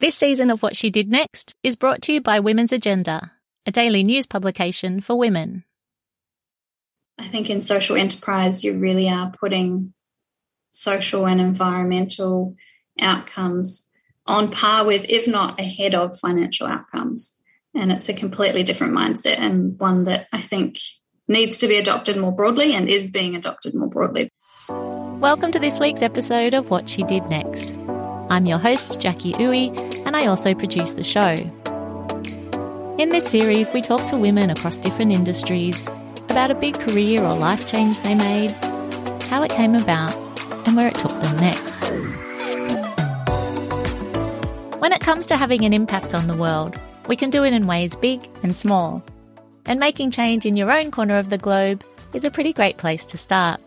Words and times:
This 0.00 0.14
season 0.14 0.48
of 0.50 0.62
What 0.62 0.76
She 0.76 0.90
Did 0.90 1.10
Next 1.10 1.56
is 1.64 1.74
brought 1.74 2.02
to 2.02 2.12
you 2.12 2.20
by 2.20 2.38
Women's 2.38 2.70
Agenda, 2.70 3.32
a 3.66 3.72
daily 3.72 4.04
news 4.04 4.28
publication 4.28 5.00
for 5.00 5.18
women. 5.18 5.64
I 7.18 7.24
think 7.24 7.50
in 7.50 7.62
social 7.62 7.96
enterprise, 7.96 8.62
you 8.62 8.78
really 8.78 9.08
are 9.08 9.32
putting 9.32 9.92
social 10.70 11.26
and 11.26 11.40
environmental 11.40 12.54
outcomes 13.00 13.90
on 14.24 14.52
par 14.52 14.86
with, 14.86 15.04
if 15.08 15.26
not 15.26 15.58
ahead 15.58 15.96
of, 15.96 16.16
financial 16.16 16.68
outcomes. 16.68 17.36
And 17.74 17.90
it's 17.90 18.08
a 18.08 18.14
completely 18.14 18.62
different 18.62 18.92
mindset 18.92 19.40
and 19.40 19.76
one 19.80 20.04
that 20.04 20.28
I 20.32 20.42
think 20.42 20.78
needs 21.26 21.58
to 21.58 21.66
be 21.66 21.74
adopted 21.74 22.16
more 22.16 22.30
broadly 22.30 22.72
and 22.72 22.88
is 22.88 23.10
being 23.10 23.34
adopted 23.34 23.74
more 23.74 23.88
broadly. 23.88 24.30
Welcome 24.68 25.50
to 25.50 25.58
this 25.58 25.80
week's 25.80 26.02
episode 26.02 26.54
of 26.54 26.70
What 26.70 26.88
She 26.88 27.02
Did 27.02 27.24
Next. 27.24 27.74
I'm 28.30 28.44
your 28.44 28.58
host, 28.58 29.00
Jackie 29.00 29.32
Uwe, 29.32 29.87
and 30.08 30.16
I 30.16 30.26
also 30.26 30.54
produce 30.54 30.92
the 30.92 31.04
show. 31.04 31.34
In 32.98 33.10
this 33.10 33.26
series, 33.26 33.70
we 33.74 33.82
talk 33.82 34.06
to 34.06 34.16
women 34.16 34.48
across 34.48 34.78
different 34.78 35.12
industries 35.12 35.86
about 36.30 36.50
a 36.50 36.54
big 36.54 36.80
career 36.80 37.22
or 37.22 37.36
life 37.36 37.66
change 37.66 38.00
they 38.00 38.14
made, 38.14 38.52
how 39.28 39.42
it 39.42 39.50
came 39.50 39.74
about, 39.74 40.16
and 40.66 40.74
where 40.74 40.88
it 40.88 40.94
took 40.94 41.10
them 41.10 41.36
next. 41.36 41.90
When 44.80 44.94
it 44.94 45.00
comes 45.00 45.26
to 45.26 45.36
having 45.36 45.66
an 45.66 45.74
impact 45.74 46.14
on 46.14 46.26
the 46.26 46.38
world, 46.38 46.80
we 47.06 47.14
can 47.14 47.28
do 47.28 47.44
it 47.44 47.52
in 47.52 47.66
ways 47.66 47.94
big 47.94 48.26
and 48.42 48.56
small. 48.56 49.04
And 49.66 49.78
making 49.78 50.12
change 50.12 50.46
in 50.46 50.56
your 50.56 50.72
own 50.72 50.90
corner 50.90 51.18
of 51.18 51.28
the 51.28 51.36
globe 51.36 51.84
is 52.14 52.24
a 52.24 52.30
pretty 52.30 52.54
great 52.54 52.78
place 52.78 53.04
to 53.04 53.18
start. 53.18 53.60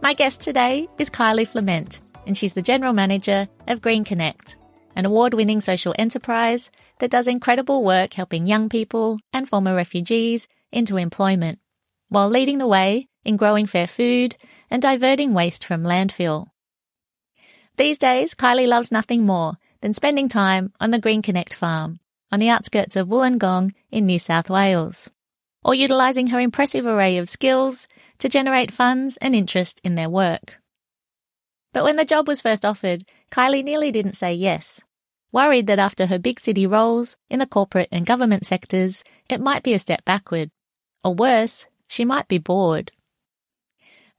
My 0.00 0.14
guest 0.14 0.40
today 0.40 0.86
is 0.98 1.10
Kylie 1.10 1.48
Flament, 1.48 1.98
and 2.24 2.38
she's 2.38 2.52
the 2.52 2.62
General 2.62 2.92
Manager 2.92 3.48
of 3.66 3.82
Green 3.82 4.04
Connect, 4.04 4.54
an 4.94 5.06
award 5.06 5.34
winning 5.34 5.60
social 5.60 5.94
enterprise 5.98 6.70
that 6.98 7.10
does 7.10 7.26
incredible 7.26 7.82
work 7.82 8.14
helping 8.14 8.46
young 8.46 8.68
people 8.68 9.18
and 9.32 9.48
former 9.48 9.74
refugees 9.74 10.46
into 10.70 10.96
employment, 10.96 11.58
while 12.08 12.28
leading 12.28 12.58
the 12.58 12.66
way 12.66 13.08
in 13.24 13.36
growing 13.36 13.66
fair 13.66 13.86
food 13.86 14.36
and 14.70 14.82
diverting 14.82 15.34
waste 15.34 15.64
from 15.64 15.82
landfill. 15.82 16.46
These 17.76 17.98
days, 17.98 18.34
Kylie 18.34 18.68
loves 18.68 18.92
nothing 18.92 19.24
more 19.24 19.54
than 19.80 19.92
spending 19.92 20.28
time 20.28 20.72
on 20.80 20.90
the 20.90 20.98
Green 20.98 21.22
Connect 21.22 21.54
farm 21.54 21.98
on 22.30 22.40
the 22.40 22.48
outskirts 22.48 22.96
of 22.96 23.08
Wollongong 23.08 23.74
in 23.90 24.06
New 24.06 24.18
South 24.18 24.48
Wales, 24.48 25.10
or 25.62 25.74
utilising 25.74 26.28
her 26.28 26.40
impressive 26.40 26.86
array 26.86 27.18
of 27.18 27.28
skills 27.28 27.86
to 28.18 28.28
generate 28.28 28.72
funds 28.72 29.18
and 29.18 29.34
interest 29.34 29.80
in 29.84 29.96
their 29.96 30.08
work. 30.08 30.61
But 31.72 31.84
when 31.84 31.96
the 31.96 32.04
job 32.04 32.28
was 32.28 32.40
first 32.40 32.64
offered, 32.64 33.04
Kylie 33.30 33.64
nearly 33.64 33.90
didn't 33.90 34.16
say 34.16 34.34
yes, 34.34 34.80
worried 35.32 35.66
that 35.66 35.78
after 35.78 36.06
her 36.06 36.18
big 36.18 36.38
city 36.38 36.66
roles 36.66 37.16
in 37.30 37.38
the 37.38 37.46
corporate 37.46 37.88
and 37.90 38.04
government 38.04 38.44
sectors, 38.46 39.02
it 39.28 39.40
might 39.40 39.62
be 39.62 39.72
a 39.72 39.78
step 39.78 40.04
backward. 40.04 40.50
Or 41.02 41.14
worse, 41.14 41.66
she 41.88 42.04
might 42.04 42.28
be 42.28 42.38
bored. 42.38 42.92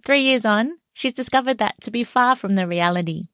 Three 0.06 0.22
years 0.22 0.46
on, 0.46 0.80
she's 0.94 1.14
discovered 1.14 1.60
that 1.60 1.76
to 1.82 1.92
be 1.92 2.04
far 2.04 2.36
from 2.36 2.56
the 2.56 2.68
reality. 2.68 3.28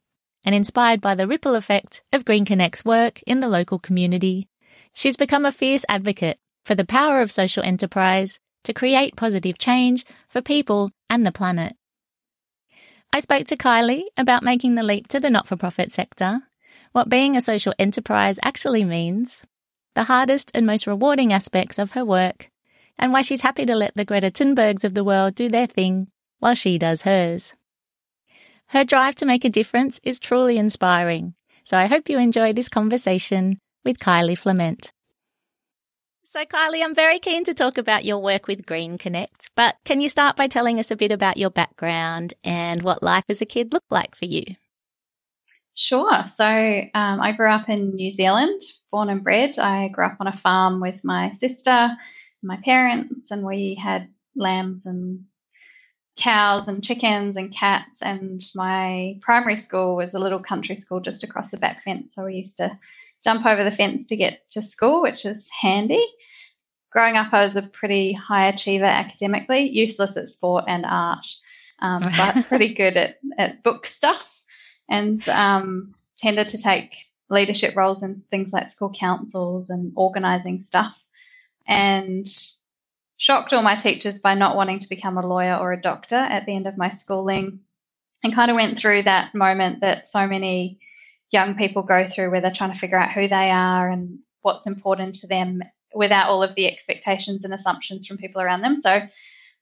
And 0.44 0.54
inspired 0.54 1.02
by 1.02 1.16
the 1.16 1.28
ripple 1.28 1.56
effect 1.56 2.04
of 2.14 2.26
Green 2.26 2.46
Connect's 2.46 2.86
work 2.86 3.22
in 3.26 3.40
the 3.40 3.50
local 3.50 3.80
community, 3.80 4.48
she's 4.94 5.18
become 5.18 5.46
a 5.46 5.52
fierce 5.52 5.84
advocate 5.90 6.38
for 6.64 6.76
the 6.76 6.86
power 6.86 7.22
of 7.22 7.32
social 7.32 7.64
enterprise 7.64 8.40
to 8.64 8.74
create 8.74 9.16
positive 9.16 9.58
change 9.58 10.06
for 10.28 10.42
people 10.42 10.92
and 11.10 11.26
the 11.26 11.32
planet. 11.32 11.76
I 13.12 13.22
spoke 13.22 13.46
to 13.48 13.58
Kylie 13.58 14.04
about 14.18 14.44
making 14.44 14.76
the 14.76 14.84
leap 14.84 15.08
to 15.08 15.20
the 15.20 15.32
not 15.32 15.48
for 15.48 15.56
profit 15.56 15.92
sector, 15.92 16.44
what 16.92 17.10
being 17.10 17.36
a 17.36 17.42
social 17.42 17.74
enterprise 17.80 18.40
actually 18.44 18.86
means, 18.86 19.44
the 19.96 20.04
hardest 20.04 20.52
and 20.54 20.66
most 20.66 20.86
rewarding 20.86 21.34
aspects 21.34 21.80
of 21.80 21.94
her 21.94 22.06
work, 22.06 22.52
and 23.00 23.12
why 23.12 23.24
she's 23.24 23.42
happy 23.42 23.66
to 23.66 23.76
let 23.76 23.96
the 23.96 24.06
Greta 24.06 24.30
Thunbergs 24.30 24.84
of 24.84 24.94
the 24.94 25.04
world 25.04 25.34
do 25.34 25.50
their 25.50 25.66
thing 25.66 26.10
while 26.38 26.54
she 26.54 26.78
does 26.78 27.02
hers. 27.02 27.56
Her 28.68 28.84
drive 28.84 29.16
to 29.16 29.26
make 29.26 29.44
a 29.44 29.50
difference 29.50 30.00
is 30.04 30.20
truly 30.20 30.58
inspiring, 30.58 31.34
so 31.64 31.78
I 31.78 31.88
hope 31.88 32.10
you 32.10 32.20
enjoy 32.20 32.54
this 32.54 32.70
conversation 32.70 33.58
with 33.84 33.98
Kylie 33.98 34.38
Flament. 34.38 34.94
So, 36.32 36.46
Kylie, 36.46 36.84
I'm 36.84 36.94
very 36.94 37.18
keen 37.18 37.44
to 37.46 37.56
talk 37.56 37.80
about 37.80 38.06
your 38.06 38.20
work 38.20 38.46
with 38.46 38.64
Green 38.64 39.00
Connect, 39.00 39.50
but 39.56 39.78
can 39.84 40.00
you 40.00 40.10
start 40.10 40.36
by 40.36 40.46
telling 40.46 40.80
us 40.80 40.92
a 40.92 40.96
bit 40.96 41.12
about 41.12 41.38
your 41.38 41.50
background 41.50 42.36
and 42.44 42.84
what 42.84 43.02
life 43.02 43.24
as 43.30 43.42
a 43.42 43.48
kid 43.48 43.74
looked 43.74 43.92
like 43.92 44.14
for 44.14 44.26
you? 44.26 44.44
Sure. 45.74 46.24
So, 46.26 46.46
um, 46.46 47.20
I 47.20 47.32
grew 47.32 47.50
up 47.50 47.68
in 47.68 47.96
New 47.96 48.12
Zealand, 48.12 48.62
born 48.92 49.10
and 49.10 49.24
bred. 49.24 49.58
I 49.58 49.88
grew 49.88 50.06
up 50.06 50.18
on 50.20 50.28
a 50.28 50.32
farm 50.32 50.80
with 50.80 51.04
my 51.04 51.34
sister, 51.34 51.98
my 52.44 52.58
parents, 52.58 53.32
and 53.32 53.44
we 53.44 53.74
had 53.74 54.08
lambs 54.36 54.86
and 54.86 55.26
cows 56.16 56.68
and 56.68 56.84
chickens 56.84 57.38
and 57.38 57.52
cats. 57.52 58.04
And 58.04 58.40
my 58.54 59.18
primary 59.22 59.58
school 59.58 59.96
was 59.96 60.14
a 60.14 60.20
little 60.20 60.44
country 60.44 60.76
school 60.76 61.00
just 61.00 61.24
across 61.24 61.50
the 61.50 61.58
back 61.58 61.82
fence. 61.82 62.14
So, 62.14 62.26
we 62.26 62.36
used 62.36 62.58
to 62.58 62.78
jump 63.24 63.46
over 63.46 63.64
the 63.64 63.72
fence 63.72 64.06
to 64.08 64.16
get 64.16 64.50
to 64.52 64.62
school, 64.62 65.02
which 65.02 65.26
is 65.26 65.50
handy 65.50 66.06
growing 66.92 67.16
up, 67.16 67.34
I 67.34 67.46
was 67.46 67.56
a 67.56 67.62
pretty 67.62 68.14
high 68.14 68.48
achiever 68.48 68.86
academically, 68.86 69.70
useless 69.70 70.18
at 70.18 70.30
sport 70.30 70.66
and 70.68 70.86
art, 70.86 71.26
um, 71.80 72.10
but 72.18 72.48
pretty 72.48 72.74
good 72.74 72.98
at, 72.98 73.18
at 73.38 73.64
book 73.64 73.86
stuff 73.86 74.42
and 74.90 75.28
um, 75.30 75.96
tended 76.18 76.50
to 76.50 76.58
take 76.58 76.96
leadership 77.30 77.76
roles 77.76 78.02
in 78.02 78.24
things 78.32 78.52
like 78.52 78.72
school 78.72 78.92
councils 78.92 79.70
and 79.70 79.94
organising 79.96 80.62
stuff. 80.62 81.04
And 81.68 82.28
shocked 83.18 83.54
all 83.54 83.62
my 83.62 83.76
teachers 83.76 84.18
by 84.18 84.34
not 84.34 84.56
wanting 84.56 84.80
to 84.80 84.90
become 84.90 85.18
a 85.18 85.28
lawyer 85.28 85.56
or 85.56 85.72
a 85.72 85.82
doctor 85.82 86.16
at 86.16 86.46
the 86.46 86.56
end 86.56 86.66
of 86.66 86.78
my 86.78 86.90
schooling 86.90 87.60
and 88.24 88.34
kind 88.34 88.50
of 88.50 88.56
went 88.56 88.80
through 88.80 89.04
that 89.04 89.36
moment 89.36 89.82
that 89.82 90.08
so 90.08 90.26
many 90.26 90.80
young 91.32 91.56
people 91.56 91.84
go 91.84 92.08
through 92.08 92.32
where 92.32 92.42
they're 92.42 92.52
trying 92.52 92.74
to 92.74 92.80
figure 92.80 92.98
out 92.98 93.12
who 93.12 93.28
they 93.28 93.52
are 93.52 93.90
and 93.90 94.20
what's 94.42 94.68
important 94.68 95.16
to 95.16 95.28
them 95.28 95.62
without 95.94 96.30
all 96.30 96.44
of 96.44 96.56
the 96.56 96.68
expectations 96.68 97.44
and 97.44 97.54
assumptions 97.54 98.08
from 98.08 98.18
people 98.18 98.42
around 98.42 98.62
them. 98.62 98.78
So 98.78 99.02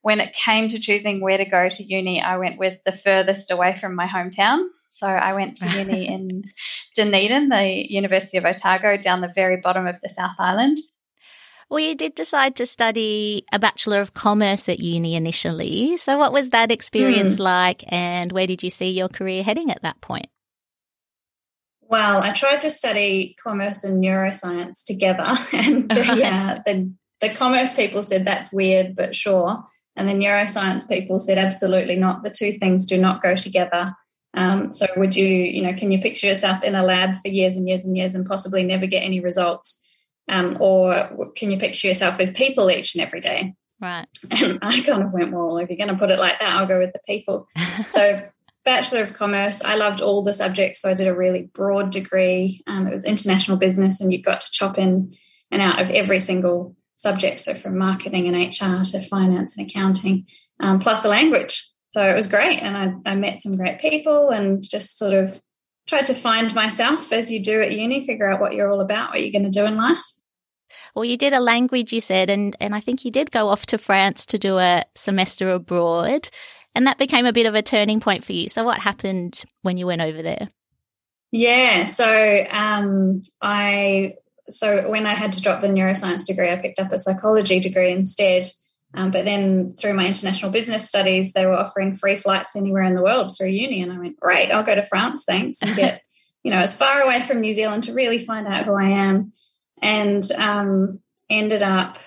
when 0.02 0.20
it 0.20 0.32
came 0.32 0.68
to 0.68 0.78
choosing 0.78 1.20
where 1.20 1.38
to 1.38 1.44
go 1.44 1.68
to 1.68 1.82
uni, 1.82 2.22
I 2.22 2.38
went 2.38 2.58
with 2.58 2.78
the 2.84 2.92
furthest 2.92 3.50
away 3.50 3.74
from 3.74 3.94
my 3.94 4.06
hometown. 4.06 4.66
So 4.90 5.06
I 5.06 5.34
went 5.34 5.56
to 5.58 5.68
uni 5.68 6.08
in 6.12 6.44
Dunedin, 6.94 7.48
the 7.48 7.92
University 7.92 8.38
of 8.38 8.44
Otago, 8.44 8.96
down 8.96 9.20
the 9.20 9.32
very 9.34 9.58
bottom 9.58 9.86
of 9.86 10.00
the 10.02 10.08
South 10.08 10.36
Island. 10.38 10.78
Well, 11.70 11.80
you 11.80 11.94
did 11.94 12.14
decide 12.14 12.56
to 12.56 12.66
study 12.66 13.44
a 13.52 13.58
Bachelor 13.58 14.00
of 14.00 14.14
Commerce 14.14 14.70
at 14.70 14.80
uni 14.80 15.14
initially. 15.14 15.98
So, 15.98 16.16
what 16.16 16.32
was 16.32 16.50
that 16.50 16.72
experience 16.72 17.36
mm. 17.36 17.40
like, 17.40 17.84
and 17.88 18.32
where 18.32 18.46
did 18.46 18.62
you 18.62 18.70
see 18.70 18.90
your 18.90 19.08
career 19.08 19.42
heading 19.42 19.70
at 19.70 19.82
that 19.82 20.00
point? 20.00 20.28
Well, 21.88 22.22
I 22.22 22.34
tried 22.34 22.60
to 22.60 22.70
study 22.70 23.34
commerce 23.42 23.82
and 23.82 24.02
neuroscience 24.02 24.84
together, 24.84 25.24
and 25.52 25.90
the, 25.90 26.16
yeah, 26.18 26.62
the, 26.64 26.92
the 27.20 27.30
commerce 27.30 27.74
people 27.74 28.02
said 28.02 28.26
that's 28.26 28.52
weird, 28.52 28.94
but 28.94 29.16
sure. 29.16 29.64
And 29.96 30.08
the 30.08 30.12
neuroscience 30.12 30.86
people 30.86 31.18
said 31.18 31.38
absolutely 31.38 31.96
not. 31.96 32.22
The 32.22 32.30
two 32.30 32.52
things 32.52 32.86
do 32.86 33.00
not 33.00 33.22
go 33.22 33.34
together. 33.34 33.96
Um, 34.34 34.70
so, 34.70 34.86
would 34.96 35.16
you, 35.16 35.26
you 35.26 35.62
know, 35.62 35.72
can 35.72 35.90
you 35.90 35.98
picture 35.98 36.26
yourself 36.26 36.62
in 36.62 36.74
a 36.74 36.82
lab 36.82 37.16
for 37.16 37.28
years 37.28 37.56
and 37.56 37.66
years 37.66 37.84
and 37.84 37.96
years 37.96 38.14
and 38.14 38.26
possibly 38.26 38.62
never 38.62 38.86
get 38.86 39.02
any 39.02 39.20
results? 39.20 39.84
Um, 40.28 40.58
or 40.60 41.30
can 41.34 41.50
you 41.50 41.56
picture 41.56 41.88
yourself 41.88 42.18
with 42.18 42.36
people 42.36 42.70
each 42.70 42.94
and 42.94 43.02
every 43.02 43.20
day? 43.20 43.54
Right. 43.80 44.06
And 44.30 44.58
I 44.60 44.80
kind 44.82 45.02
of 45.02 45.12
went, 45.12 45.32
well, 45.32 45.56
if 45.58 45.70
you're 45.70 45.78
going 45.78 45.88
to 45.88 45.96
put 45.96 46.10
it 46.10 46.18
like 46.18 46.38
that, 46.38 46.54
I'll 46.54 46.66
go 46.66 46.78
with 46.78 46.92
the 46.92 47.00
people. 47.06 47.48
so 47.88 48.28
Bachelor 48.68 49.02
of 49.02 49.14
Commerce, 49.14 49.64
I 49.64 49.76
loved 49.76 50.02
all 50.02 50.22
the 50.22 50.34
subjects. 50.34 50.82
So 50.82 50.90
I 50.90 50.94
did 50.94 51.06
a 51.06 51.16
really 51.16 51.48
broad 51.54 51.90
degree. 51.90 52.62
Um, 52.66 52.86
it 52.86 52.92
was 52.92 53.06
international 53.06 53.56
business, 53.56 53.98
and 53.98 54.12
you 54.12 54.20
got 54.20 54.42
to 54.42 54.50
chop 54.50 54.76
in 54.76 55.16
and 55.50 55.62
out 55.62 55.80
of 55.80 55.90
every 55.90 56.20
single 56.20 56.76
subject. 56.94 57.40
So 57.40 57.54
from 57.54 57.78
marketing 57.78 58.28
and 58.28 58.36
HR 58.36 58.84
to 58.90 59.00
finance 59.00 59.56
and 59.56 59.66
accounting, 59.66 60.26
um, 60.60 60.80
plus 60.80 61.02
a 61.06 61.08
language. 61.08 61.66
So 61.92 62.06
it 62.06 62.14
was 62.14 62.26
great. 62.26 62.58
And 62.58 62.76
I, 62.76 63.12
I 63.12 63.14
met 63.14 63.38
some 63.38 63.56
great 63.56 63.80
people 63.80 64.28
and 64.28 64.62
just 64.62 64.98
sort 64.98 65.14
of 65.14 65.40
tried 65.86 66.06
to 66.08 66.14
find 66.14 66.54
myself 66.54 67.10
as 67.10 67.32
you 67.32 67.42
do 67.42 67.62
at 67.62 67.72
uni, 67.72 68.04
figure 68.04 68.30
out 68.30 68.38
what 68.38 68.52
you're 68.52 68.70
all 68.70 68.82
about, 68.82 69.12
what 69.12 69.22
you're 69.22 69.32
going 69.32 69.50
to 69.50 69.58
do 69.60 69.64
in 69.64 69.78
life. 69.78 69.96
Well, 70.94 71.06
you 71.06 71.16
did 71.16 71.32
a 71.32 71.40
language, 71.40 71.92
you 71.92 72.00
said, 72.00 72.28
and, 72.28 72.54
and 72.60 72.74
I 72.74 72.80
think 72.80 73.04
you 73.04 73.10
did 73.10 73.30
go 73.30 73.48
off 73.48 73.64
to 73.66 73.78
France 73.78 74.26
to 74.26 74.38
do 74.38 74.58
a 74.58 74.84
semester 74.94 75.48
abroad. 75.48 76.28
And 76.78 76.86
that 76.86 76.96
became 76.96 77.26
a 77.26 77.32
bit 77.32 77.46
of 77.46 77.56
a 77.56 77.60
turning 77.60 77.98
point 77.98 78.24
for 78.24 78.32
you. 78.32 78.48
So, 78.48 78.62
what 78.62 78.78
happened 78.78 79.42
when 79.62 79.78
you 79.78 79.86
went 79.88 80.00
over 80.00 80.22
there? 80.22 80.48
Yeah, 81.32 81.86
so 81.86 82.46
um, 82.48 83.20
I 83.42 84.14
so 84.48 84.88
when 84.88 85.04
I 85.04 85.16
had 85.16 85.32
to 85.32 85.42
drop 85.42 85.60
the 85.60 85.66
neuroscience 85.66 86.24
degree, 86.24 86.48
I 86.48 86.54
picked 86.54 86.78
up 86.78 86.92
a 86.92 86.98
psychology 87.00 87.58
degree 87.58 87.90
instead. 87.90 88.44
Um, 88.94 89.10
but 89.10 89.24
then 89.24 89.72
through 89.72 89.94
my 89.94 90.06
international 90.06 90.52
business 90.52 90.88
studies, 90.88 91.32
they 91.32 91.46
were 91.46 91.58
offering 91.58 91.94
free 91.94 92.16
flights 92.16 92.54
anywhere 92.54 92.84
in 92.84 92.94
the 92.94 93.02
world 93.02 93.36
through 93.36 93.48
uni, 93.48 93.82
and 93.82 93.92
I 93.92 93.98
went, 93.98 94.20
great, 94.20 94.52
I'll 94.52 94.62
go 94.62 94.76
to 94.76 94.84
France, 94.84 95.24
thanks, 95.26 95.60
and 95.60 95.74
get 95.74 96.02
you 96.44 96.52
know, 96.52 96.58
as 96.58 96.76
far 96.76 97.00
away 97.00 97.22
from 97.22 97.40
New 97.40 97.50
Zealand 97.50 97.82
to 97.82 97.92
really 97.92 98.20
find 98.20 98.46
out 98.46 98.66
who 98.66 98.74
I 98.74 98.90
am, 98.90 99.32
and 99.82 100.22
um, 100.38 101.02
ended 101.28 101.62
up 101.62 101.98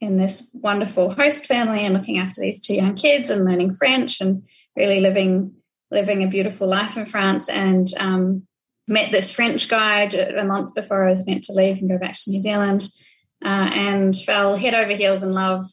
in 0.00 0.18
this 0.18 0.50
wonderful 0.54 1.10
host 1.12 1.46
family 1.46 1.84
and 1.84 1.94
looking 1.94 2.18
after 2.18 2.40
these 2.40 2.60
two 2.60 2.74
young 2.74 2.94
kids 2.94 3.30
and 3.30 3.44
learning 3.44 3.72
French 3.72 4.20
and 4.20 4.44
really 4.76 5.00
living 5.00 5.54
living 5.90 6.22
a 6.22 6.28
beautiful 6.28 6.66
life 6.66 6.96
in 6.96 7.06
France. 7.06 7.48
And 7.48 7.86
um, 7.98 8.46
met 8.88 9.12
this 9.12 9.32
French 9.32 9.68
guy 9.68 10.02
a 10.02 10.44
month 10.44 10.74
before 10.74 11.06
I 11.06 11.10
was 11.10 11.26
meant 11.26 11.44
to 11.44 11.52
leave 11.52 11.78
and 11.78 11.88
go 11.88 11.98
back 11.98 12.14
to 12.14 12.30
New 12.30 12.40
Zealand, 12.40 12.88
uh, 13.44 13.70
and 13.72 14.16
fell 14.16 14.56
head 14.56 14.74
over 14.74 14.92
heels 14.92 15.22
in 15.22 15.30
love. 15.30 15.64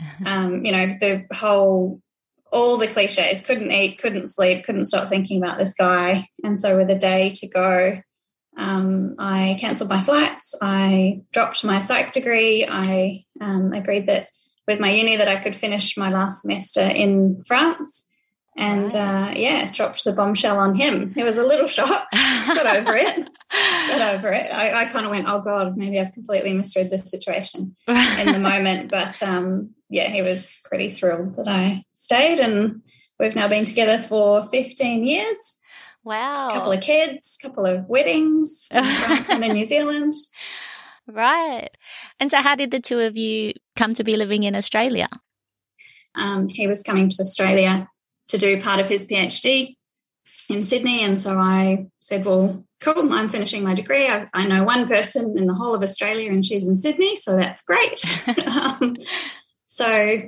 Um, 0.24 0.64
you 0.64 0.72
know, 0.72 0.86
the 0.86 1.26
whole 1.30 2.00
all 2.50 2.78
the 2.78 2.86
cliches 2.86 3.44
couldn't 3.44 3.70
eat 3.70 3.98
couldn't 3.98 4.28
sleep 4.28 4.64
couldn't 4.64 4.86
stop 4.86 5.08
thinking 5.08 5.42
about 5.42 5.58
this 5.58 5.74
guy 5.74 6.26
and 6.42 6.58
so 6.58 6.76
with 6.76 6.90
a 6.90 6.98
day 6.98 7.30
to 7.36 7.48
go 7.48 8.00
um, 8.60 9.16
i 9.18 9.56
cancelled 9.60 9.90
my 9.90 10.02
flights. 10.02 10.54
I 10.60 11.22
dropped 11.32 11.64
my 11.64 11.80
psych 11.80 12.12
degree. 12.12 12.66
I 12.68 13.24
um, 13.40 13.72
agreed 13.72 14.06
that 14.06 14.28
with 14.68 14.78
my 14.78 14.90
uni 14.90 15.16
that 15.16 15.28
i 15.28 15.42
could 15.42 15.56
finish 15.56 15.96
my 15.96 16.10
last 16.10 16.42
semester 16.42 16.82
in 16.82 17.42
france. 17.46 18.06
And 18.56 18.94
uh, 18.94 19.32
yeah 19.34 19.72
dropped 19.72 20.04
the 20.04 20.12
bombshell 20.12 20.58
on 20.58 20.74
him. 20.74 21.12
It 21.16 21.24
was 21.24 21.38
a 21.38 21.46
little 21.46 21.66
shock. 21.78 22.06
Got 22.12 22.76
over 22.76 22.94
it. 22.96 23.28
Got 23.50 24.14
over 24.14 24.28
it. 24.28 24.52
I, 24.52 24.82
I 24.82 24.84
kind 24.86 25.06
of 25.06 25.10
went 25.10 25.28
oh 25.28 25.40
god 25.40 25.76
maybe 25.76 25.98
i've 25.98 26.12
completely 26.12 26.52
misread 26.52 26.90
this 26.90 27.10
situation 27.10 27.74
in 27.88 28.26
the 28.32 28.38
moment. 28.50 28.90
But 28.90 29.22
um, 29.22 29.74
yeah, 29.88 30.08
he 30.08 30.22
was 30.22 30.60
pretty 30.64 30.90
thrilled 30.90 31.34
that 31.34 31.48
I 31.48 31.84
stayed, 31.92 32.38
and 32.38 32.82
we've 33.18 33.34
now 33.34 33.48
been 33.48 33.64
together 33.64 33.98
for 33.98 34.44
15 34.46 35.04
years. 35.04 35.59
Wow. 36.04 36.48
A 36.48 36.52
couple 36.52 36.72
of 36.72 36.80
kids, 36.80 37.38
a 37.40 37.46
couple 37.46 37.66
of 37.66 37.88
weddings, 37.88 38.68
in 38.72 39.40
New 39.40 39.64
Zealand. 39.64 40.14
Right. 41.06 41.68
And 42.18 42.30
so, 42.30 42.38
how 42.38 42.54
did 42.54 42.70
the 42.70 42.80
two 42.80 43.00
of 43.00 43.16
you 43.16 43.52
come 43.76 43.94
to 43.94 44.04
be 44.04 44.16
living 44.16 44.44
in 44.44 44.54
Australia? 44.54 45.08
Um, 46.14 46.48
he 46.48 46.66
was 46.66 46.82
coming 46.82 47.08
to 47.08 47.22
Australia 47.22 47.88
to 48.28 48.38
do 48.38 48.60
part 48.60 48.80
of 48.80 48.88
his 48.88 49.06
PhD 49.06 49.76
in 50.48 50.64
Sydney. 50.64 51.02
And 51.02 51.20
so 51.20 51.38
I 51.38 51.86
said, 52.00 52.24
Well, 52.24 52.64
cool, 52.80 53.12
I'm 53.12 53.28
finishing 53.28 53.62
my 53.62 53.74
degree. 53.74 54.06
I, 54.06 54.26
I 54.34 54.46
know 54.46 54.64
one 54.64 54.88
person 54.88 55.36
in 55.36 55.46
the 55.46 55.54
whole 55.54 55.74
of 55.74 55.82
Australia 55.82 56.30
and 56.30 56.44
she's 56.44 56.68
in 56.68 56.76
Sydney. 56.76 57.16
So 57.16 57.36
that's 57.36 57.62
great. 57.62 58.02
um, 58.46 58.96
so 59.66 60.20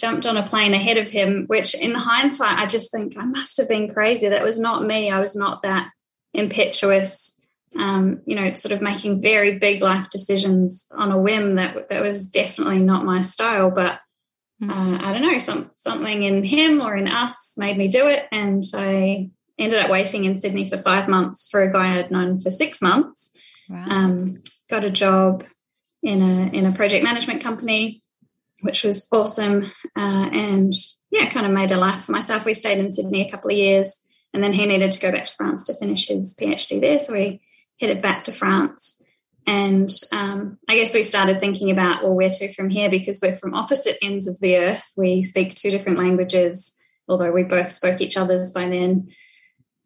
jumped 0.00 0.26
on 0.26 0.36
a 0.36 0.46
plane 0.46 0.72
ahead 0.72 0.96
of 0.96 1.08
him, 1.08 1.44
which 1.46 1.74
in 1.74 1.94
hindsight, 1.94 2.58
I 2.58 2.66
just 2.66 2.90
think 2.90 3.16
I 3.16 3.24
must 3.24 3.58
have 3.58 3.68
been 3.68 3.92
crazy. 3.92 4.28
That 4.28 4.42
was 4.42 4.58
not 4.58 4.84
me. 4.84 5.10
I 5.10 5.20
was 5.20 5.36
not 5.36 5.62
that 5.62 5.90
impetuous, 6.32 7.38
um, 7.78 8.22
you 8.26 8.34
know, 8.34 8.50
sort 8.52 8.72
of 8.72 8.80
making 8.80 9.20
very 9.20 9.58
big 9.58 9.82
life 9.82 10.08
decisions 10.10 10.86
on 10.92 11.12
a 11.12 11.18
whim. 11.18 11.56
That 11.56 11.88
that 11.90 12.02
was 12.02 12.28
definitely 12.30 12.80
not 12.80 13.04
my 13.04 13.22
style. 13.22 13.70
But 13.70 14.00
hmm. 14.60 14.70
uh, 14.70 14.98
I 15.02 15.12
don't 15.12 15.30
know, 15.30 15.38
some 15.38 15.70
something 15.74 16.22
in 16.22 16.44
him 16.44 16.80
or 16.80 16.96
in 16.96 17.06
us 17.06 17.54
made 17.58 17.76
me 17.76 17.88
do 17.88 18.08
it, 18.08 18.26
and 18.32 18.62
I 18.74 19.30
ended 19.58 19.78
up 19.78 19.90
waiting 19.90 20.24
in 20.24 20.38
Sydney 20.38 20.68
for 20.68 20.78
five 20.78 21.08
months 21.08 21.48
for 21.50 21.62
a 21.62 21.70
guy 21.70 21.98
I'd 21.98 22.10
known 22.10 22.40
for 22.40 22.50
six 22.50 22.80
months. 22.80 23.36
Um, 23.72 24.42
got 24.68 24.82
a 24.82 24.90
job 24.90 25.44
in 26.02 26.22
a 26.22 26.48
in 26.56 26.66
a 26.66 26.72
project 26.72 27.04
management 27.04 27.42
company 27.42 28.02
which 28.62 28.84
was 28.84 29.08
awesome. 29.12 29.64
Uh, 29.96 30.28
and 30.32 30.72
yeah, 31.10 31.28
kind 31.28 31.46
of 31.46 31.52
made 31.52 31.70
a 31.70 31.76
life 31.76 32.04
for 32.04 32.12
myself. 32.12 32.44
We 32.44 32.54
stayed 32.54 32.78
in 32.78 32.92
Sydney 32.92 33.26
a 33.26 33.30
couple 33.30 33.50
of 33.50 33.56
years, 33.56 33.96
and 34.32 34.42
then 34.42 34.52
he 34.52 34.66
needed 34.66 34.92
to 34.92 35.00
go 35.00 35.12
back 35.12 35.24
to 35.26 35.34
France 35.34 35.64
to 35.64 35.74
finish 35.74 36.08
his 36.08 36.36
PhD 36.40 36.80
there. 36.80 37.00
So 37.00 37.14
we 37.14 37.40
headed 37.80 38.02
back 38.02 38.24
to 38.24 38.32
France. 38.32 39.02
And 39.46 39.90
um, 40.12 40.58
I 40.68 40.76
guess 40.76 40.94
we 40.94 41.02
started 41.02 41.40
thinking 41.40 41.70
about, 41.70 42.02
well, 42.02 42.14
where 42.14 42.30
to 42.30 42.52
from 42.54 42.70
here? 42.70 42.90
Because 42.90 43.20
we're 43.22 43.36
from 43.36 43.54
opposite 43.54 43.96
ends 44.02 44.28
of 44.28 44.38
the 44.40 44.56
earth. 44.56 44.92
We 44.96 45.22
speak 45.22 45.54
two 45.54 45.70
different 45.70 45.98
languages, 45.98 46.76
although 47.08 47.32
we 47.32 47.42
both 47.42 47.72
spoke 47.72 48.00
each 48.00 48.16
other's 48.16 48.52
by 48.52 48.68
then. 48.68 49.08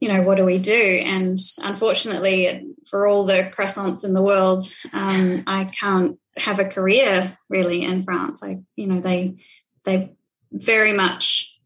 You 0.01 0.09
know, 0.09 0.23
what 0.23 0.37
do 0.37 0.45
we 0.45 0.59
do? 0.59 1.03
And 1.05 1.39
unfortunately, 1.63 2.67
for 2.91 3.07
all 3.07 3.25
the 3.25 3.51
croissants 3.57 4.05
in 4.05 4.13
the 4.13 4.21
world, 4.21 4.65
um, 4.93 5.45
I 5.47 5.65
can't 5.65 6.19
have 6.37 6.59
a 6.59 6.65
career 6.65 7.39
really 7.49 7.83
in 7.83 8.03
France. 8.03 8.43
I, 8.43 8.61
you 8.77 8.87
know, 8.87 9.01
they 9.01 9.37
they 9.85 10.17
very 10.53 10.93
much 10.93 11.61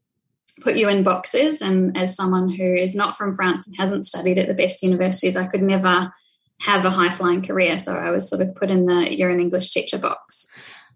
put 0.60 0.76
you 0.76 0.88
in 0.88 1.04
boxes. 1.04 1.62
And 1.62 1.96
as 1.96 2.16
someone 2.16 2.48
who 2.48 2.74
is 2.74 2.96
not 2.96 3.16
from 3.16 3.34
France 3.34 3.66
and 3.66 3.76
hasn't 3.76 4.06
studied 4.06 4.38
at 4.38 4.48
the 4.48 4.54
best 4.54 4.82
universities, 4.82 5.36
I 5.36 5.46
could 5.46 5.62
never 5.62 6.12
have 6.60 6.84
a 6.84 6.90
high 6.90 7.10
flying 7.10 7.42
career. 7.42 7.78
So 7.78 7.94
I 7.94 8.10
was 8.10 8.28
sort 8.28 8.42
of 8.42 8.54
put 8.56 8.70
in 8.70 8.86
the 8.86 9.14
you're 9.14 9.30
an 9.30 9.40
English 9.40 9.70
teacher 9.70 9.98
box, 9.98 10.46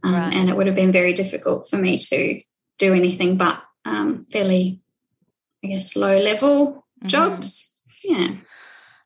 um, 0.03 0.15
right. 0.15 0.35
and 0.35 0.49
it 0.49 0.57
would 0.57 0.67
have 0.67 0.77
been 0.77 0.93
very 0.93 1.13
difficult 1.13 1.69
for 1.71 1.77
me 1.77 1.99
to 1.99 2.41
do 2.79 2.93
anything 2.93 3.37
but 3.37 3.63
um, 3.85 4.27
fairly, 4.33 4.83
I 5.65 5.69
guess, 5.69 5.95
low 5.97 6.19
level 6.19 6.85
mm-hmm. 6.99 7.09
jobs. 7.09 7.81
Yeah. 8.05 8.29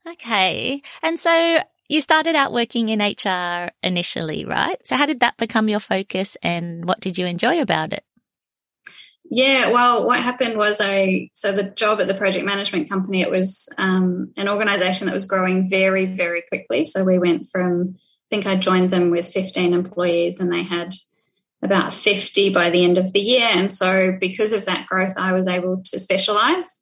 Okay. 0.09 0.83
And 1.03 1.21
so 1.21 1.61
you 1.89 2.01
started 2.01 2.35
out 2.35 2.53
working 2.53 2.89
in 2.89 3.01
HR 3.01 3.71
initially, 3.83 4.45
right? 4.45 4.77
So 4.85 4.97
how 4.97 5.07
did 5.07 5.21
that 5.21 5.37
become 5.37 5.69
your 5.69 5.81
focus 5.81 6.37
and 6.43 6.85
what 6.85 7.01
did 7.01 7.19
you 7.19 7.27
enjoy 7.27 7.61
about 7.61 7.93
it? 7.93 8.05
Yeah, 9.29 9.71
well, 9.71 10.07
what 10.07 10.21
happened 10.21 10.57
was 10.57 10.81
I, 10.81 11.31
so 11.33 11.51
the 11.51 11.65
job 11.65 12.01
at 12.01 12.07
the 12.07 12.15
project 12.15 12.45
management 12.45 12.89
company, 12.89 13.23
it 13.23 13.31
was 13.31 13.69
um, 13.77 14.33
an 14.37 14.49
organization 14.49 15.07
that 15.07 15.15
was 15.15 15.27
growing 15.27 15.69
very, 15.69 16.07
very 16.07 16.43
quickly. 16.43 16.85
So 16.85 17.03
we 17.03 17.19
went 17.19 17.49
from, 17.49 17.97
I 17.97 18.27
think 18.31 18.47
I 18.47 18.57
joined 18.57 18.93
them 18.93 19.11
with 19.11 19.29
15 19.29 19.73
employees 19.73 20.39
and 20.39 20.53
they 20.53 20.63
had 20.63 20.93
about 21.63 21.93
50 21.93 22.53
by 22.53 22.71
the 22.71 22.85
end 22.85 22.99
of 22.99 23.13
the 23.13 23.21
year. 23.21 23.49
And 23.51 23.73
so 23.73 24.17
because 24.21 24.53
of 24.53 24.67
that 24.67 24.87
growth, 24.87 25.15
I 25.17 25.33
was 25.33 25.49
able 25.49 25.83
to 25.87 25.99
specialize. 25.99 26.81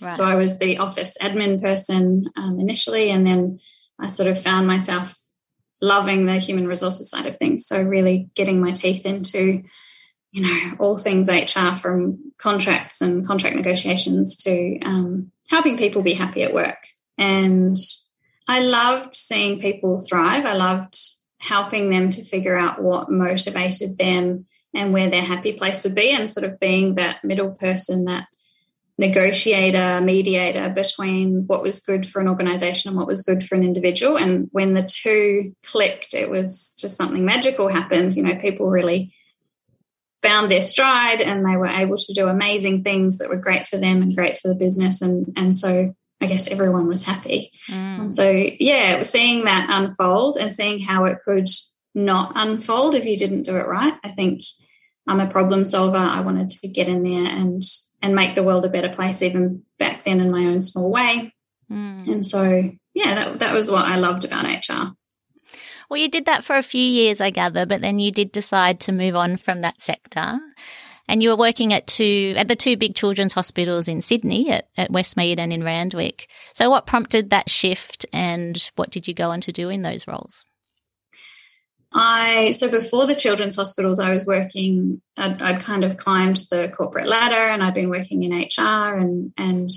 Right. 0.00 0.14
So 0.14 0.24
I 0.24 0.36
was 0.36 0.58
the 0.58 0.78
office 0.78 1.16
admin 1.20 1.60
person 1.60 2.30
um, 2.36 2.58
initially, 2.58 3.10
and 3.10 3.26
then 3.26 3.58
I 4.00 4.08
sort 4.08 4.28
of 4.28 4.40
found 4.40 4.66
myself 4.66 5.16
loving 5.80 6.26
the 6.26 6.38
human 6.38 6.66
resources 6.66 7.10
side 7.10 7.26
of 7.26 7.36
things. 7.36 7.66
So 7.66 7.80
really 7.80 8.30
getting 8.34 8.60
my 8.60 8.72
teeth 8.72 9.06
into, 9.06 9.62
you 10.32 10.42
know, 10.42 10.76
all 10.78 10.96
things 10.96 11.28
HR 11.28 11.74
from 11.74 12.32
contracts 12.38 13.00
and 13.00 13.26
contract 13.26 13.56
negotiations 13.56 14.36
to 14.38 14.78
um, 14.80 15.32
helping 15.48 15.78
people 15.78 16.02
be 16.02 16.14
happy 16.14 16.42
at 16.42 16.54
work. 16.54 16.78
And 17.18 17.76
I 18.46 18.60
loved 18.60 19.14
seeing 19.14 19.60
people 19.60 19.98
thrive. 19.98 20.44
I 20.44 20.54
loved 20.54 20.96
helping 21.38 21.90
them 21.90 22.10
to 22.10 22.24
figure 22.24 22.56
out 22.56 22.82
what 22.82 23.10
motivated 23.10 23.96
them 23.96 24.46
and 24.74 24.92
where 24.92 25.10
their 25.10 25.22
happy 25.22 25.54
place 25.54 25.84
would 25.84 25.94
be 25.94 26.10
and 26.10 26.30
sort 26.30 26.44
of 26.44 26.60
being 26.60 26.94
that 26.94 27.24
middle 27.24 27.50
person 27.50 28.04
that 28.04 28.26
negotiator, 29.00 30.02
mediator 30.02 30.68
between 30.68 31.46
what 31.46 31.62
was 31.62 31.80
good 31.80 32.06
for 32.06 32.20
an 32.20 32.28
organization 32.28 32.90
and 32.90 32.98
what 32.98 33.06
was 33.06 33.22
good 33.22 33.42
for 33.42 33.54
an 33.54 33.64
individual. 33.64 34.18
And 34.18 34.48
when 34.52 34.74
the 34.74 34.82
two 34.82 35.54
clicked, 35.64 36.12
it 36.12 36.28
was 36.28 36.74
just 36.78 36.98
something 36.98 37.24
magical 37.24 37.68
happened. 37.68 38.14
You 38.14 38.22
know, 38.22 38.36
people 38.36 38.68
really 38.68 39.12
found 40.22 40.52
their 40.52 40.60
stride 40.60 41.22
and 41.22 41.46
they 41.46 41.56
were 41.56 41.66
able 41.66 41.96
to 41.96 42.12
do 42.12 42.28
amazing 42.28 42.84
things 42.84 43.16
that 43.18 43.30
were 43.30 43.38
great 43.38 43.66
for 43.66 43.78
them 43.78 44.02
and 44.02 44.14
great 44.14 44.36
for 44.36 44.48
the 44.48 44.54
business. 44.54 45.00
And, 45.00 45.32
and 45.34 45.56
so 45.56 45.94
I 46.20 46.26
guess 46.26 46.46
everyone 46.46 46.86
was 46.86 47.04
happy. 47.04 47.52
Mm. 47.70 48.00
And 48.00 48.14
so, 48.14 48.30
yeah, 48.30 49.00
seeing 49.00 49.46
that 49.46 49.68
unfold 49.70 50.36
and 50.36 50.54
seeing 50.54 50.78
how 50.78 51.06
it 51.06 51.20
could 51.24 51.48
not 51.94 52.32
unfold 52.34 52.94
if 52.94 53.06
you 53.06 53.16
didn't 53.16 53.44
do 53.44 53.56
it 53.56 53.66
right. 53.66 53.94
I 54.04 54.10
think 54.10 54.42
I'm 55.06 55.20
a 55.20 55.26
problem 55.26 55.64
solver. 55.64 55.96
I 55.96 56.20
wanted 56.20 56.50
to 56.50 56.68
get 56.68 56.86
in 56.86 57.02
there 57.02 57.32
and 57.34 57.62
and 58.02 58.14
make 58.14 58.34
the 58.34 58.42
world 58.42 58.64
a 58.64 58.68
better 58.68 58.88
place 58.88 59.22
even 59.22 59.62
back 59.78 60.04
then 60.04 60.20
in 60.20 60.30
my 60.30 60.46
own 60.46 60.62
small 60.62 60.90
way. 60.90 61.34
Mm. 61.70 62.06
And 62.06 62.26
so, 62.26 62.70
yeah, 62.94 63.14
that, 63.14 63.38
that 63.40 63.54
was 63.54 63.70
what 63.70 63.86
I 63.86 63.96
loved 63.96 64.24
about 64.24 64.46
HR. 64.46 64.94
Well, 65.88 66.00
you 66.00 66.08
did 66.08 66.26
that 66.26 66.44
for 66.44 66.56
a 66.56 66.62
few 66.62 66.82
years, 66.82 67.20
I 67.20 67.30
gather, 67.30 67.66
but 67.66 67.80
then 67.80 67.98
you 67.98 68.12
did 68.12 68.30
decide 68.30 68.78
to 68.80 68.92
move 68.92 69.16
on 69.16 69.36
from 69.36 69.60
that 69.60 69.82
sector. 69.82 70.38
And 71.08 71.20
you 71.20 71.30
were 71.30 71.36
working 71.36 71.72
at 71.72 71.88
two, 71.88 72.34
at 72.36 72.46
the 72.46 72.54
two 72.54 72.76
big 72.76 72.94
children's 72.94 73.32
hospitals 73.32 73.88
in 73.88 74.00
Sydney, 74.00 74.50
at, 74.50 74.68
at 74.76 74.92
Westmead 74.92 75.38
and 75.38 75.52
in 75.52 75.64
Randwick. 75.64 76.28
So 76.54 76.70
what 76.70 76.86
prompted 76.86 77.30
that 77.30 77.50
shift 77.50 78.06
and 78.12 78.70
what 78.76 78.90
did 78.90 79.08
you 79.08 79.14
go 79.14 79.30
on 79.30 79.40
to 79.42 79.52
do 79.52 79.68
in 79.68 79.82
those 79.82 80.06
roles? 80.06 80.44
I 81.92 82.52
so 82.52 82.70
before 82.70 83.06
the 83.06 83.16
children's 83.16 83.56
hospitals, 83.56 83.98
I 83.98 84.12
was 84.12 84.24
working. 84.24 85.00
I'd, 85.16 85.42
I'd, 85.42 85.60
kind 85.60 85.84
of 85.84 85.96
climbed 85.96 86.42
the 86.50 86.72
corporate 86.76 87.08
ladder, 87.08 87.34
and 87.34 87.62
I'd 87.62 87.74
been 87.74 87.90
working 87.90 88.22
in 88.22 88.32
HR 88.32 88.96
and 88.96 89.32
and 89.36 89.70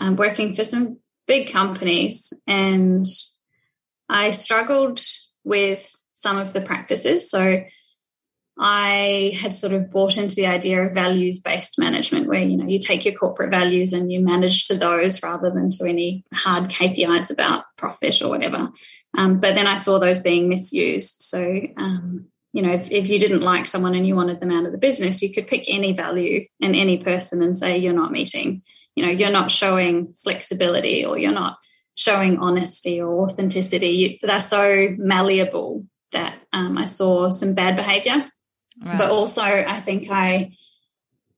um, 0.00 0.16
working 0.16 0.54
for 0.54 0.64
some 0.64 0.98
big 1.28 1.52
companies. 1.52 2.32
And 2.46 3.06
I 4.08 4.32
struggled 4.32 5.00
with 5.44 5.90
some 6.14 6.38
of 6.38 6.52
the 6.52 6.60
practices. 6.60 7.30
So 7.30 7.62
I 8.58 9.36
had 9.40 9.52
sort 9.52 9.72
of 9.72 9.90
bought 9.90 10.16
into 10.16 10.36
the 10.36 10.46
idea 10.46 10.82
of 10.82 10.94
values 10.94 11.40
based 11.40 11.78
management, 11.78 12.28
where 12.28 12.42
you 12.42 12.56
know 12.56 12.66
you 12.66 12.78
take 12.78 13.04
your 13.04 13.14
corporate 13.14 13.50
values 13.50 13.92
and 13.92 14.12
you 14.12 14.20
manage 14.20 14.66
to 14.66 14.74
those 14.76 15.22
rather 15.22 15.50
than 15.50 15.70
to 15.70 15.84
any 15.84 16.24
hard 16.32 16.70
KPIs 16.70 17.30
about 17.30 17.64
profit 17.76 18.22
or 18.22 18.28
whatever. 18.28 18.70
Um, 19.16 19.40
but 19.40 19.54
then 19.56 19.66
I 19.66 19.76
saw 19.76 19.98
those 19.98 20.20
being 20.20 20.48
misused. 20.48 21.16
So 21.18 21.60
um, 21.76 22.28
you 22.52 22.62
know, 22.62 22.72
if, 22.72 22.88
if 22.92 23.08
you 23.08 23.18
didn't 23.18 23.42
like 23.42 23.66
someone 23.66 23.94
and 23.94 24.06
you 24.06 24.14
wanted 24.14 24.38
them 24.38 24.52
out 24.52 24.64
of 24.64 24.70
the 24.70 24.78
business, 24.78 25.20
you 25.20 25.32
could 25.32 25.48
pick 25.48 25.64
any 25.66 25.92
value 25.92 26.46
in 26.60 26.76
any 26.76 26.98
person 26.98 27.42
and 27.42 27.58
say 27.58 27.78
you're 27.78 27.92
not 27.92 28.12
meeting. 28.12 28.62
You 28.94 29.04
know, 29.04 29.10
you're 29.10 29.32
not 29.32 29.50
showing 29.50 30.12
flexibility 30.12 31.04
or 31.04 31.18
you're 31.18 31.32
not 31.32 31.56
showing 31.96 32.38
honesty 32.38 33.00
or 33.00 33.24
authenticity. 33.24 33.88
You, 33.88 34.18
they're 34.22 34.40
so 34.40 34.90
malleable 34.96 35.82
that 36.12 36.36
um, 36.52 36.78
I 36.78 36.84
saw 36.84 37.30
some 37.30 37.54
bad 37.54 37.74
behavior 37.74 38.24
But 38.76 39.10
also, 39.10 39.42
I 39.42 39.80
think 39.80 40.10
I 40.10 40.52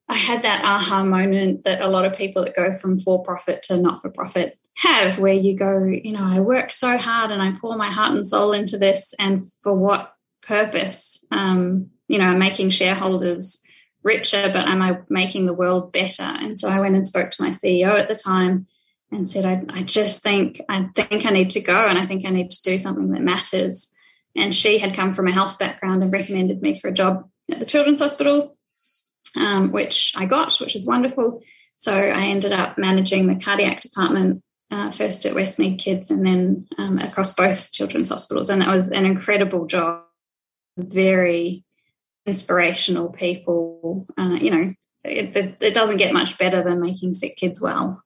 I 0.08 0.16
had 0.16 0.42
that 0.44 0.64
aha 0.64 1.04
moment 1.04 1.64
that 1.64 1.80
a 1.80 1.88
lot 1.88 2.04
of 2.04 2.16
people 2.16 2.44
that 2.44 2.56
go 2.56 2.74
from 2.74 2.98
for 2.98 3.22
profit 3.22 3.62
to 3.64 3.76
not 3.76 4.00
for 4.00 4.10
profit 4.10 4.56
have, 4.78 5.18
where 5.18 5.32
you 5.32 5.56
go, 5.56 5.84
you 5.84 6.12
know, 6.12 6.22
I 6.22 6.40
work 6.40 6.70
so 6.70 6.98
hard 6.98 7.30
and 7.30 7.42
I 7.42 7.52
pour 7.52 7.76
my 7.76 7.88
heart 7.88 8.12
and 8.12 8.26
soul 8.26 8.52
into 8.52 8.78
this, 8.78 9.14
and 9.18 9.40
for 9.62 9.74
what 9.74 10.12
purpose? 10.42 11.24
Um, 11.30 11.90
you 12.08 12.18
know, 12.18 12.26
I'm 12.26 12.38
making 12.38 12.70
shareholders 12.70 13.58
richer, 14.02 14.48
but 14.52 14.68
am 14.68 14.80
I 14.80 15.00
making 15.08 15.46
the 15.46 15.52
world 15.52 15.92
better? 15.92 16.22
And 16.22 16.58
so 16.58 16.68
I 16.68 16.80
went 16.80 16.94
and 16.94 17.06
spoke 17.06 17.30
to 17.32 17.42
my 17.42 17.50
CEO 17.50 17.98
at 17.98 18.08
the 18.08 18.14
time 18.14 18.66
and 19.10 19.28
said, 19.28 19.44
I, 19.44 19.62
I 19.70 19.82
just 19.82 20.22
think 20.22 20.60
I 20.68 20.88
think 20.94 21.26
I 21.26 21.30
need 21.30 21.50
to 21.50 21.60
go 21.60 21.86
and 21.86 21.98
I 21.98 22.06
think 22.06 22.24
I 22.24 22.30
need 22.30 22.50
to 22.50 22.62
do 22.62 22.78
something 22.78 23.10
that 23.10 23.22
matters. 23.22 23.92
And 24.36 24.54
she 24.54 24.78
had 24.78 24.94
come 24.94 25.12
from 25.12 25.28
a 25.28 25.32
health 25.32 25.58
background 25.58 26.02
and 26.02 26.12
recommended 26.12 26.60
me 26.62 26.78
for 26.78 26.88
a 26.88 26.92
job 26.92 27.28
at 27.50 27.58
the 27.58 27.64
Children's 27.64 28.00
Hospital, 28.00 28.56
um, 29.36 29.72
which 29.72 30.12
I 30.16 30.26
got, 30.26 30.56
which 30.60 30.74
was 30.74 30.86
wonderful. 30.86 31.42
So 31.76 31.94
I 31.94 32.26
ended 32.26 32.52
up 32.52 32.78
managing 32.78 33.26
the 33.26 33.42
cardiac 33.42 33.80
department 33.80 34.42
uh, 34.70 34.90
first 34.90 35.26
at 35.26 35.34
Westmead 35.34 35.78
Kids 35.78 36.10
and 36.10 36.26
then 36.26 36.66
um, 36.78 36.98
across 36.98 37.34
both 37.34 37.72
children's 37.72 38.08
hospitals. 38.08 38.50
And 38.50 38.62
that 38.62 38.74
was 38.74 38.90
an 38.90 39.06
incredible 39.06 39.66
job. 39.66 40.02
Very 40.76 41.64
inspirational 42.26 43.10
people. 43.10 44.06
Uh, 44.18 44.36
you 44.40 44.50
know, 44.50 44.72
it, 45.04 45.36
it, 45.36 45.56
it 45.62 45.74
doesn't 45.74 45.98
get 45.98 46.12
much 46.12 46.36
better 46.38 46.62
than 46.62 46.80
making 46.80 47.14
sick 47.14 47.36
kids 47.36 47.62
well. 47.62 48.02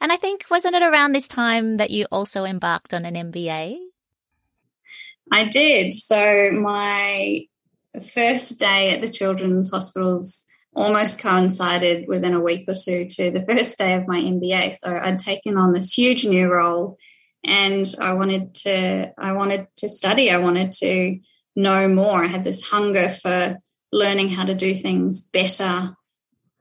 And 0.00 0.12
I 0.12 0.16
think, 0.16 0.44
wasn't 0.50 0.74
it 0.74 0.82
around 0.82 1.12
this 1.12 1.28
time 1.28 1.78
that 1.78 1.90
you 1.90 2.06
also 2.12 2.44
embarked 2.44 2.92
on 2.92 3.06
an 3.06 3.14
MBA? 3.14 3.78
I 5.32 5.48
did. 5.48 5.92
So 5.92 6.50
my 6.52 7.42
first 8.12 8.58
day 8.58 8.92
at 8.92 9.00
the 9.00 9.08
children's 9.08 9.70
hospitals 9.70 10.44
almost 10.74 11.20
coincided 11.20 12.06
within 12.06 12.34
a 12.34 12.40
week 12.40 12.68
or 12.68 12.74
two 12.74 13.06
to 13.08 13.30
the 13.30 13.42
first 13.42 13.78
day 13.78 13.94
of 13.94 14.06
my 14.06 14.20
MBA. 14.20 14.76
So 14.76 14.96
I'd 14.96 15.18
taken 15.18 15.56
on 15.56 15.72
this 15.72 15.92
huge 15.92 16.26
new 16.26 16.52
role 16.52 16.98
and 17.44 17.86
I 18.00 18.12
wanted 18.12 18.54
to 18.56 19.12
I 19.18 19.32
wanted 19.32 19.68
to 19.76 19.88
study. 19.88 20.30
I 20.30 20.38
wanted 20.38 20.72
to 20.72 21.18
know 21.54 21.88
more. 21.88 22.24
I 22.24 22.28
had 22.28 22.44
this 22.44 22.68
hunger 22.68 23.08
for 23.08 23.58
learning 23.92 24.28
how 24.28 24.44
to 24.44 24.54
do 24.54 24.74
things 24.74 25.22
better. 25.32 25.96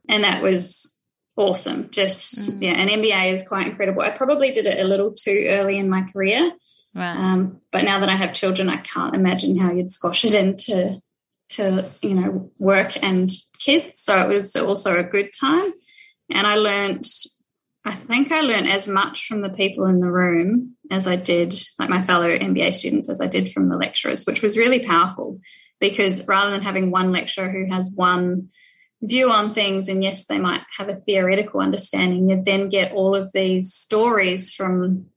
And 0.08 0.24
that 0.24 0.42
was 0.42 0.96
awesome. 1.36 1.90
Just 1.92 2.52
mm. 2.52 2.62
yeah, 2.62 2.74
an 2.74 2.88
MBA 2.88 3.34
is 3.34 3.48
quite 3.48 3.68
incredible. 3.68 4.02
I 4.02 4.12
probably 4.12 4.52
did 4.52 4.66
it 4.66 4.80
a 4.80 4.88
little 4.88 5.12
too 5.12 5.46
early 5.50 5.78
in 5.78 5.90
my 5.90 6.08
career. 6.14 6.52
Right. 6.96 7.18
Um, 7.18 7.60
but 7.72 7.84
now 7.84 8.00
that 8.00 8.10
I 8.10 8.16
have 8.16 8.34
children, 8.34 8.70
I 8.70 8.78
can't 8.78 9.16
imagine 9.16 9.58
how 9.58 9.74
you'd 9.74 9.92
squash 9.92 10.24
it 10.24 10.34
into 10.34 11.02
to 11.48 11.86
you 12.02 12.16
know 12.16 12.52
work 12.58 13.04
and 13.04 13.30
kids. 13.60 14.00
So 14.00 14.18
it 14.18 14.30
was 14.30 14.56
also 14.56 14.98
a 14.98 15.04
good 15.04 15.32
time, 15.38 15.72
and 16.32 16.48
I 16.48 16.56
learned. 16.56 17.06
I 17.88 17.92
think 17.92 18.32
I 18.32 18.42
learned 18.42 18.68
as 18.68 18.88
much 18.88 19.28
from 19.28 19.44
the 19.44 19.50
people 19.50 19.86
in 19.86 20.00
the 20.00 20.10
room 20.10 20.76
as 20.90 21.08
I 21.08 21.18
did, 21.18 21.54
like 21.78 21.88
my 21.88 22.02
fellow 22.02 22.28
MBA 22.28 22.74
students, 22.74 23.12
as 23.12 23.22
I 23.22 23.28
did 23.28 23.52
from 23.52 23.68
the 23.68 23.78
lecturers, 23.78 24.26
which 24.26 24.42
was 24.42 24.58
really 24.58 24.80
powerful 24.80 25.40
because 25.80 26.28
rather 26.28 26.50
than 26.50 26.64
having 26.64 26.90
one 26.90 27.12
lecturer 27.12 27.52
who 27.52 27.72
has 27.72 27.94
one 27.96 28.50
view 29.04 29.30
on 29.30 29.54
things, 29.54 29.88
and 29.88 30.04
yes, 30.04 30.26
they 30.26 30.40
might 30.40 30.62
have 30.78 30.90
a 30.90 30.96
theoretical 30.96 31.60
understanding, 31.60 32.30
you 32.30 32.42
then 32.44 32.70
get 32.70 32.92
all 32.92 33.16
of 33.16 33.32
these 33.34 33.74
stories 33.74 34.52
from 34.52 35.08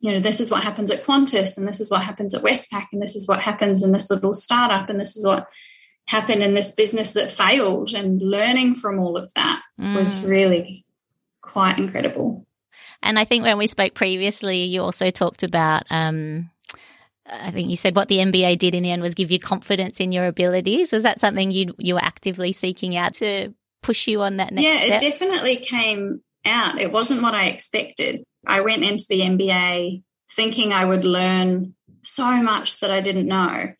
you 0.00 0.12
know, 0.12 0.20
this 0.20 0.40
is 0.40 0.50
what 0.50 0.62
happens 0.62 0.90
at 0.90 1.02
Qantas, 1.02 1.58
and 1.58 1.66
this 1.66 1.80
is 1.80 1.90
what 1.90 2.02
happens 2.02 2.34
at 2.34 2.42
Westpac, 2.42 2.86
and 2.92 3.02
this 3.02 3.16
is 3.16 3.26
what 3.26 3.42
happens 3.42 3.82
in 3.82 3.92
this 3.92 4.10
little 4.10 4.34
startup, 4.34 4.88
and 4.88 5.00
this 5.00 5.16
is 5.16 5.26
what 5.26 5.48
happened 6.06 6.42
in 6.42 6.54
this 6.54 6.70
business 6.70 7.12
that 7.12 7.30
failed. 7.30 7.92
And 7.94 8.22
learning 8.22 8.76
from 8.76 8.98
all 8.98 9.16
of 9.16 9.32
that 9.34 9.62
mm. 9.78 9.94
was 9.94 10.22
really 10.24 10.84
quite 11.42 11.78
incredible. 11.78 12.46
And 13.02 13.18
I 13.18 13.24
think 13.24 13.44
when 13.44 13.58
we 13.58 13.66
spoke 13.66 13.94
previously, 13.94 14.64
you 14.64 14.82
also 14.82 15.10
talked 15.10 15.42
about, 15.42 15.82
um, 15.90 16.50
I 17.26 17.50
think 17.50 17.68
you 17.70 17.76
said 17.76 17.94
what 17.94 18.08
the 18.08 18.18
MBA 18.18 18.58
did 18.58 18.74
in 18.74 18.82
the 18.82 18.90
end 18.90 19.02
was 19.02 19.14
give 19.14 19.30
you 19.30 19.38
confidence 19.38 20.00
in 20.00 20.12
your 20.12 20.26
abilities. 20.26 20.92
Was 20.92 21.02
that 21.02 21.20
something 21.20 21.50
you 21.50 21.74
you 21.78 21.94
were 21.94 22.02
actively 22.02 22.52
seeking 22.52 22.96
out 22.96 23.14
to 23.14 23.52
push 23.82 24.08
you 24.08 24.22
on 24.22 24.38
that 24.38 24.52
next 24.52 24.64
yeah, 24.64 24.78
step? 24.78 25.02
it 25.02 25.10
definitely 25.10 25.56
came 25.56 26.22
out. 26.44 26.80
It 26.80 26.90
wasn't 26.90 27.22
what 27.22 27.34
I 27.34 27.46
expected. 27.46 28.24
I 28.48 28.62
went 28.62 28.82
into 28.82 29.04
the 29.08 29.20
MBA 29.20 30.02
thinking 30.30 30.72
I 30.72 30.84
would 30.84 31.04
learn 31.04 31.74
so 32.02 32.42
much 32.42 32.80
that 32.80 32.90
I 32.90 33.00
didn't 33.00 33.28
know. 33.28 33.72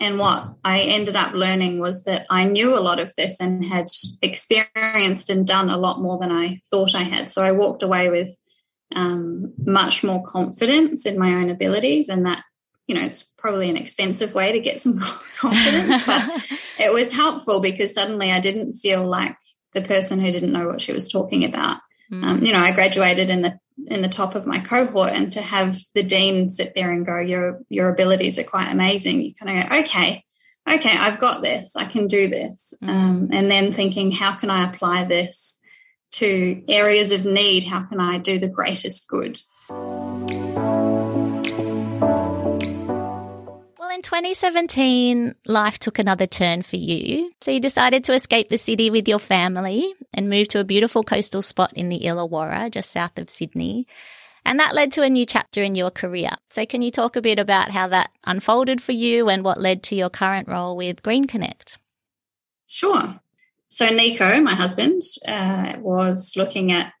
And 0.00 0.18
what 0.18 0.54
I 0.64 0.80
ended 0.80 1.16
up 1.16 1.34
learning 1.34 1.80
was 1.80 2.04
that 2.04 2.26
I 2.30 2.44
knew 2.44 2.76
a 2.76 2.80
lot 2.80 2.98
of 2.98 3.14
this 3.16 3.40
and 3.40 3.64
had 3.64 3.86
experienced 4.22 5.30
and 5.30 5.46
done 5.46 5.70
a 5.70 5.76
lot 5.76 6.00
more 6.00 6.18
than 6.18 6.32
I 6.32 6.60
thought 6.70 6.94
I 6.94 7.02
had. 7.02 7.30
So 7.30 7.42
I 7.42 7.52
walked 7.52 7.82
away 7.82 8.10
with 8.10 8.36
um, 8.94 9.52
much 9.58 10.04
more 10.04 10.24
confidence 10.24 11.06
in 11.06 11.18
my 11.18 11.34
own 11.34 11.50
abilities. 11.50 12.08
And 12.08 12.26
that, 12.26 12.42
you 12.86 12.94
know, 12.94 13.02
it's 13.02 13.22
probably 13.22 13.70
an 13.70 13.76
expensive 13.76 14.34
way 14.34 14.52
to 14.52 14.60
get 14.60 14.82
some 14.82 14.98
confidence, 15.38 16.04
but 16.06 16.50
it 16.78 16.92
was 16.92 17.14
helpful 17.14 17.60
because 17.60 17.94
suddenly 17.94 18.30
I 18.30 18.40
didn't 18.40 18.74
feel 18.74 19.06
like 19.06 19.36
the 19.72 19.82
person 19.82 20.20
who 20.20 20.30
didn't 20.30 20.52
know 20.52 20.68
what 20.68 20.80
she 20.80 20.92
was 20.92 21.10
talking 21.10 21.44
about. 21.44 21.78
Mm. 22.12 22.24
Um, 22.24 22.42
you 22.42 22.52
know, 22.52 22.60
I 22.60 22.72
graduated 22.72 23.30
in 23.30 23.42
the 23.42 23.58
in 23.86 24.02
the 24.02 24.08
top 24.08 24.34
of 24.34 24.46
my 24.46 24.60
cohort, 24.60 25.12
and 25.12 25.32
to 25.32 25.42
have 25.42 25.78
the 25.94 26.02
dean 26.02 26.48
sit 26.48 26.74
there 26.74 26.90
and 26.92 27.06
go, 27.06 27.18
"Your 27.18 27.60
your 27.68 27.88
abilities 27.88 28.38
are 28.38 28.44
quite 28.44 28.70
amazing," 28.70 29.22
you 29.22 29.34
kind 29.34 29.58
of 29.58 29.68
go, 29.68 29.76
"Okay, 29.80 30.24
okay, 30.68 30.96
I've 30.96 31.20
got 31.20 31.42
this. 31.42 31.76
I 31.76 31.84
can 31.84 32.06
do 32.06 32.28
this." 32.28 32.74
Mm. 32.82 32.88
Um, 32.88 33.28
and 33.32 33.50
then 33.50 33.72
thinking, 33.72 34.10
"How 34.10 34.32
can 34.32 34.50
I 34.50 34.68
apply 34.70 35.04
this 35.04 35.60
to 36.12 36.62
areas 36.68 37.10
of 37.12 37.24
need? 37.24 37.64
How 37.64 37.82
can 37.82 38.00
I 38.00 38.18
do 38.18 38.38
the 38.38 38.48
greatest 38.48 39.08
good?" 39.08 39.40
2017, 44.04 45.34
life 45.46 45.78
took 45.78 45.98
another 45.98 46.26
turn 46.26 46.60
for 46.60 46.76
you. 46.76 47.32
So 47.40 47.50
you 47.50 47.58
decided 47.58 48.04
to 48.04 48.12
escape 48.12 48.50
the 48.50 48.58
city 48.58 48.90
with 48.90 49.08
your 49.08 49.18
family 49.18 49.94
and 50.12 50.28
move 50.28 50.48
to 50.48 50.60
a 50.60 50.64
beautiful 50.64 51.02
coastal 51.02 51.40
spot 51.40 51.72
in 51.74 51.88
the 51.88 52.00
Illawarra, 52.00 52.70
just 52.70 52.90
south 52.90 53.18
of 53.18 53.30
Sydney. 53.30 53.86
And 54.44 54.60
that 54.60 54.74
led 54.74 54.92
to 54.92 55.02
a 55.02 55.08
new 55.08 55.24
chapter 55.24 55.62
in 55.62 55.74
your 55.74 55.90
career. 55.90 56.28
So 56.50 56.66
can 56.66 56.82
you 56.82 56.90
talk 56.90 57.16
a 57.16 57.22
bit 57.22 57.38
about 57.38 57.70
how 57.70 57.88
that 57.88 58.10
unfolded 58.26 58.82
for 58.82 58.92
you 58.92 59.30
and 59.30 59.42
what 59.42 59.58
led 59.58 59.82
to 59.84 59.94
your 59.94 60.10
current 60.10 60.48
role 60.48 60.76
with 60.76 61.02
Green 61.02 61.24
Connect? 61.24 61.78
Sure. 62.68 63.18
So 63.68 63.88
Nico, 63.88 64.38
my 64.42 64.54
husband, 64.54 65.00
uh, 65.26 65.76
was 65.78 66.34
looking 66.36 66.72
at 66.72 66.92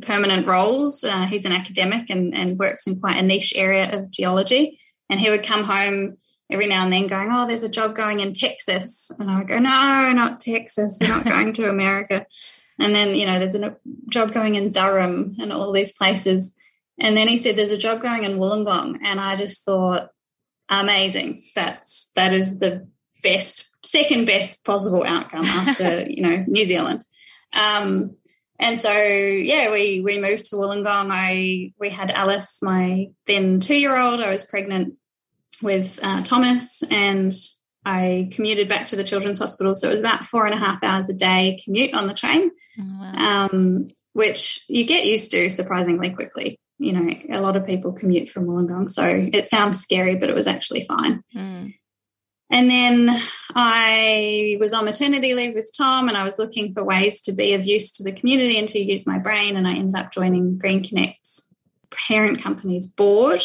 permanent 0.00 0.46
roles. 0.46 1.02
Uh, 1.02 1.26
he's 1.26 1.44
an 1.44 1.50
academic 1.50 2.08
and, 2.08 2.36
and 2.36 2.56
works 2.56 2.86
in 2.86 3.00
quite 3.00 3.16
a 3.16 3.22
niche 3.22 3.52
area 3.56 3.98
of 3.98 4.12
geology. 4.12 4.78
And 5.10 5.18
he 5.18 5.28
would 5.28 5.42
come 5.42 5.64
home 5.64 6.18
every 6.50 6.66
now 6.66 6.84
and 6.84 6.92
then 6.92 7.06
going, 7.06 7.30
Oh, 7.30 7.46
there's 7.46 7.62
a 7.62 7.68
job 7.68 7.94
going 7.94 8.20
in 8.20 8.32
Texas. 8.32 9.10
And 9.18 9.30
I 9.30 9.38
would 9.38 9.48
go, 9.48 9.58
No, 9.58 10.12
not 10.12 10.40
Texas. 10.40 10.98
We're 11.00 11.08
not 11.08 11.24
going 11.24 11.52
to 11.54 11.68
America. 11.68 12.26
And 12.78 12.94
then, 12.94 13.14
you 13.14 13.26
know, 13.26 13.38
there's 13.38 13.54
a 13.54 13.76
job 14.08 14.32
going 14.32 14.54
in 14.54 14.70
Durham 14.70 15.36
and 15.38 15.52
all 15.52 15.72
these 15.72 15.92
places. 15.92 16.54
And 16.98 17.16
then 17.16 17.28
he 17.28 17.38
said, 17.38 17.56
There's 17.56 17.70
a 17.70 17.78
job 17.78 18.02
going 18.02 18.24
in 18.24 18.38
Wollongong. 18.38 18.98
And 19.02 19.20
I 19.20 19.36
just 19.36 19.64
thought, 19.64 20.10
amazing. 20.68 21.42
That's 21.54 22.10
that 22.16 22.32
is 22.32 22.58
the 22.58 22.88
best, 23.22 23.76
second 23.84 24.26
best 24.26 24.64
possible 24.64 25.04
outcome 25.04 25.44
after, 25.44 26.02
you 26.08 26.22
know, 26.22 26.44
New 26.46 26.64
Zealand. 26.64 27.04
Um, 27.54 28.16
and 28.58 28.80
so 28.80 28.92
yeah, 28.92 29.70
we 29.70 30.00
we 30.00 30.18
moved 30.18 30.46
to 30.46 30.56
Wollongong. 30.56 31.08
I 31.10 31.72
we 31.78 31.90
had 31.90 32.10
Alice, 32.10 32.62
my 32.62 33.08
then 33.26 33.60
two 33.60 33.76
year 33.76 33.96
old. 33.96 34.20
I 34.20 34.30
was 34.30 34.44
pregnant 34.44 34.98
with 35.62 35.98
uh, 36.02 36.22
Thomas 36.22 36.82
and 36.90 37.32
I 37.84 38.30
commuted 38.32 38.68
back 38.68 38.86
to 38.86 38.96
the 38.96 39.04
children's 39.04 39.38
hospital. 39.38 39.74
So 39.74 39.88
it 39.88 39.92
was 39.92 40.00
about 40.00 40.24
four 40.24 40.44
and 40.44 40.54
a 40.54 40.58
half 40.58 40.82
hours 40.82 41.08
a 41.08 41.14
day 41.14 41.60
commute 41.64 41.94
on 41.94 42.08
the 42.08 42.14
train, 42.14 42.50
oh, 42.80 42.98
wow. 42.98 43.46
um, 43.52 43.88
which 44.12 44.64
you 44.68 44.84
get 44.84 45.06
used 45.06 45.30
to 45.30 45.50
surprisingly 45.50 46.10
quickly. 46.10 46.58
You 46.78 46.92
know, 46.92 47.14
a 47.30 47.40
lot 47.40 47.56
of 47.56 47.64
people 47.64 47.92
commute 47.92 48.28
from 48.28 48.46
Wollongong. 48.46 48.90
So 48.90 49.04
it 49.04 49.48
sounds 49.48 49.80
scary, 49.80 50.16
but 50.16 50.28
it 50.28 50.34
was 50.34 50.48
actually 50.48 50.82
fine. 50.82 51.22
Mm. 51.34 51.72
And 52.50 52.70
then 52.70 53.16
I 53.54 54.56
was 54.60 54.72
on 54.72 54.84
maternity 54.84 55.34
leave 55.34 55.54
with 55.54 55.72
Tom 55.76 56.08
and 56.08 56.16
I 56.16 56.24
was 56.24 56.38
looking 56.38 56.72
for 56.72 56.84
ways 56.84 57.20
to 57.22 57.32
be 57.32 57.54
of 57.54 57.64
use 57.64 57.90
to 57.92 58.04
the 58.04 58.12
community 58.12 58.58
and 58.58 58.68
to 58.68 58.78
use 58.78 59.06
my 59.06 59.18
brain. 59.18 59.56
And 59.56 59.66
I 59.66 59.74
ended 59.74 59.96
up 59.96 60.12
joining 60.12 60.58
Green 60.58 60.84
Connect's 60.84 61.52
parent 61.90 62.42
company's 62.42 62.86
board. 62.86 63.40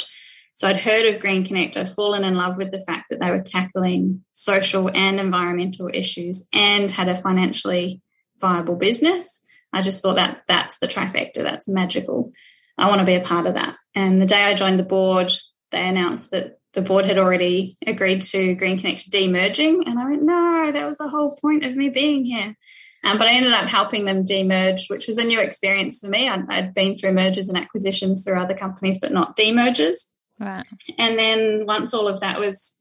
So 0.62 0.68
I'd 0.68 0.80
heard 0.80 1.08
of 1.08 1.20
Green 1.20 1.44
Connect. 1.44 1.76
I'd 1.76 1.90
fallen 1.90 2.24
in 2.24 2.36
love 2.36 2.56
with 2.56 2.70
the 2.70 2.82
fact 2.82 3.06
that 3.10 3.20
they 3.20 3.32
were 3.32 3.42
tackling 3.42 4.24
social 4.32 4.92
and 4.94 5.20
environmental 5.20 5.90
issues 5.92 6.48
and 6.54 6.92
had 6.92 7.10
a 7.10 7.18
financially 7.18 8.00
viable 8.40 8.76
business. 8.76 9.42
I 9.74 9.82
just 9.82 10.04
thought 10.04 10.18
that 10.18 10.44
that's 10.48 10.78
the 10.78 10.86
trifecta. 10.86 11.38
That's 11.38 11.68
magical. 11.68 12.32
I 12.78 12.90
want 12.90 13.00
to 13.00 13.08
be 13.08 13.16
a 13.16 13.24
part 13.24 13.48
of 13.48 13.56
that. 13.56 13.76
And 13.96 14.22
the 14.22 14.28
day 14.28 14.44
I 14.44 14.54
joined 14.54 14.78
the 14.78 14.84
board, 14.84 15.32
they 15.72 15.90
announced 15.90 16.30
that 16.30 16.60
the 16.74 16.84
board 16.84 17.06
had 17.06 17.18
already 17.18 17.76
agreed 17.88 18.22
to 18.22 18.54
Green 18.54 18.78
Connect 18.80 19.10
demerging. 19.10 19.88
And 19.88 19.98
I 19.98 20.08
went, 20.08 20.22
no, 20.22 20.72
that 20.72 20.86
was 20.86 21.00
the 21.00 21.10
whole 21.10 21.36
point 21.42 21.66
of 21.66 21.76
me 21.76 21.90
being 21.90 22.24
here. 22.24 22.56
Um, 23.04 23.18
but 23.18 23.26
I 23.26 23.34
ended 23.34 23.54
up 23.54 23.68
helping 23.68 24.06
them 24.06 24.26
demerge, 24.26 24.92
which 24.92 25.08
was 25.08 25.18
a 25.18 25.24
new 25.24 25.42
experience 25.42 26.02
for 26.02 26.08
me. 26.08 26.30
I'd, 26.30 26.46
I'd, 26.50 26.76
been 26.76 26.94
through 26.94 27.14
mergers 27.14 27.50
and 27.50 27.58
acquisitions 27.58 28.24
through 28.24 28.40
other 28.40 28.54
companies, 28.54 29.00
but 29.00 29.12
not 29.12 29.36
demergers. 29.36 30.04
Right. 30.40 30.66
And 30.98 31.20
then 31.20 31.66
once 31.66 31.94
all 31.94 32.08
of 32.08 32.22
that 32.22 32.40
was 32.40 32.78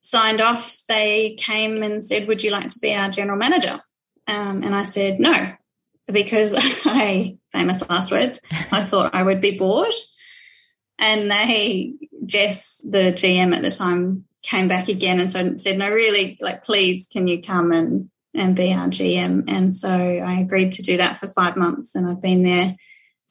signed 0.00 0.40
off, 0.40 0.80
they 0.88 1.34
came 1.38 1.82
and 1.82 2.04
said, 2.04 2.28
Would 2.28 2.42
you 2.42 2.50
like 2.50 2.68
to 2.70 2.78
be 2.80 2.94
our 2.94 3.10
general 3.10 3.38
manager? 3.38 3.78
Um, 4.26 4.62
and 4.62 4.74
I 4.74 4.84
said, 4.84 5.20
No, 5.20 5.52
because 6.06 6.54
I, 6.84 7.36
famous 7.52 7.88
last 7.88 8.12
words, 8.12 8.40
I 8.70 8.84
thought 8.84 9.14
I 9.14 9.22
would 9.22 9.40
be 9.40 9.58
bored. 9.58 9.94
And 10.98 11.30
they, 11.30 11.94
Jess, 12.26 12.78
the 12.78 13.12
GM 13.12 13.56
at 13.56 13.62
the 13.62 13.70
time, 13.70 14.24
came 14.42 14.68
back 14.68 14.88
again 14.88 15.20
and 15.20 15.30
so 15.30 15.56
said, 15.56 15.78
No, 15.78 15.90
really, 15.90 16.38
like, 16.40 16.64
please, 16.64 17.06
can 17.10 17.26
you 17.26 17.42
come 17.42 17.72
and, 17.72 18.10
and 18.34 18.56
be 18.56 18.72
our 18.72 18.88
GM? 18.88 19.44
And 19.48 19.72
so 19.74 19.88
I 19.88 20.40
agreed 20.40 20.72
to 20.72 20.82
do 20.82 20.96
that 20.98 21.18
for 21.18 21.28
five 21.28 21.56
months. 21.56 21.94
And 21.94 22.08
I've 22.08 22.22
been 22.22 22.42
there 22.42 22.74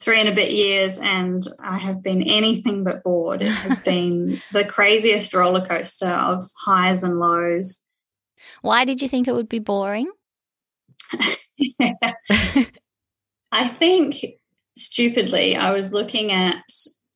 three 0.00 0.20
and 0.20 0.28
a 0.28 0.34
bit 0.34 0.50
years 0.50 0.98
and 0.98 1.46
I 1.62 1.76
have 1.76 2.02
been 2.02 2.22
anything 2.22 2.84
but 2.84 3.02
bored. 3.02 3.42
It 3.42 3.48
has 3.48 3.78
been 3.78 4.40
the 4.52 4.64
craziest 4.64 5.34
roller 5.34 5.66
coaster 5.66 6.08
of 6.08 6.42
highs 6.64 7.02
and 7.04 7.18
lows. 7.18 7.80
Why 8.62 8.84
did 8.84 9.02
you 9.02 9.08
think 9.08 9.28
it 9.28 9.34
would 9.34 9.48
be 9.48 9.58
boring? 9.58 10.10
I 13.52 13.68
think 13.68 14.24
stupidly, 14.76 15.56
I 15.56 15.72
was 15.72 15.92
looking 15.92 16.32
at 16.32 16.62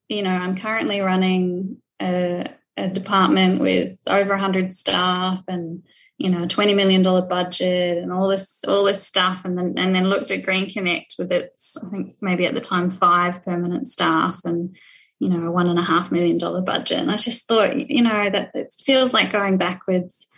you 0.08 0.22
know, 0.22 0.30
I'm 0.30 0.56
currently 0.56 1.00
running 1.00 1.78
a, 2.00 2.50
a 2.76 2.88
department 2.88 3.60
with 3.60 3.98
over 4.06 4.30
100 4.30 4.72
staff 4.72 5.42
and 5.48 5.82
you 6.18 6.30
know, 6.30 6.46
$20 6.46 6.76
million 6.76 7.02
budget 7.02 7.98
and 7.98 8.12
all 8.12 8.28
this, 8.28 8.62
all 8.68 8.84
this 8.84 9.04
stuff. 9.04 9.44
And 9.44 9.58
then, 9.58 9.74
and 9.76 9.94
then 9.94 10.08
looked 10.08 10.30
at 10.30 10.44
Green 10.44 10.70
Connect 10.70 11.16
with 11.18 11.32
its, 11.32 11.76
I 11.76 11.88
think 11.88 12.12
maybe 12.20 12.46
at 12.46 12.54
the 12.54 12.60
time, 12.60 12.90
five 12.90 13.44
permanent 13.44 13.88
staff 13.88 14.40
and, 14.44 14.76
you 15.18 15.28
know, 15.28 15.48
a 15.48 15.50
one 15.50 15.68
and 15.68 15.78
a 15.78 15.82
half 15.82 16.12
million 16.12 16.38
dollar 16.38 16.62
budget. 16.62 16.98
And 16.98 17.10
I 17.10 17.16
just 17.16 17.48
thought, 17.48 17.76
you 17.76 18.02
know, 18.02 18.30
that 18.30 18.50
it 18.54 18.74
feels 18.84 19.12
like 19.12 19.32
going 19.32 19.56
backwards. 19.56 20.28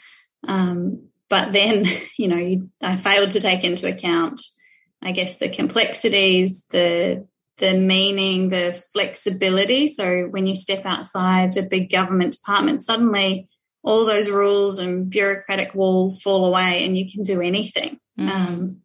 Um, 0.49 1.09
but 1.29 1.53
then, 1.53 1.85
you 2.19 2.29
know, 2.29 2.37
you, 2.37 2.71
I 2.81 2.97
failed 2.97 3.33
to 3.33 3.41
take 3.41 3.63
into 3.63 3.89
account, 3.89 4.41
I 5.03 5.13
guess, 5.13 5.37
the 5.39 5.49
complexities, 5.49 6.65
the 6.71 7.27
the 7.59 7.73
meaning, 7.73 8.51
the 8.51 8.79
flexibility. 8.93 9.89
So 9.89 10.25
when 10.25 10.47
you 10.47 10.55
step 10.55 10.85
outside 10.85 11.57
a 11.57 11.63
big 11.63 11.91
government 11.91 12.33
department, 12.33 12.83
suddenly 12.83 13.49
all 13.87 14.05
those 14.05 14.29
rules 14.29 14.79
and 14.79 15.09
bureaucratic 15.09 15.75
walls 15.75 16.21
fall 16.21 16.45
away 16.45 16.85
and 16.85 16.99
you 16.99 17.11
can 17.11 17.23
do 17.23 17.41
anything. 17.41 17.99
Mm. 18.19 18.29
Um, 18.29 18.83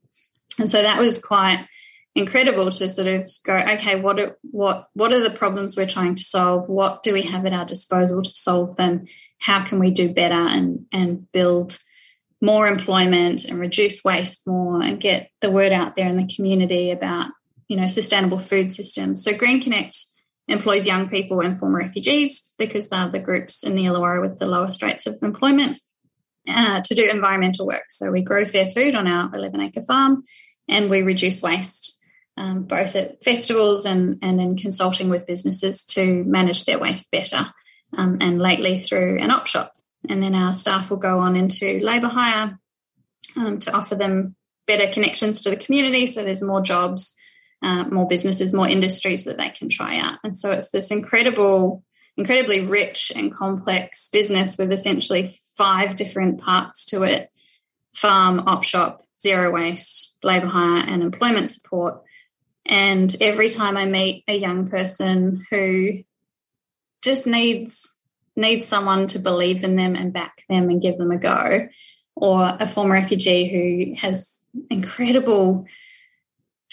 and 0.59 0.69
so 0.69 0.81
that 0.81 0.99
was 0.99 1.23
quite 1.23 1.65
incredible 2.13 2.69
to 2.69 2.89
sort 2.89 3.07
of 3.07 3.29
go, 3.43 3.55
okay, 3.55 3.99
what 3.99 4.19
are, 4.19 4.37
what 4.43 4.87
what 4.93 5.11
are 5.11 5.21
the 5.21 5.29
problems 5.31 5.75
we're 5.75 5.87
trying 5.87 6.15
to 6.15 6.23
solve? 6.23 6.69
What 6.69 7.03
do 7.03 7.13
we 7.13 7.23
have 7.23 7.45
at 7.45 7.53
our 7.53 7.65
disposal 7.65 8.21
to 8.21 8.29
solve 8.29 8.77
them? 8.77 9.05
How 9.39 9.63
can 9.63 9.79
we 9.79 9.91
do 9.91 10.13
better 10.13 10.35
and 10.35 10.85
and 10.91 11.31
build 11.31 11.79
more 12.41 12.67
employment 12.67 13.45
and 13.45 13.59
reduce 13.59 14.03
waste 14.03 14.47
more 14.47 14.81
and 14.81 14.99
get 14.99 15.29
the 15.41 15.51
word 15.51 15.71
out 15.71 15.95
there 15.95 16.07
in 16.07 16.17
the 16.17 16.31
community 16.35 16.91
about 16.91 17.31
you 17.71 17.77
know, 17.77 17.87
sustainable 17.87 18.37
food 18.37 18.69
systems. 18.69 19.23
So 19.23 19.33
Green 19.33 19.61
Connect 19.61 19.95
employs 20.51 20.87
young 20.87 21.09
people 21.09 21.41
and 21.41 21.57
former 21.57 21.79
refugees 21.79 22.53
because 22.57 22.89
they're 22.89 23.07
the 23.07 23.19
groups 23.19 23.63
in 23.63 23.75
the 23.75 23.85
Illawarra 23.85 24.21
with 24.21 24.37
the 24.37 24.45
lowest 24.45 24.83
rates 24.83 25.07
of 25.07 25.17
employment 25.21 25.79
uh, 26.47 26.81
to 26.81 26.95
do 26.95 27.09
environmental 27.09 27.65
work. 27.65 27.85
So 27.89 28.11
we 28.11 28.21
grow 28.21 28.45
fair 28.45 28.67
food 28.67 28.95
on 28.95 29.07
our 29.07 29.33
11 29.33 29.59
acre 29.61 29.83
farm 29.83 30.23
and 30.67 30.89
we 30.89 31.01
reduce 31.01 31.41
waste. 31.41 31.97
Um, 32.37 32.63
both 32.63 32.95
at 32.95 33.21
festivals 33.23 33.85
and, 33.85 34.17
and 34.21 34.39
in 34.39 34.57
consulting 34.57 35.09
with 35.09 35.27
businesses 35.27 35.83
to 35.87 36.23
manage 36.23 36.63
their 36.63 36.79
waste 36.79 37.11
better, 37.11 37.47
um, 37.95 38.19
and 38.21 38.41
lately 38.41 38.79
through 38.79 39.19
an 39.19 39.31
op 39.31 39.47
shop. 39.47 39.73
And 40.09 40.23
then 40.23 40.33
our 40.33 40.53
staff 40.53 40.89
will 40.89 40.97
go 40.97 41.19
on 41.19 41.35
into 41.35 41.79
labour 41.83 42.07
hire 42.07 42.57
um, 43.35 43.59
to 43.59 43.73
offer 43.73 43.95
them 43.95 44.35
better 44.65 44.91
connections 44.91 45.41
to 45.41 45.49
the 45.49 45.57
community. 45.57 46.07
So 46.07 46.23
there's 46.23 46.43
more 46.43 46.61
jobs, 46.61 47.13
uh, 47.61 47.85
more 47.85 48.07
businesses, 48.07 48.53
more 48.53 48.67
industries 48.67 49.25
that 49.25 49.37
they 49.37 49.49
can 49.49 49.69
try 49.69 49.99
out. 49.99 50.17
And 50.23 50.37
so 50.37 50.51
it's 50.51 50.71
this 50.71 50.91
incredible, 50.91 51.83
incredibly 52.17 52.61
rich 52.61 53.11
and 53.15 53.33
complex 53.33 54.09
business 54.09 54.57
with 54.57 54.71
essentially 54.71 55.33
five 55.55 55.95
different 55.95 56.41
parts 56.41 56.85
to 56.85 57.03
it 57.03 57.29
farm, 57.93 58.39
op 58.47 58.63
shop, 58.63 59.01
zero 59.21 59.51
waste, 59.51 60.17
labour 60.23 60.47
hire, 60.47 60.83
and 60.87 61.03
employment 61.03 61.49
support. 61.49 62.01
And 62.65 63.13
every 63.21 63.49
time 63.49 63.77
I 63.77 63.85
meet 63.85 64.23
a 64.27 64.37
young 64.37 64.67
person 64.67 65.45
who 65.49 66.03
just 67.01 67.27
needs 67.27 67.97
needs 68.35 68.65
someone 68.65 69.07
to 69.07 69.19
believe 69.19 69.63
in 69.63 69.75
them 69.75 69.93
and 69.95 70.13
back 70.13 70.43
them 70.47 70.69
and 70.69 70.81
give 70.81 70.97
them 70.97 71.11
a 71.11 71.17
go, 71.17 71.67
or 72.15 72.57
a 72.59 72.67
former 72.67 72.93
refugee 72.93 73.49
who 73.49 73.95
has 73.95 74.39
incredible 74.69 75.65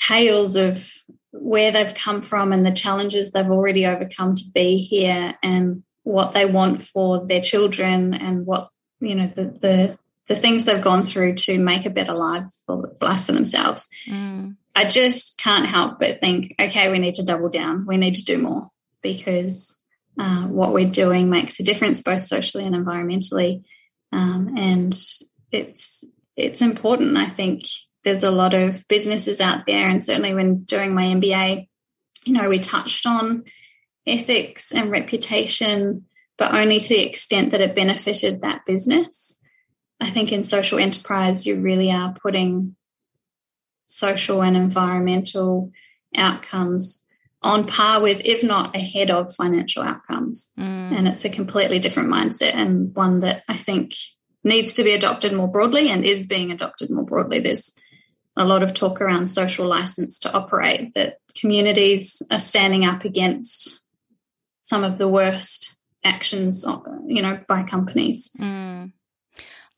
tales 0.00 0.56
of 0.56 0.90
where 1.32 1.70
they've 1.70 1.94
come 1.94 2.22
from 2.22 2.52
and 2.52 2.64
the 2.64 2.72
challenges 2.72 3.32
they've 3.32 3.50
already 3.50 3.86
overcome 3.86 4.34
to 4.34 4.44
be 4.54 4.78
here 4.78 5.34
and 5.42 5.82
what 6.02 6.32
they 6.32 6.46
want 6.46 6.82
for 6.82 7.26
their 7.26 7.40
children 7.40 8.14
and 8.14 8.46
what 8.46 8.68
you 9.00 9.14
know 9.14 9.30
the 9.34 9.44
the, 9.44 9.98
the 10.26 10.36
things 10.36 10.64
they've 10.64 10.82
gone 10.82 11.04
through 11.04 11.34
to 11.34 11.58
make 11.58 11.84
a 11.84 11.90
better 11.90 12.14
life 12.14 12.44
for 12.66 12.96
life 13.00 13.24
for 13.24 13.32
themselves. 13.32 13.88
Mm. 14.08 14.56
I 14.74 14.86
just 14.86 15.38
can't 15.38 15.66
help 15.66 15.98
but 15.98 16.20
think, 16.20 16.54
okay, 16.60 16.90
we 16.90 16.98
need 16.98 17.14
to 17.14 17.24
double 17.24 17.48
down. 17.48 17.84
We 17.86 17.96
need 17.96 18.14
to 18.14 18.24
do 18.24 18.38
more 18.38 18.68
because 19.02 19.82
uh, 20.18 20.46
what 20.46 20.72
we're 20.72 20.90
doing 20.90 21.30
makes 21.30 21.58
a 21.58 21.64
difference 21.64 22.02
both 22.02 22.24
socially 22.24 22.64
and 22.64 22.74
environmentally, 22.74 23.64
um, 24.12 24.54
and 24.56 24.96
it's 25.52 26.04
it's 26.36 26.62
important. 26.62 27.16
I 27.16 27.26
think 27.28 27.64
there's 28.04 28.22
a 28.22 28.30
lot 28.30 28.54
of 28.54 28.86
businesses 28.88 29.40
out 29.40 29.66
there, 29.66 29.88
and 29.88 30.02
certainly 30.02 30.34
when 30.34 30.62
doing 30.64 30.94
my 30.94 31.04
MBA, 31.04 31.68
you 32.24 32.32
know, 32.32 32.48
we 32.48 32.58
touched 32.58 33.06
on 33.06 33.44
ethics 34.06 34.72
and 34.72 34.90
reputation, 34.90 36.06
but 36.36 36.54
only 36.54 36.80
to 36.80 36.88
the 36.88 37.06
extent 37.06 37.50
that 37.50 37.60
it 37.60 37.76
benefited 37.76 38.40
that 38.40 38.64
business. 38.66 39.42
I 40.00 40.10
think 40.10 40.32
in 40.32 40.44
social 40.44 40.78
enterprise, 40.78 41.46
you 41.46 41.60
really 41.60 41.90
are 41.90 42.14
putting 42.14 42.76
social 43.86 44.42
and 44.42 44.56
environmental 44.56 45.72
outcomes 46.14 47.04
on 47.42 47.66
par 47.66 48.00
with, 48.00 48.20
if 48.24 48.42
not 48.42 48.74
ahead 48.74 49.10
of, 49.10 49.34
financial 49.34 49.82
outcomes. 49.82 50.52
Mm. 50.58 50.96
And 50.96 51.08
it's 51.08 51.24
a 51.24 51.30
completely 51.30 51.78
different 51.78 52.10
mindset 52.10 52.54
and 52.54 52.94
one 52.94 53.20
that 53.20 53.44
I 53.48 53.56
think 53.56 53.94
needs 54.44 54.74
to 54.74 54.84
be 54.84 54.92
adopted 54.92 55.32
more 55.32 55.48
broadly 55.48 55.88
and 55.90 56.04
is 56.04 56.26
being 56.26 56.50
adopted 56.50 56.90
more 56.90 57.04
broadly. 57.04 57.40
There's 57.40 57.72
a 58.38 58.44
lot 58.44 58.62
of 58.62 58.72
talk 58.72 59.00
around 59.00 59.28
social 59.28 59.66
license 59.66 60.18
to 60.20 60.32
operate, 60.32 60.94
that 60.94 61.18
communities 61.34 62.22
are 62.30 62.40
standing 62.40 62.84
up 62.84 63.04
against 63.04 63.84
some 64.62 64.84
of 64.84 64.96
the 64.96 65.08
worst 65.08 65.78
actions, 66.04 66.64
you 67.06 67.20
know, 67.20 67.40
by 67.48 67.64
companies. 67.64 68.30
Mm. 68.38 68.92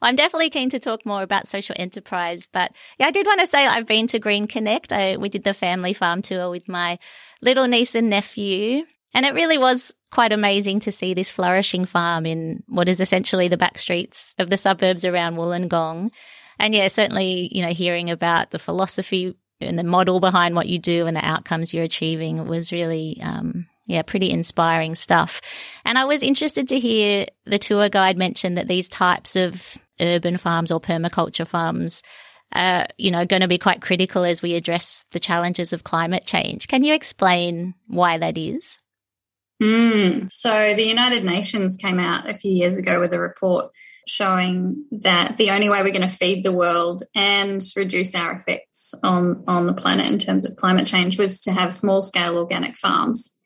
I'm 0.02 0.16
definitely 0.16 0.50
keen 0.50 0.70
to 0.70 0.78
talk 0.78 1.04
more 1.04 1.22
about 1.22 1.48
social 1.48 1.76
enterprise, 1.78 2.48
but 2.50 2.72
yeah, 2.98 3.06
I 3.06 3.10
did 3.10 3.26
want 3.26 3.40
to 3.40 3.46
say 3.46 3.66
I've 3.66 3.86
been 3.86 4.06
to 4.08 4.18
Green 4.18 4.46
Connect. 4.46 4.92
I, 4.92 5.16
we 5.16 5.28
did 5.28 5.44
the 5.44 5.54
family 5.54 5.92
farm 5.92 6.22
tour 6.22 6.48
with 6.48 6.68
my 6.68 6.98
little 7.42 7.66
niece 7.66 7.94
and 7.94 8.08
nephew, 8.08 8.84
and 9.12 9.26
it 9.26 9.34
really 9.34 9.58
was 9.58 9.92
quite 10.10 10.32
amazing 10.32 10.80
to 10.80 10.92
see 10.92 11.14
this 11.14 11.30
flourishing 11.30 11.84
farm 11.84 12.26
in 12.26 12.62
what 12.66 12.88
is 12.88 13.00
essentially 13.00 13.48
the 13.48 13.56
back 13.56 13.78
streets 13.78 14.34
of 14.38 14.50
the 14.50 14.56
suburbs 14.56 15.04
around 15.04 15.36
Wollongong. 15.36 16.10
And 16.60 16.74
yeah, 16.74 16.86
certainly, 16.88 17.48
you 17.50 17.62
know, 17.62 17.72
hearing 17.72 18.10
about 18.10 18.50
the 18.50 18.58
philosophy 18.60 19.34
and 19.60 19.78
the 19.78 19.84
model 19.84 20.20
behind 20.20 20.54
what 20.54 20.68
you 20.68 20.78
do 20.78 21.06
and 21.06 21.16
the 21.16 21.26
outcomes 21.26 21.74
you're 21.74 21.84
achieving 21.84 22.46
was 22.46 22.70
really, 22.70 23.20
um, 23.22 23.66
Yeah, 23.86 24.02
pretty 24.02 24.30
inspiring 24.30 24.94
stuff. 24.94 25.40
And 25.84 25.98
I 25.98 26.04
was 26.04 26.22
interested 26.22 26.68
to 26.68 26.78
hear 26.78 27.26
the 27.44 27.58
tour 27.58 27.88
guide 27.88 28.16
mention 28.16 28.54
that 28.54 28.68
these 28.68 28.88
types 28.88 29.34
of 29.34 29.76
urban 30.00 30.38
farms 30.38 30.70
or 30.70 30.80
permaculture 30.80 31.46
farms 31.46 32.02
are, 32.52 32.86
you 32.98 33.10
know, 33.10 33.26
going 33.26 33.42
to 33.42 33.48
be 33.48 33.58
quite 33.58 33.82
critical 33.82 34.24
as 34.24 34.42
we 34.42 34.54
address 34.54 35.04
the 35.10 35.20
challenges 35.20 35.72
of 35.72 35.82
climate 35.82 36.24
change. 36.24 36.68
Can 36.68 36.84
you 36.84 36.94
explain 36.94 37.74
why 37.88 38.18
that 38.18 38.38
is? 38.38 38.80
Mm. 39.60 40.30
So 40.30 40.74
the 40.74 40.86
United 40.86 41.24
Nations 41.24 41.76
came 41.76 41.98
out 41.98 42.28
a 42.30 42.38
few 42.38 42.52
years 42.52 42.78
ago 42.78 42.98
with 42.98 43.12
a 43.12 43.20
report 43.20 43.72
showing 44.10 44.84
that 44.90 45.36
the 45.36 45.50
only 45.50 45.68
way 45.68 45.82
we're 45.82 45.92
going 45.92 46.02
to 46.02 46.08
feed 46.08 46.44
the 46.44 46.52
world 46.52 47.02
and 47.14 47.62
reduce 47.76 48.14
our 48.14 48.32
effects 48.32 48.94
on, 49.04 49.44
on 49.46 49.66
the 49.66 49.72
planet 49.72 50.10
in 50.10 50.18
terms 50.18 50.44
of 50.44 50.56
climate 50.56 50.86
change 50.86 51.18
was 51.18 51.40
to 51.42 51.52
have 51.52 51.72
small 51.72 52.02
scale 52.02 52.36
organic 52.36 52.76
farms. 52.76 53.38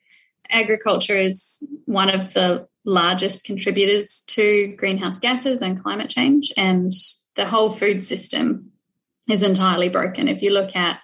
Agriculture 0.48 1.18
is 1.18 1.66
one 1.84 2.10
of 2.10 2.32
the 2.34 2.66
largest 2.84 3.44
contributors 3.44 4.24
to 4.28 4.74
greenhouse 4.76 5.18
gases 5.18 5.62
and 5.62 5.82
climate 5.82 6.10
change, 6.10 6.52
and 6.56 6.92
the 7.36 7.46
whole 7.46 7.70
food 7.70 8.04
system 8.04 8.70
is 9.28 9.42
entirely 9.42 9.88
broken. 9.88 10.28
If 10.28 10.42
you 10.42 10.50
look 10.50 10.76
at 10.76 11.00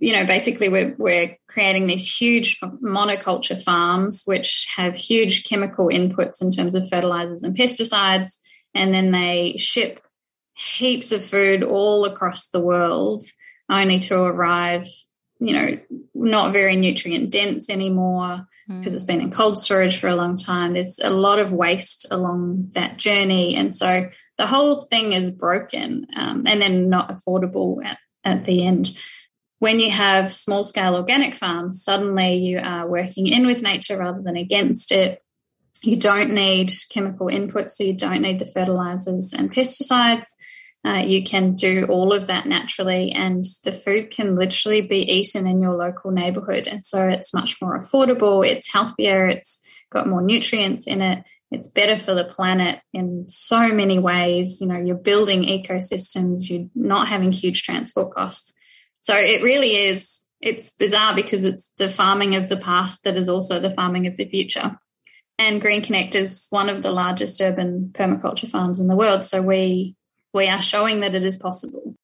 you 0.00 0.12
know, 0.12 0.26
basically 0.26 0.68
we're, 0.68 0.94
we're 0.98 1.36
creating 1.48 1.86
these 1.86 2.12
huge 2.12 2.60
monoculture 2.60 3.60
farms 3.62 4.22
which 4.24 4.68
have 4.76 4.96
huge 4.96 5.44
chemical 5.44 5.88
inputs 5.88 6.42
in 6.42 6.50
terms 6.50 6.74
of 6.74 6.88
fertilizers 6.88 7.42
and 7.42 7.56
pesticides, 7.56 8.38
and 8.74 8.92
then 8.92 9.10
they 9.10 9.54
ship 9.56 10.00
heaps 10.54 11.12
of 11.12 11.24
food 11.24 11.62
all 11.62 12.04
across 12.04 12.48
the 12.48 12.60
world 12.60 13.24
only 13.70 13.98
to 14.00 14.20
arrive, 14.20 14.88
you 15.40 15.52
know, 15.52 15.78
not 16.14 16.52
very 16.52 16.76
nutrient 16.76 17.30
dense 17.30 17.70
anymore 17.70 18.46
because 18.66 18.92
mm. 18.92 18.96
it's 18.96 19.04
been 19.04 19.20
in 19.20 19.30
cold 19.30 19.58
storage 19.58 19.98
for 19.98 20.08
a 20.08 20.16
long 20.16 20.36
time. 20.36 20.72
There's 20.72 20.98
a 20.98 21.10
lot 21.10 21.38
of 21.38 21.52
waste 21.52 22.06
along 22.10 22.70
that 22.72 22.96
journey. 22.96 23.54
And 23.54 23.74
so 23.74 24.08
the 24.36 24.46
whole 24.46 24.82
thing 24.82 25.12
is 25.12 25.30
broken 25.30 26.06
um, 26.16 26.46
and 26.46 26.60
then 26.60 26.88
not 26.88 27.10
affordable 27.10 27.84
at, 27.84 27.98
at 28.24 28.44
the 28.44 28.66
end 28.66 28.96
when 29.58 29.80
you 29.80 29.90
have 29.90 30.32
small 30.32 30.64
scale 30.64 30.94
organic 30.94 31.34
farms, 31.34 31.82
suddenly 31.82 32.36
you 32.36 32.58
are 32.62 32.88
working 32.88 33.26
in 33.26 33.46
with 33.46 33.62
nature 33.62 33.98
rather 33.98 34.22
than 34.22 34.36
against 34.36 34.92
it. 34.92 35.22
You 35.82 35.96
don't 35.96 36.32
need 36.32 36.72
chemical 36.90 37.26
inputs, 37.28 37.72
so 37.72 37.84
you 37.84 37.94
don't 37.94 38.22
need 38.22 38.38
the 38.38 38.46
fertilizers 38.46 39.32
and 39.32 39.52
pesticides. 39.52 40.28
Uh, 40.84 41.02
you 41.04 41.24
can 41.24 41.54
do 41.54 41.86
all 41.86 42.12
of 42.12 42.28
that 42.28 42.46
naturally, 42.46 43.12
and 43.12 43.44
the 43.64 43.72
food 43.72 44.10
can 44.10 44.36
literally 44.36 44.80
be 44.80 45.00
eaten 45.00 45.46
in 45.46 45.60
your 45.60 45.76
local 45.76 46.10
neighborhood. 46.10 46.68
And 46.68 46.86
so 46.86 47.08
it's 47.08 47.34
much 47.34 47.60
more 47.60 47.78
affordable, 47.78 48.46
it's 48.46 48.72
healthier, 48.72 49.26
it's 49.26 49.60
got 49.90 50.06
more 50.06 50.22
nutrients 50.22 50.86
in 50.86 51.02
it, 51.02 51.24
it's 51.50 51.68
better 51.68 51.96
for 51.96 52.14
the 52.14 52.24
planet 52.24 52.80
in 52.92 53.28
so 53.28 53.72
many 53.72 53.98
ways. 53.98 54.60
You 54.60 54.68
know, 54.68 54.78
you're 54.78 54.96
building 54.96 55.42
ecosystems, 55.42 56.48
you're 56.48 56.68
not 56.74 57.08
having 57.08 57.32
huge 57.32 57.62
transport 57.62 58.14
costs. 58.14 58.54
So 59.00 59.16
it 59.16 59.42
really 59.42 59.74
is, 59.74 60.22
it's 60.40 60.70
bizarre 60.70 61.14
because 61.14 61.44
it's 61.44 61.72
the 61.78 61.90
farming 61.90 62.36
of 62.36 62.48
the 62.48 62.56
past 62.56 63.04
that 63.04 63.16
is 63.16 63.28
also 63.28 63.58
the 63.58 63.74
farming 63.74 64.06
of 64.06 64.16
the 64.16 64.26
future. 64.26 64.78
And 65.38 65.60
Green 65.60 65.82
Connect 65.82 66.16
is 66.16 66.48
one 66.50 66.68
of 66.68 66.82
the 66.82 66.90
largest 66.90 67.40
urban 67.40 67.90
permaculture 67.92 68.48
farms 68.48 68.80
in 68.80 68.88
the 68.88 68.96
world. 68.96 69.24
So 69.24 69.40
we 69.40 69.94
we 70.34 70.48
are 70.48 70.60
showing 70.60 71.00
that 71.00 71.14
it 71.14 71.22
is 71.22 71.36
possible. 71.36 71.94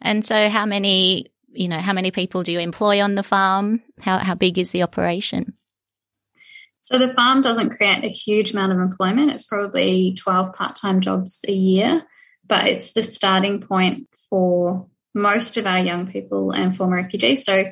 And 0.00 0.24
so 0.24 0.48
how 0.48 0.66
many, 0.66 1.26
you 1.52 1.68
know, 1.68 1.78
how 1.78 1.92
many 1.92 2.10
people 2.10 2.42
do 2.42 2.52
you 2.52 2.58
employ 2.58 3.02
on 3.02 3.14
the 3.14 3.22
farm? 3.22 3.82
How 4.00 4.18
how 4.18 4.34
big 4.34 4.58
is 4.58 4.72
the 4.72 4.82
operation? 4.82 5.54
So 6.82 6.98
the 6.98 7.08
farm 7.08 7.40
doesn't 7.40 7.76
create 7.76 8.04
a 8.04 8.08
huge 8.08 8.52
amount 8.52 8.72
of 8.72 8.78
employment. 8.78 9.30
It's 9.30 9.46
probably 9.46 10.14
12 10.18 10.52
part-time 10.52 11.00
jobs 11.00 11.42
a 11.48 11.52
year, 11.52 12.02
but 12.46 12.66
it's 12.66 12.92
the 12.92 13.02
starting 13.02 13.62
point 13.62 14.06
for 14.28 14.86
most 15.14 15.56
of 15.56 15.66
our 15.66 15.78
young 15.78 16.10
people 16.10 16.50
and 16.50 16.76
former 16.76 16.96
refugees. 16.96 17.42
So 17.42 17.64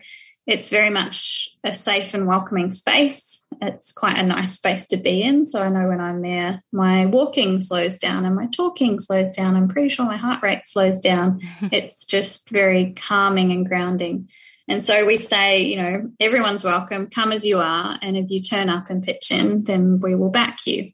it's 0.46 0.70
very 0.70 0.90
much 0.90 1.48
a 1.62 1.74
safe 1.74 2.14
and 2.14 2.26
welcoming 2.26 2.72
space. 2.72 3.46
It's 3.60 3.92
quite 3.92 4.18
a 4.18 4.26
nice 4.26 4.56
space 4.56 4.86
to 4.88 4.96
be 4.96 5.22
in. 5.22 5.46
So 5.46 5.62
I 5.62 5.68
know 5.68 5.88
when 5.88 6.00
I'm 6.00 6.20
there, 6.20 6.62
my 6.72 7.06
walking 7.06 7.60
slows 7.60 7.98
down 7.98 8.24
and 8.24 8.34
my 8.34 8.46
talking 8.46 8.98
slows 8.98 9.36
down. 9.36 9.54
I'm 9.54 9.68
pretty 9.68 9.88
sure 9.88 10.04
my 10.04 10.16
heart 10.16 10.42
rate 10.42 10.66
slows 10.66 10.98
down. 10.98 11.40
it's 11.62 12.04
just 12.04 12.50
very 12.50 12.92
calming 12.94 13.52
and 13.52 13.66
grounding. 13.66 14.28
And 14.68 14.84
so 14.84 15.06
we 15.06 15.18
say, 15.18 15.62
you 15.62 15.76
know, 15.76 16.10
everyone's 16.18 16.64
welcome, 16.64 17.08
come 17.08 17.32
as 17.32 17.44
you 17.44 17.58
are. 17.58 17.98
And 18.02 18.16
if 18.16 18.30
you 18.30 18.40
turn 18.40 18.68
up 18.68 18.90
and 18.90 19.02
pitch 19.02 19.30
in, 19.30 19.64
then 19.64 20.00
we 20.00 20.14
will 20.14 20.30
back 20.30 20.66
you. 20.66 20.90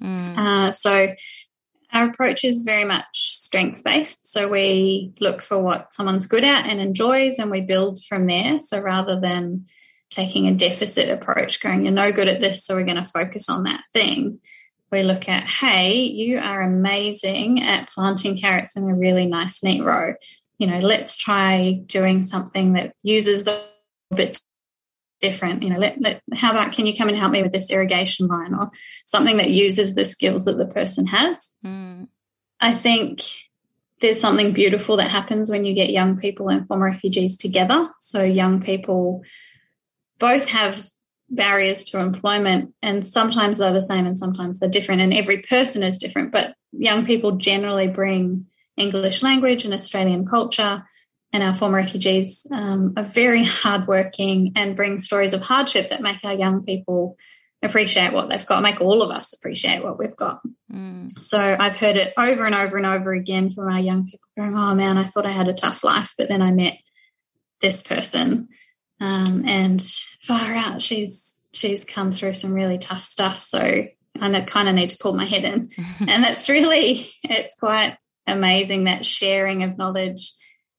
Mm. 0.00 0.38
Uh, 0.38 0.72
so 0.72 1.08
our 1.92 2.08
approach 2.08 2.44
is 2.44 2.62
very 2.64 2.84
much 2.84 3.06
strengths 3.12 3.82
based. 3.82 4.30
So 4.30 4.48
we 4.48 5.12
look 5.20 5.42
for 5.42 5.58
what 5.58 5.92
someone's 5.92 6.26
good 6.26 6.44
at 6.44 6.66
and 6.66 6.80
enjoys, 6.80 7.38
and 7.38 7.50
we 7.50 7.60
build 7.60 8.02
from 8.04 8.26
there. 8.26 8.60
So 8.60 8.80
rather 8.80 9.20
than 9.20 9.66
taking 10.10 10.46
a 10.46 10.54
deficit 10.54 11.08
approach, 11.08 11.60
going, 11.60 11.84
you're 11.84 11.92
no 11.92 12.12
good 12.12 12.28
at 12.28 12.40
this, 12.40 12.64
so 12.64 12.74
we're 12.74 12.84
going 12.84 12.96
to 12.96 13.04
focus 13.04 13.48
on 13.48 13.64
that 13.64 13.82
thing, 13.92 14.40
we 14.92 15.02
look 15.02 15.28
at, 15.28 15.44
hey, 15.44 16.02
you 16.02 16.38
are 16.38 16.62
amazing 16.62 17.62
at 17.62 17.90
planting 17.90 18.38
carrots 18.38 18.76
in 18.76 18.88
a 18.88 18.94
really 18.94 19.26
nice, 19.26 19.62
neat 19.62 19.82
row. 19.82 20.14
You 20.58 20.68
know, 20.68 20.78
let's 20.78 21.16
try 21.16 21.82
doing 21.86 22.22
something 22.22 22.74
that 22.74 22.92
uses 23.02 23.44
the 23.44 23.60
bit 24.14 24.40
different 25.20 25.62
you 25.62 25.70
know 25.70 25.78
let, 25.78 26.00
let, 26.00 26.22
how 26.34 26.50
about 26.50 26.72
can 26.72 26.84
you 26.84 26.96
come 26.96 27.08
and 27.08 27.16
help 27.16 27.32
me 27.32 27.42
with 27.42 27.52
this 27.52 27.70
irrigation 27.70 28.26
line 28.26 28.52
or 28.54 28.70
something 29.06 29.38
that 29.38 29.50
uses 29.50 29.94
the 29.94 30.04
skills 30.04 30.44
that 30.44 30.58
the 30.58 30.66
person 30.66 31.06
has? 31.06 31.56
Mm. 31.64 32.08
i 32.60 32.72
think 32.72 33.22
there's 34.00 34.20
something 34.20 34.52
beautiful 34.52 34.98
that 34.98 35.10
happens 35.10 35.50
when 35.50 35.64
you 35.64 35.74
get 35.74 35.90
young 35.90 36.18
people 36.18 36.48
and 36.48 36.66
former 36.66 36.86
refugees 36.86 37.38
together. 37.38 37.88
So 38.00 38.22
young 38.22 38.60
people 38.60 39.22
both 40.18 40.50
have 40.50 40.86
barriers 41.28 41.84
to 41.84 41.98
employment 41.98 42.74
and 42.82 43.06
sometimes 43.06 43.58
they're 43.58 43.72
the 43.72 43.82
same 43.82 44.06
and 44.06 44.18
sometimes 44.18 44.60
they're 44.60 44.68
different 44.68 45.00
and 45.00 45.12
every 45.12 45.42
person 45.42 45.82
is 45.82 45.98
different 45.98 46.30
but 46.30 46.54
young 46.70 47.04
people 47.04 47.32
generally 47.32 47.88
bring 47.88 48.46
english 48.76 49.24
language 49.24 49.64
and 49.64 49.74
australian 49.74 50.24
culture 50.24 50.84
and 51.36 51.44
our 51.44 51.54
former 51.54 51.76
refugees 51.76 52.46
um, 52.50 52.94
are 52.96 53.04
very 53.04 53.44
hardworking 53.44 54.52
and 54.56 54.74
bring 54.74 54.98
stories 54.98 55.34
of 55.34 55.42
hardship 55.42 55.90
that 55.90 56.00
make 56.00 56.24
our 56.24 56.32
young 56.32 56.64
people 56.64 57.18
appreciate 57.62 58.14
what 58.14 58.30
they've 58.30 58.46
got, 58.46 58.62
make 58.62 58.80
all 58.80 59.02
of 59.02 59.10
us 59.10 59.34
appreciate 59.34 59.84
what 59.84 59.98
we've 59.98 60.16
got. 60.16 60.40
Mm. 60.72 61.10
So 61.22 61.38
I've 61.38 61.76
heard 61.76 61.96
it 61.96 62.14
over 62.16 62.46
and 62.46 62.54
over 62.54 62.78
and 62.78 62.86
over 62.86 63.12
again 63.12 63.50
from 63.50 63.70
our 63.70 63.80
young 63.80 64.06
people 64.06 64.26
going, 64.38 64.54
Oh 64.54 64.74
man, 64.74 64.96
I 64.96 65.04
thought 65.04 65.26
I 65.26 65.32
had 65.32 65.48
a 65.48 65.52
tough 65.52 65.84
life, 65.84 66.14
but 66.16 66.28
then 66.28 66.40
I 66.40 66.52
met 66.52 66.78
this 67.60 67.82
person. 67.82 68.48
Um, 68.98 69.44
and 69.46 69.82
far 70.22 70.54
out, 70.54 70.80
she's 70.80 71.44
she's 71.52 71.84
come 71.84 72.12
through 72.12 72.32
some 72.32 72.54
really 72.54 72.78
tough 72.78 73.04
stuff. 73.04 73.36
So 73.36 73.58
I 73.60 74.40
kind 74.46 74.68
of 74.70 74.74
need 74.74 74.88
to 74.90 74.98
pull 74.98 75.12
my 75.12 75.26
head 75.26 75.44
in. 75.44 75.68
and 76.00 76.24
that's 76.24 76.48
really 76.48 77.10
it's 77.24 77.56
quite 77.56 77.98
amazing 78.26 78.84
that 78.84 79.04
sharing 79.04 79.64
of 79.64 79.76
knowledge 79.76 80.32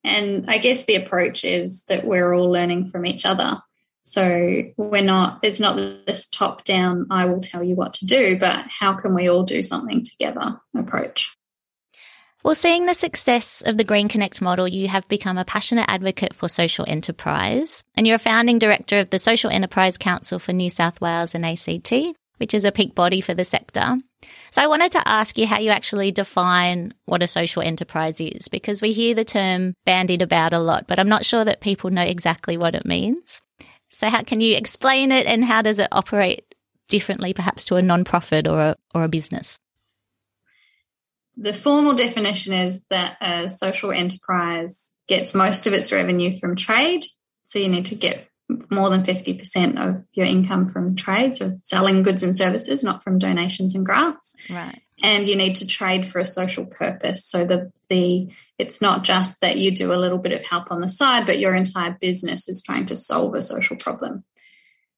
and 0.07 0.49
I 0.49 0.57
guess 0.57 0.85
the 0.85 0.95
approach 0.95 1.43
is 1.45 1.83
that 1.85 2.05
we're 2.05 2.33
all 2.33 2.51
learning 2.51 2.87
from 2.87 3.05
each 3.05 3.25
other. 3.25 3.61
So 4.03 4.63
we're 4.77 5.03
not, 5.03 5.39
it's 5.43 5.59
not 5.59 5.75
this 5.75 6.29
top 6.29 6.63
down, 6.63 7.07
I 7.11 7.25
will 7.25 7.41
tell 7.41 7.61
you 7.61 7.75
what 7.75 7.93
to 7.95 8.05
do, 8.05 8.39
but 8.39 8.65
how 8.69 8.93
can 8.93 9.13
we 9.13 9.29
all 9.29 9.43
do 9.43 9.61
something 9.61 10.01
together 10.01 10.61
approach? 10.77 11.35
Well, 12.41 12.55
seeing 12.55 12.85
the 12.85 12.93
success 12.93 13.61
of 13.65 13.75
the 13.77 13.83
Green 13.83 14.07
Connect 14.07 14.41
model, 14.41 14.65
you 14.65 14.87
have 14.87 15.05
become 15.09 15.37
a 15.37 15.43
passionate 15.43 15.89
advocate 15.89 16.33
for 16.33 16.47
social 16.47 16.85
enterprise 16.87 17.83
and 17.95 18.07
you're 18.07 18.15
a 18.15 18.19
founding 18.19 18.59
director 18.59 18.99
of 18.99 19.09
the 19.09 19.19
Social 19.19 19.49
Enterprise 19.49 19.97
Council 19.97 20.39
for 20.39 20.53
New 20.53 20.69
South 20.69 21.01
Wales 21.01 21.35
and 21.35 21.45
ACT, 21.45 21.91
which 22.37 22.53
is 22.53 22.63
a 22.63 22.71
peak 22.71 22.95
body 22.95 23.19
for 23.19 23.33
the 23.33 23.43
sector. 23.43 23.97
So 24.51 24.61
I 24.61 24.67
wanted 24.67 24.91
to 24.93 25.07
ask 25.07 25.37
you 25.37 25.45
how 25.45 25.59
you 25.59 25.69
actually 25.69 26.11
define 26.11 26.93
what 27.05 27.21
a 27.21 27.27
social 27.27 27.61
enterprise 27.61 28.19
is, 28.19 28.47
because 28.47 28.81
we 28.81 28.93
hear 28.93 29.13
the 29.13 29.25
term 29.25 29.73
bandied 29.85 30.21
about 30.21 30.53
a 30.53 30.59
lot, 30.59 30.87
but 30.87 30.99
I'm 30.99 31.09
not 31.09 31.25
sure 31.25 31.45
that 31.45 31.61
people 31.61 31.89
know 31.89 32.01
exactly 32.01 32.57
what 32.57 32.75
it 32.75 32.85
means. 32.85 33.41
So 33.89 34.09
how 34.09 34.23
can 34.23 34.41
you 34.41 34.55
explain 34.55 35.11
it 35.11 35.27
and 35.27 35.45
how 35.45 35.61
does 35.61 35.79
it 35.79 35.87
operate 35.91 36.43
differently 36.87 37.33
perhaps 37.33 37.65
to 37.65 37.75
a 37.75 37.81
non-profit 37.81 38.47
or 38.47 38.61
a, 38.61 38.75
or 38.95 39.03
a 39.03 39.09
business? 39.09 39.59
The 41.35 41.53
formal 41.53 41.93
definition 41.93 42.53
is 42.53 42.85
that 42.89 43.17
a 43.21 43.49
social 43.49 43.91
enterprise 43.91 44.89
gets 45.07 45.35
most 45.35 45.67
of 45.67 45.73
its 45.73 45.91
revenue 45.91 46.35
from 46.35 46.55
trade. 46.55 47.05
So 47.43 47.59
you 47.59 47.69
need 47.69 47.85
to 47.87 47.95
get 47.95 48.27
more 48.71 48.89
than 48.89 49.03
50% 49.03 49.77
of 49.77 50.05
your 50.13 50.25
income 50.25 50.69
from 50.69 50.95
trades 50.95 51.41
of 51.41 51.59
selling 51.65 52.03
goods 52.03 52.23
and 52.23 52.35
services, 52.35 52.83
not 52.83 53.03
from 53.03 53.17
donations 53.17 53.75
and 53.75 53.85
grants. 53.85 54.33
Right. 54.49 54.81
And 55.03 55.27
you 55.27 55.35
need 55.35 55.57
to 55.57 55.67
trade 55.67 56.07
for 56.07 56.19
a 56.19 56.25
social 56.25 56.65
purpose. 56.65 57.25
So 57.25 57.45
the 57.45 57.71
the 57.89 58.29
it's 58.57 58.81
not 58.81 59.03
just 59.03 59.41
that 59.41 59.57
you 59.57 59.71
do 59.75 59.93
a 59.93 60.01
little 60.01 60.17
bit 60.17 60.31
of 60.31 60.45
help 60.45 60.71
on 60.71 60.81
the 60.81 60.89
side, 60.89 61.25
but 61.25 61.39
your 61.39 61.53
entire 61.53 61.95
business 61.99 62.49
is 62.49 62.63
trying 62.63 62.85
to 62.85 62.95
solve 62.95 63.35
a 63.35 63.41
social 63.41 63.75
problem. 63.77 64.23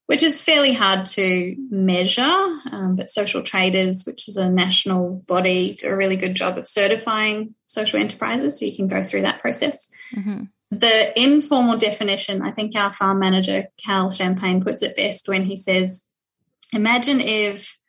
which 0.10 0.24
is 0.24 0.42
fairly 0.42 0.74
hard 0.74 1.06
to 1.06 1.56
measure. 1.70 2.22
Um, 2.72 2.96
but 2.96 3.12
Social 3.12 3.44
Traders, 3.44 4.06
which 4.08 4.28
is 4.28 4.38
a 4.38 4.50
national 4.50 5.22
body, 5.28 5.76
do 5.76 5.88
a 5.88 5.96
really 5.96 6.16
good 6.18 6.34
job 6.34 6.58
of 6.58 6.66
certifying 6.66 7.54
social 7.68 8.00
enterprises. 8.00 8.60
So 8.60 8.66
you 8.66 8.76
can 8.76 8.88
go 8.88 9.04
through 9.04 9.22
that 9.22 9.40
process. 9.40 9.88
Mm-hmm. 10.16 10.46
The 10.72 11.20
informal 11.20 11.78
definition, 11.78 12.42
I 12.42 12.52
think 12.52 12.76
our 12.76 12.94
farm 12.94 13.20
manager, 13.20 13.68
Cal 13.84 14.12
Champagne, 14.12 14.64
puts 14.64 14.84
it 14.84 14.96
best 14.96 15.28
when 15.28 15.46
he 15.46 15.56
says, 15.56 16.06
Imagine 16.72 17.20
if 17.20 17.80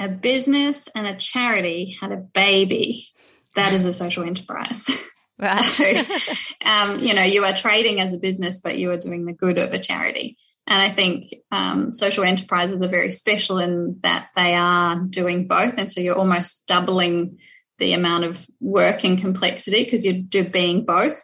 a 0.00 0.08
business 0.08 0.88
and 0.94 1.06
a 1.06 1.14
charity 1.14 1.96
had 2.00 2.10
a 2.10 2.16
baby. 2.16 3.06
That 3.54 3.72
is 3.72 3.84
a 3.84 3.92
social 3.92 4.24
enterprise. 4.24 4.88
Right. 5.36 5.64
so, 5.64 6.34
um, 6.64 7.00
you 7.00 7.12
know, 7.12 7.24
you 7.24 7.44
are 7.44 7.52
trading 7.52 8.00
as 8.00 8.14
a 8.14 8.18
business, 8.18 8.60
but 8.60 8.78
you 8.78 8.92
are 8.92 8.96
doing 8.96 9.24
the 9.24 9.32
good 9.32 9.58
of 9.58 9.72
a 9.72 9.80
charity. 9.80 10.36
And 10.66 10.80
I 10.80 10.90
think 10.90 11.34
um, 11.50 11.90
social 11.90 12.24
enterprises 12.24 12.80
are 12.82 12.88
very 12.88 13.10
special 13.10 13.58
in 13.58 13.98
that 14.02 14.28
they 14.36 14.54
are 14.54 14.96
doing 14.96 15.46
both. 15.46 15.74
And 15.76 15.90
so 15.90 16.00
you're 16.00 16.16
almost 16.16 16.66
doubling 16.66 17.38
the 17.78 17.92
amount 17.92 18.24
of 18.24 18.46
work 18.60 19.04
and 19.04 19.18
complexity 19.18 19.84
because 19.84 20.06
you're 20.06 20.44
being 20.44 20.84
both. 20.84 21.20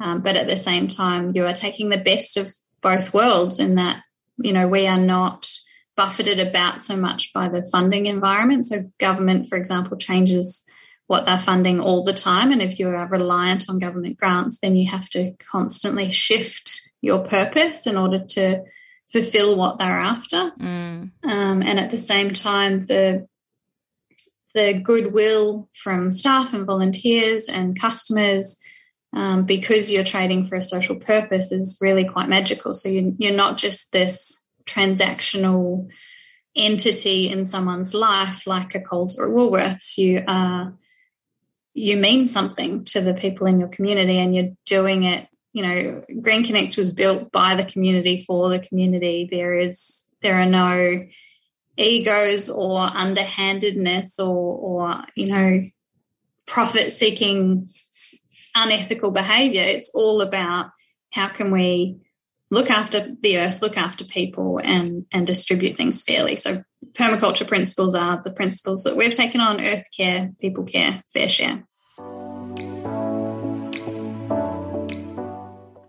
Um, 0.00 0.22
but 0.22 0.36
at 0.36 0.48
the 0.48 0.56
same 0.56 0.88
time, 0.88 1.32
you 1.34 1.46
are 1.46 1.52
taking 1.52 1.88
the 1.88 1.98
best 1.98 2.36
of 2.36 2.52
both 2.80 3.14
worlds 3.14 3.58
in 3.58 3.76
that, 3.76 4.02
you 4.38 4.52
know, 4.52 4.68
we 4.68 4.86
are 4.86 4.98
not 4.98 5.50
buffeted 5.96 6.40
about 6.40 6.82
so 6.82 6.96
much 6.96 7.32
by 7.32 7.48
the 7.48 7.66
funding 7.70 8.06
environment. 8.06 8.66
So, 8.66 8.90
government, 8.98 9.48
for 9.48 9.56
example, 9.56 9.96
changes 9.96 10.64
what 11.06 11.26
they're 11.26 11.38
funding 11.38 11.80
all 11.80 12.02
the 12.02 12.12
time. 12.12 12.50
And 12.50 12.62
if 12.62 12.78
you 12.78 12.88
are 12.88 13.08
reliant 13.08 13.68
on 13.68 13.78
government 13.78 14.18
grants, 14.18 14.58
then 14.58 14.74
you 14.74 14.90
have 14.90 15.08
to 15.10 15.34
constantly 15.38 16.10
shift 16.10 16.92
your 17.00 17.20
purpose 17.20 17.86
in 17.86 17.96
order 17.96 18.24
to 18.30 18.62
fulfill 19.08 19.56
what 19.56 19.78
they're 19.78 20.00
after. 20.00 20.50
Mm. 20.58 21.12
Um, 21.22 21.62
and 21.62 21.78
at 21.78 21.90
the 21.90 21.98
same 21.98 22.32
time, 22.32 22.78
the 22.80 23.28
the 24.54 24.72
goodwill 24.72 25.68
from 25.74 26.12
staff 26.12 26.54
and 26.54 26.64
volunteers 26.64 27.48
and 27.48 27.78
customers, 27.78 28.56
um, 29.14 29.44
because 29.44 29.90
you're 29.90 30.04
trading 30.04 30.46
for 30.46 30.56
a 30.56 30.62
social 30.62 30.96
purpose, 30.96 31.52
is 31.52 31.78
really 31.80 32.06
quite 32.06 32.28
magical. 32.28 32.74
So 32.74 32.88
you, 32.88 33.14
you're 33.18 33.32
not 33.32 33.56
just 33.56 33.92
this 33.92 34.44
transactional 34.66 35.88
entity 36.56 37.28
in 37.28 37.46
someone's 37.46 37.94
life 37.94 38.46
like 38.46 38.74
a 38.74 38.80
Coles 38.80 39.18
or 39.18 39.26
a 39.26 39.30
Woolworths. 39.30 39.98
You 39.98 40.22
are 40.26 40.74
you 41.74 41.96
mean 41.96 42.28
something 42.28 42.84
to 42.84 43.00
the 43.00 43.14
people 43.14 43.46
in 43.46 43.58
your 43.58 43.68
community 43.68 44.18
and 44.18 44.34
you're 44.34 44.52
doing 44.64 45.02
it 45.02 45.28
you 45.52 45.62
know 45.62 46.04
green 46.22 46.44
connect 46.44 46.76
was 46.76 46.92
built 46.92 47.30
by 47.32 47.54
the 47.56 47.64
community 47.64 48.22
for 48.24 48.48
the 48.48 48.60
community 48.60 49.28
there 49.30 49.58
is 49.58 50.04
there 50.22 50.36
are 50.36 50.46
no 50.46 51.04
egos 51.76 52.48
or 52.48 52.78
underhandedness 52.78 54.20
or 54.20 54.56
or 54.56 55.04
you 55.16 55.26
know 55.26 55.60
profit 56.46 56.92
seeking 56.92 57.66
unethical 58.54 59.10
behavior. 59.10 59.62
It's 59.62 59.90
all 59.94 60.20
about 60.20 60.70
how 61.12 61.28
can 61.28 61.50
we 61.50 62.00
look 62.50 62.70
after 62.70 63.14
the 63.20 63.38
earth 63.38 63.62
look 63.62 63.76
after 63.76 64.04
people 64.04 64.60
and 64.62 65.06
and 65.12 65.26
distribute 65.26 65.76
things 65.76 66.02
fairly. 66.02 66.36
So 66.36 66.62
permaculture 66.92 67.46
principles 67.46 67.94
are 67.94 68.22
the 68.22 68.32
principles 68.32 68.84
that 68.84 68.96
we've 68.96 69.12
taken 69.12 69.40
on 69.40 69.60
earth 69.60 69.86
care 69.96 70.30
people 70.40 70.64
care 70.64 71.02
fair 71.12 71.28
share. 71.28 71.64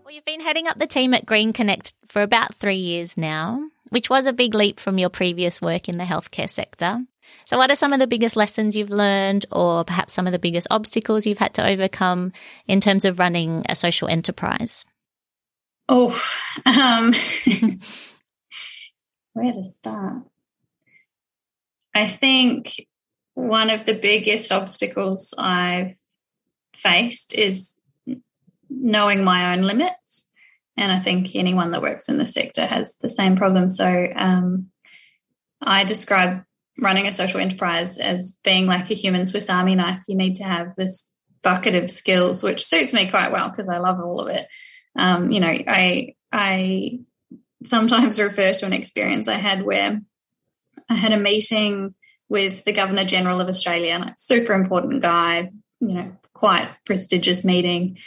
Well, 0.04 0.10
you've 0.10 0.24
been 0.24 0.40
heading 0.40 0.66
up 0.66 0.78
the 0.78 0.86
team 0.86 1.14
at 1.14 1.26
Green 1.26 1.52
Connect 1.52 1.94
for 2.08 2.22
about 2.22 2.54
three 2.54 2.76
years 2.76 3.16
now, 3.16 3.68
which 3.90 4.10
was 4.10 4.26
a 4.26 4.32
big 4.32 4.54
leap 4.54 4.80
from 4.80 4.98
your 4.98 5.10
previous 5.10 5.60
work 5.60 5.88
in 5.88 5.98
the 5.98 6.04
healthcare 6.04 6.50
sector. 6.50 7.04
So, 7.44 7.56
what 7.58 7.70
are 7.70 7.76
some 7.76 7.92
of 7.92 8.00
the 8.00 8.06
biggest 8.06 8.36
lessons 8.36 8.76
you've 8.76 8.90
learned, 8.90 9.46
or 9.52 9.84
perhaps 9.84 10.14
some 10.14 10.26
of 10.26 10.32
the 10.32 10.38
biggest 10.38 10.66
obstacles 10.70 11.26
you've 11.26 11.38
had 11.38 11.54
to 11.54 11.66
overcome 11.66 12.32
in 12.66 12.80
terms 12.80 13.04
of 13.04 13.18
running 13.18 13.64
a 13.68 13.76
social 13.76 14.08
enterprise? 14.08 14.84
Oh, 15.88 16.20
um, 16.64 17.12
where 19.32 19.52
to 19.52 19.64
start? 19.64 20.24
I 21.94 22.08
think 22.08 22.86
one 23.34 23.70
of 23.70 23.86
the 23.86 23.94
biggest 23.94 24.50
obstacles 24.50 25.32
I've 25.38 25.96
faced 26.74 27.34
is 27.34 27.74
knowing 28.68 29.24
my 29.24 29.54
own 29.54 29.62
limits. 29.62 30.30
And 30.76 30.92
I 30.92 30.98
think 30.98 31.34
anyone 31.34 31.70
that 31.70 31.82
works 31.82 32.08
in 32.08 32.18
the 32.18 32.26
sector 32.26 32.66
has 32.66 32.96
the 32.96 33.08
same 33.08 33.36
problem. 33.36 33.70
So 33.70 34.08
um, 34.14 34.70
I 35.62 35.84
describe 35.84 36.44
running 36.78 37.06
a 37.06 37.12
social 37.12 37.40
enterprise 37.40 37.98
as 37.98 38.38
being 38.44 38.66
like 38.66 38.90
a 38.90 38.94
human 38.94 39.26
Swiss 39.26 39.48
Army 39.50 39.74
knife. 39.74 40.02
You 40.08 40.16
need 40.16 40.34
to 40.36 40.44
have 40.44 40.74
this 40.76 41.16
bucket 41.42 41.74
of 41.74 41.90
skills, 41.90 42.42
which 42.42 42.64
suits 42.64 42.92
me 42.92 43.08
quite 43.10 43.32
well 43.32 43.48
because 43.48 43.68
I 43.68 43.78
love 43.78 44.00
all 44.00 44.20
of 44.20 44.28
it. 44.28 44.46
Um, 44.96 45.30
you 45.30 45.40
know, 45.40 45.48
I 45.48 46.14
I 46.32 47.00
sometimes 47.64 48.20
refer 48.20 48.52
to 48.52 48.66
an 48.66 48.72
experience 48.72 49.28
I 49.28 49.34
had 49.34 49.62
where 49.62 50.00
I 50.88 50.94
had 50.94 51.12
a 51.12 51.18
meeting 51.18 51.94
with 52.28 52.64
the 52.64 52.72
Governor 52.72 53.04
General 53.04 53.40
of 53.40 53.48
Australia, 53.48 53.98
like 53.98 54.14
super 54.18 54.52
important 54.52 55.02
guy, 55.02 55.50
you 55.80 55.94
know, 55.94 56.12
quite 56.34 56.68
prestigious 56.84 57.44
meeting. 57.44 57.98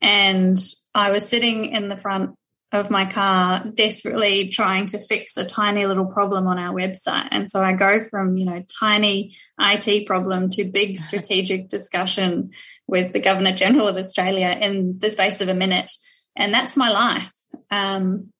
And 0.00 0.58
I 0.94 1.10
was 1.10 1.28
sitting 1.28 1.66
in 1.66 1.88
the 1.88 1.96
front 1.96 2.37
of 2.70 2.90
my 2.90 3.10
car 3.10 3.64
desperately 3.72 4.48
trying 4.48 4.86
to 4.86 4.98
fix 4.98 5.36
a 5.36 5.44
tiny 5.44 5.86
little 5.86 6.04
problem 6.04 6.46
on 6.46 6.58
our 6.58 6.74
website. 6.74 7.28
And 7.30 7.50
so 7.50 7.60
I 7.60 7.72
go 7.72 8.04
from, 8.04 8.36
you 8.36 8.44
know, 8.44 8.62
tiny 8.78 9.32
IT 9.58 10.06
problem 10.06 10.50
to 10.50 10.64
big 10.64 10.98
strategic 10.98 11.68
discussion 11.68 12.50
with 12.86 13.12
the 13.12 13.20
Governor 13.20 13.52
General 13.52 13.88
of 13.88 13.96
Australia 13.96 14.58
in 14.60 14.98
the 14.98 15.10
space 15.10 15.40
of 15.40 15.48
a 15.48 15.54
minute. 15.54 15.92
And 16.36 16.52
that's 16.52 16.76
my 16.76 16.90
life. 16.90 17.32
Um, 17.70 18.30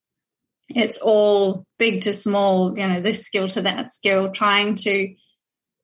it's 0.69 0.99
all 0.99 1.65
big 1.79 2.01
to 2.01 2.13
small, 2.13 2.77
you 2.77 2.87
know, 2.87 3.01
this 3.01 3.25
skill 3.25 3.47
to 3.47 3.61
that 3.61 3.89
skill, 3.89 4.31
trying 4.31 4.75
to 4.75 5.15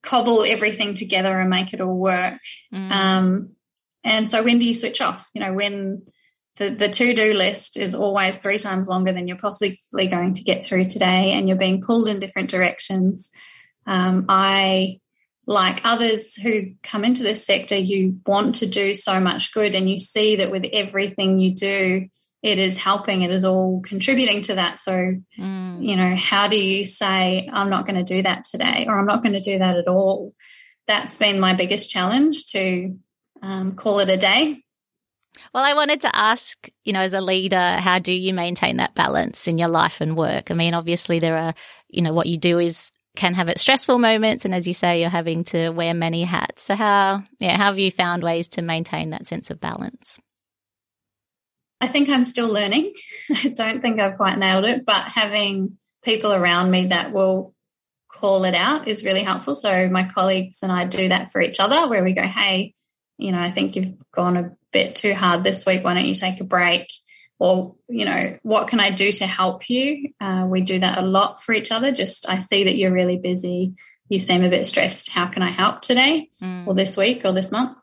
cobble 0.03 0.43
everything 0.43 0.93
together 0.93 1.39
and 1.39 1.49
make 1.49 1.73
it 1.73 1.81
all 1.81 1.99
work. 1.99 2.37
Mm. 2.71 2.91
Um, 2.91 3.55
and 4.03 4.29
so 4.29 4.43
when 4.43 4.59
do 4.59 4.65
you 4.65 4.75
switch 4.75 5.01
off? 5.01 5.27
You 5.33 5.41
know, 5.41 5.53
when 5.53 6.03
the, 6.57 6.69
the 6.69 6.89
to-do 6.89 7.33
list 7.33 7.77
is 7.77 7.93
always 7.93 8.37
three 8.37 8.57
times 8.57 8.87
longer 8.87 9.11
than 9.11 9.27
you're 9.27 9.37
possibly 9.37 9.77
going 9.93 10.33
to 10.33 10.43
get 10.43 10.65
through 10.65 10.85
today 10.85 11.33
and 11.33 11.47
you're 11.47 11.57
being 11.57 11.81
pulled 11.81 12.07
in 12.07 12.19
different 12.19 12.49
directions. 12.49 13.29
Um, 13.85 14.25
I 14.29 14.99
like 15.47 15.81
others 15.83 16.35
who 16.35 16.73
come 16.81 17.05
into 17.05 17.23
this 17.23 17.45
sector, 17.45 17.75
you 17.75 18.19
want 18.25 18.55
to 18.55 18.65
do 18.65 18.95
so 18.95 19.19
much 19.19 19.53
good, 19.53 19.75
and 19.75 19.89
you 19.89 19.99
see 19.99 20.37
that 20.37 20.49
with 20.49 20.65
everything 20.73 21.37
you 21.37 21.53
do, 21.53 22.07
it 22.41 22.59
is 22.59 22.79
helping, 22.79 23.21
it 23.21 23.31
is 23.31 23.45
all 23.45 23.81
contributing 23.81 24.41
to 24.43 24.55
that. 24.55 24.79
So, 24.79 25.15
mm. 25.37 25.87
you 25.87 25.95
know, 25.95 26.15
how 26.15 26.47
do 26.47 26.57
you 26.57 26.83
say, 26.83 27.49
I'm 27.51 27.69
not 27.69 27.85
going 27.85 28.03
to 28.03 28.03
do 28.03 28.23
that 28.23 28.43
today, 28.45 28.85
or 28.87 28.97
I'm 28.97 29.05
not 29.05 29.23
going 29.23 29.33
to 29.33 29.39
do 29.39 29.59
that 29.59 29.77
at 29.77 29.87
all? 29.87 30.33
That's 30.87 31.17
been 31.17 31.39
my 31.39 31.53
biggest 31.53 31.91
challenge 31.91 32.47
to 32.47 32.97
um, 33.41 33.75
call 33.75 33.99
it 33.99 34.09
a 34.09 34.17
day. 34.17 34.63
Well, 35.53 35.63
I 35.63 35.73
wanted 35.73 36.01
to 36.01 36.15
ask, 36.15 36.69
you 36.83 36.93
know, 36.93 37.01
as 37.01 37.13
a 37.13 37.21
leader, 37.21 37.77
how 37.77 37.99
do 37.99 38.13
you 38.13 38.33
maintain 38.33 38.77
that 38.77 38.95
balance 38.95 39.47
in 39.47 39.57
your 39.57 39.69
life 39.69 40.01
and 40.01 40.17
work? 40.17 40.51
I 40.51 40.53
mean, 40.53 40.73
obviously, 40.73 41.19
there 41.19 41.37
are, 41.37 41.53
you 41.89 42.01
know, 42.01 42.13
what 42.13 42.27
you 42.27 42.37
do 42.37 42.59
is 42.59 42.91
can 43.15 43.33
have 43.33 43.49
its 43.49 43.61
stressful 43.61 43.97
moments, 43.97 44.45
and 44.45 44.53
as 44.53 44.67
you 44.67 44.73
say, 44.73 45.01
you're 45.01 45.09
having 45.09 45.43
to 45.45 45.69
wear 45.69 45.93
many 45.93 46.23
hats. 46.23 46.63
So, 46.63 46.75
how, 46.75 47.23
yeah, 47.39 47.57
how 47.57 47.65
have 47.65 47.79
you 47.79 47.91
found 47.91 48.23
ways 48.23 48.47
to 48.49 48.61
maintain 48.61 49.11
that 49.11 49.27
sense 49.27 49.49
of 49.49 49.59
balance? 49.59 50.19
I 51.81 51.87
think 51.87 52.09
I'm 52.09 52.23
still 52.23 52.51
learning. 52.51 52.93
I 53.31 53.49
don't 53.49 53.81
think 53.81 53.99
I've 53.99 54.17
quite 54.17 54.37
nailed 54.37 54.65
it, 54.65 54.85
but 54.85 55.03
having 55.03 55.77
people 56.03 56.33
around 56.33 56.71
me 56.71 56.87
that 56.87 57.11
will 57.11 57.53
call 58.09 58.45
it 58.45 58.55
out 58.55 58.87
is 58.87 59.05
really 59.05 59.23
helpful. 59.23 59.55
So, 59.55 59.89
my 59.89 60.07
colleagues 60.07 60.61
and 60.61 60.71
I 60.71 60.85
do 60.85 61.09
that 61.09 61.31
for 61.31 61.41
each 61.41 61.59
other, 61.59 61.87
where 61.87 62.03
we 62.03 62.13
go, 62.13 62.23
"Hey, 62.23 62.73
you 63.17 63.31
know, 63.31 63.39
I 63.39 63.51
think 63.51 63.75
you've 63.75 63.93
gone 64.11 64.37
a 64.37 64.51
bit 64.75 64.95
too 64.95 65.13
hard 65.13 65.43
this 65.43 65.65
week. 65.65 65.83
Why 65.83 65.93
don't 65.93 66.05
you 66.05 66.15
take 66.15 66.41
a 66.41 66.43
break? 66.43 66.91
Or, 67.39 67.75
you 67.89 68.05
know, 68.05 68.37
what 68.43 68.67
can 68.67 68.79
I 68.79 68.91
do 68.91 69.11
to 69.11 69.25
help 69.25 69.69
you? 69.69 70.09
Uh, 70.19 70.47
we 70.49 70.61
do 70.61 70.79
that 70.79 70.97
a 70.97 71.01
lot 71.01 71.41
for 71.41 71.53
each 71.53 71.71
other. 71.71 71.91
Just, 71.91 72.29
I 72.29 72.39
see 72.39 72.65
that 72.65 72.75
you're 72.75 72.93
really 72.93 73.17
busy. 73.17 73.73
You 74.09 74.19
seem 74.19 74.43
a 74.43 74.49
bit 74.49 74.65
stressed. 74.65 75.11
How 75.11 75.27
can 75.27 75.41
I 75.41 75.49
help 75.49 75.81
today 75.81 76.29
mm. 76.41 76.67
or 76.67 76.73
this 76.73 76.97
week 76.97 77.21
or 77.25 77.31
this 77.31 77.51
month? 77.51 77.77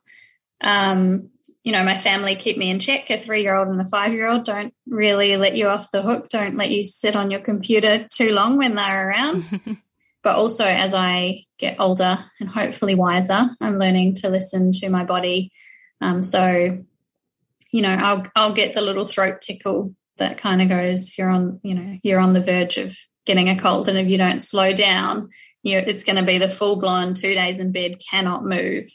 Um, 0.61 1.31
you 1.65 1.73
know, 1.73 1.85
my 1.85 1.97
family 1.99 2.35
keep 2.35 2.57
me 2.57 2.71
in 2.71 2.79
check. 2.79 3.11
A 3.11 3.17
three 3.17 3.43
year 3.43 3.55
old 3.55 3.69
and 3.69 3.81
a 3.81 3.87
five 3.87 4.13
year 4.13 4.29
old 4.29 4.45
don't 4.45 4.75
really 4.87 5.37
let 5.37 5.57
you 5.57 5.69
off 5.69 5.91
the 5.91 6.03
hook, 6.03 6.29
don't 6.29 6.57
let 6.57 6.71
you 6.71 6.85
sit 6.85 7.17
on 7.17 7.31
your 7.31 7.41
computer 7.41 8.07
too 8.13 8.33
long 8.33 8.57
when 8.57 8.75
they're 8.75 9.09
around. 9.09 9.51
But 10.23 10.37
also, 10.37 10.65
as 10.65 10.95
I 10.95 11.43
get 11.59 11.81
older 11.81 12.19
and 12.39 12.49
hopefully 12.49 12.95
wiser, 12.95 13.51
I'm 13.61 13.79
learning 13.79 14.15
to 14.17 14.29
listen 14.29 14.71
to 14.73 14.89
my 14.89 15.05
body. 15.05 15.51
Um, 16.03 16.23
so, 16.23 16.85
you 17.71 17.83
know, 17.83 17.89
I'll 17.89 18.27
I'll 18.35 18.55
get 18.55 18.75
the 18.75 18.83
little 18.83 19.07
throat 19.07 19.41
tickle 19.41 19.95
that 20.19 20.39
kind 20.39 20.61
of 20.61 20.69
goes, 20.69 21.17
"You're 21.17 21.31
on, 21.31 21.61
you 21.63 21.75
know, 21.75 21.97
you're 22.03 22.21
on 22.21 22.33
the 22.33 22.43
verge 22.43 22.77
of 22.77 22.97
getting 23.25 23.49
a 23.49 23.59
cold. 23.59 23.89
And 23.89 23.99
if 23.99 24.09
you 24.09 24.19
don't 24.19 24.43
slow 24.43 24.73
down, 24.73 25.31
you 25.63 25.77
know, 25.77 25.85
it's 25.87 26.05
going 26.05 26.17
to 26.17 26.25
be 26.25 26.39
the 26.39 26.49
full 26.49 26.81
blown 26.81 27.15
two 27.15 27.35
days 27.35 27.59
in 27.59 27.73
bed, 27.73 28.01
cannot 28.11 28.45
move 28.45 28.87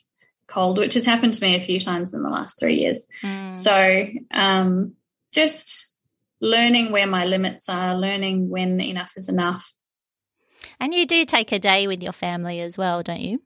cold, 0.47 0.77
which 0.77 0.93
has 0.93 1.05
happened 1.05 1.33
to 1.33 1.41
me 1.41 1.55
a 1.55 1.61
few 1.61 1.79
times 1.79 2.13
in 2.13 2.23
the 2.23 2.29
last 2.29 2.59
three 2.59 2.75
years. 2.75 3.05
Mm. 3.21 3.57
So 3.57 4.05
um, 4.31 4.93
just 5.33 5.95
learning 6.41 6.91
where 6.91 7.07
my 7.07 7.25
limits 7.25 7.69
are, 7.69 7.95
learning 7.95 8.49
when 8.49 8.79
enough 8.79 9.13
is 9.17 9.29
enough. 9.29 9.73
And 10.79 10.93
you 10.93 11.05
do 11.05 11.25
take 11.25 11.51
a 11.51 11.59
day 11.59 11.87
with 11.87 12.03
your 12.03 12.11
family 12.11 12.61
as 12.61 12.77
well, 12.77 13.01
don't 13.01 13.21
you? 13.21 13.41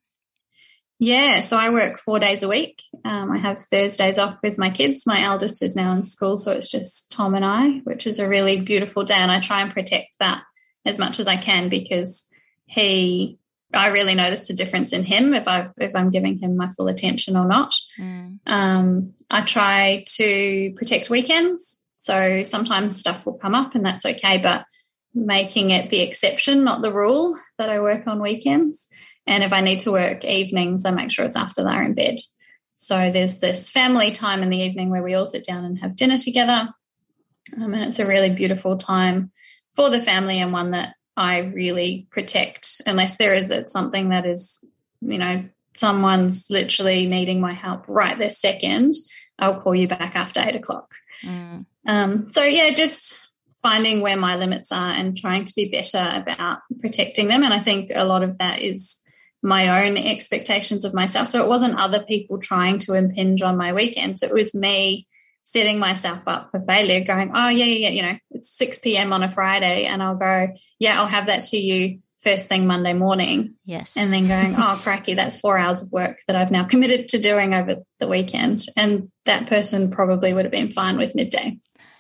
Yeah, 1.04 1.42
so 1.42 1.58
I 1.58 1.72
work 1.72 1.98
four 1.98 2.20
days 2.20 2.44
a 2.44 2.48
week. 2.48 2.84
Um, 3.04 3.32
I 3.32 3.40
have 3.40 3.58
Thursdays 3.58 4.20
off 4.20 4.38
with 4.44 4.60
my 4.60 4.70
kids. 4.70 5.08
My 5.08 5.24
eldest 5.24 5.64
is 5.64 5.76
now 5.76 5.94
in 5.94 6.04
school, 6.04 6.38
so 6.38 6.52
it's 6.52 6.68
just 6.68 7.12
Tom 7.12 7.34
and 7.34 7.44
I, 7.44 7.80
which 7.86 8.06
is 8.06 8.20
a 8.20 8.30
really 8.30 8.62
beautiful 8.62 9.04
day. 9.04 9.16
And 9.16 9.32
I 9.32 9.40
try 9.40 9.64
and 9.64 9.74
protect 9.74 10.20
that 10.20 10.44
as 10.86 11.00
much 11.00 11.20
as 11.20 11.28
I 11.28 11.38
can 11.38 11.70
because 11.70 12.30
he, 12.66 13.40
I 13.74 13.88
really 13.88 14.14
notice 14.14 14.48
the 14.48 14.54
difference 14.54 14.94
in 14.94 15.04
him 15.04 15.34
if 15.34 15.48
I 15.48 15.70
if 15.78 15.96
I'm 15.96 16.12
giving 16.12 16.38
him 16.38 16.56
my 16.56 16.70
full 16.70 16.88
attention 16.88 17.36
or 17.36 17.48
not. 17.48 17.74
Mm. 18.00 18.38
Um, 18.46 19.14
I 19.28 19.42
try 19.42 20.04
to 20.08 20.72
protect 20.76 21.10
weekends, 21.10 21.84
so 21.98 22.44
sometimes 22.44 23.00
stuff 23.00 23.26
will 23.26 23.40
come 23.40 23.56
up, 23.56 23.74
and 23.74 23.84
that's 23.84 24.06
okay. 24.06 24.38
But 24.38 24.66
making 25.16 25.72
it 25.72 25.90
the 25.90 26.02
exception, 26.02 26.64
not 26.64 26.84
the 26.84 26.94
rule, 26.94 27.36
that 27.58 27.72
I 27.72 27.80
work 27.80 28.06
on 28.06 28.22
weekends. 28.22 28.88
And 29.28 29.44
if 29.44 29.54
I 29.54 29.62
need 29.62 29.82
to 29.82 29.92
work 29.92 30.26
evenings, 30.26 30.86
I 30.86 30.92
make 30.92 31.12
sure 31.12 31.26
it's 31.26 31.38
after 31.38 31.64
they're 31.64 31.84
in 31.84 31.94
bed. 31.94 32.18
So 32.76 33.12
there's 33.12 33.40
this 33.40 33.70
family 33.70 34.12
time 34.12 34.42
in 34.42 34.50
the 34.50 34.58
evening 34.58 34.90
where 34.90 35.04
we 35.04 35.14
all 35.14 35.26
sit 35.26 35.46
down 35.46 35.64
and 35.64 35.80
have 35.80 35.96
dinner 35.96 36.18
together. 36.18 36.70
Um, 37.56 37.74
and 37.74 37.84
it's 37.84 38.00
a 38.00 38.08
really 38.08 38.34
beautiful 38.34 38.78
time 38.78 39.32
for 39.76 39.90
the 39.90 40.02
family 40.02 40.40
and 40.40 40.52
one 40.52 40.72
that 40.72 40.96
I 41.16 41.40
really 41.40 42.08
protect, 42.10 42.82
unless 42.88 43.18
there 43.18 43.34
is 43.34 43.54
something 43.68 44.10
that 44.10 44.26
is, 44.26 44.64
you 45.02 45.18
know, 45.18 45.46
someone's 45.74 46.48
literally 46.50 47.08
needing 47.08 47.40
my 47.40 47.54
help 47.54 47.88
right 47.88 48.18
this 48.18 48.40
second. 48.40 48.94
I'll 49.38 49.62
call 49.62 49.76
you 49.76 49.88
back 49.88 50.16
after 50.16 50.40
eight 50.40 50.56
o'clock. 50.56 50.94
Mm. 51.24 51.66
Um, 51.88 52.30
so 52.30 52.44
yeah, 52.44 52.72
just 52.72 53.30
finding 53.62 54.02
where 54.02 54.18
my 54.18 54.36
limits 54.38 54.72
are 54.72 54.92
and 54.92 55.18
trying 55.18 55.46
to 55.46 55.54
be 55.56 55.70
better 55.70 56.12
about 56.14 56.60
protecting 56.80 57.28
them. 57.28 57.44
And 57.44 57.54
I 57.54 57.60
think 57.60 57.92
a 57.94 58.06
lot 58.06 58.24
of 58.24 58.38
that 58.40 58.62
is 58.62 58.98
my 59.42 59.86
own 59.86 59.98
expectations 59.98 60.86
of 60.86 60.94
myself. 60.94 61.28
So 61.28 61.44
it 61.44 61.50
wasn't 61.50 61.80
other 61.80 62.04
people 62.04 62.40
trying 62.40 62.80
to 62.80 62.94
impinge 62.94 63.42
on 63.42 63.58
my 63.58 63.74
weekends. 63.74 64.22
It 64.22 64.32
was 64.32 64.54
me 64.54 65.08
setting 65.44 65.80
myself 65.80 66.28
up 66.28 66.52
for 66.52 66.62
failure, 66.62 67.04
going, 67.04 67.32
oh, 67.34 67.50
yeah, 67.50 67.66
yeah, 67.66 67.88
yeah, 67.88 67.90
you 67.90 68.02
know, 68.04 68.18
it's 68.32 68.56
6 68.58 68.80
p.m. 68.80 69.12
on 69.12 69.24
a 69.24 69.32
Friday. 69.32 69.86
And 69.86 70.02
I'll 70.04 70.16
go, 70.16 70.50
yeah, 70.80 71.00
I'll 71.00 71.08
have 71.08 71.26
that 71.26 71.44
to 71.46 71.58
you 71.58 72.00
first 72.20 72.48
thing 72.48 72.68
Monday 72.68 72.94
morning. 72.94 73.56
Yes. 73.66 73.94
And 73.98 74.14
then 74.14 74.28
going, 74.28 74.56
oh, 74.56 74.80
cracky, 74.82 75.16
that's 75.16 75.40
four 75.40 75.58
hours 75.58 75.82
of 75.82 75.92
work 75.92 76.20
that 76.28 76.36
I've 76.36 76.52
now 76.52 76.66
committed 76.66 77.10
to 77.10 77.20
doing 77.20 77.54
over 77.54 77.78
the 78.00 78.08
weekend. 78.08 78.66
And 78.78 79.12
that 79.26 79.48
person 79.48 79.90
probably 79.90 80.34
would 80.34 80.46
have 80.46 80.52
been 80.52 80.72
fine 80.72 80.98
with 80.98 81.16
midday. 81.16 81.58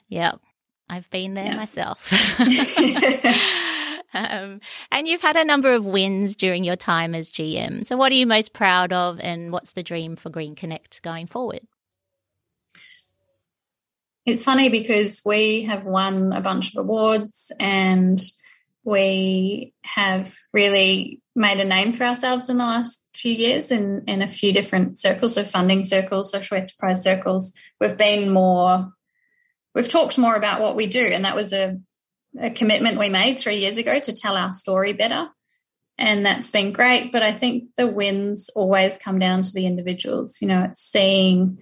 Yep. 0.09 0.39
I've 0.87 1.09
been 1.09 1.33
there 1.33 1.55
myself. 1.55 2.07
Um, 4.31 4.59
and 4.91 5.07
you've 5.07 5.21
had 5.21 5.37
a 5.37 5.45
number 5.45 5.73
of 5.73 5.85
wins 5.85 6.35
during 6.35 6.65
your 6.65 6.75
time 6.75 7.15
as 7.15 7.29
GM. 7.29 7.87
So, 7.87 7.95
what 7.95 8.11
are 8.11 8.15
you 8.15 8.27
most 8.27 8.51
proud 8.51 8.91
of, 8.91 9.19
and 9.21 9.53
what's 9.53 9.71
the 9.71 9.83
dream 9.83 10.17
for 10.17 10.29
Green 10.29 10.53
Connect 10.53 11.01
going 11.01 11.27
forward? 11.27 11.61
It's 14.25 14.43
funny 14.43 14.69
because 14.69 15.21
we 15.25 15.63
have 15.63 15.85
won 15.85 16.33
a 16.33 16.41
bunch 16.41 16.75
of 16.75 16.83
awards 16.83 17.51
and 17.59 18.21
we 18.83 19.73
have 19.83 20.35
really 20.53 21.21
made 21.35 21.59
a 21.59 21.65
name 21.65 21.93
for 21.93 22.03
ourselves 22.03 22.49
in 22.49 22.57
the 22.57 22.65
last 22.65 23.07
few 23.15 23.33
years 23.33 23.71
in, 23.71 24.03
in 24.07 24.21
a 24.21 24.27
few 24.27 24.53
different 24.53 24.99
circles, 24.99 25.35
so 25.35 25.43
funding 25.43 25.83
circles, 25.83 26.31
social 26.31 26.57
enterprise 26.57 27.03
circles. 27.03 27.53
We've 27.79 27.97
been 27.97 28.31
more, 28.31 28.91
we've 29.73 29.89
talked 29.89 30.17
more 30.17 30.35
about 30.35 30.61
what 30.61 30.75
we 30.75 30.87
do, 30.87 31.01
and 31.01 31.25
that 31.25 31.35
was 31.35 31.53
a 31.53 31.79
a 32.39 32.49
commitment 32.49 32.99
we 32.99 33.09
made 33.09 33.39
three 33.39 33.57
years 33.57 33.77
ago 33.77 33.99
to 33.99 34.13
tell 34.13 34.37
our 34.37 34.51
story 34.51 34.93
better. 34.93 35.27
And 35.97 36.25
that's 36.25 36.51
been 36.51 36.71
great. 36.71 37.11
But 37.11 37.21
I 37.21 37.31
think 37.31 37.75
the 37.77 37.87
wins 37.87 38.49
always 38.55 38.97
come 38.97 39.19
down 39.19 39.43
to 39.43 39.53
the 39.53 39.67
individuals. 39.67 40.41
You 40.41 40.47
know, 40.47 40.63
it's 40.63 40.81
seeing, 40.81 41.59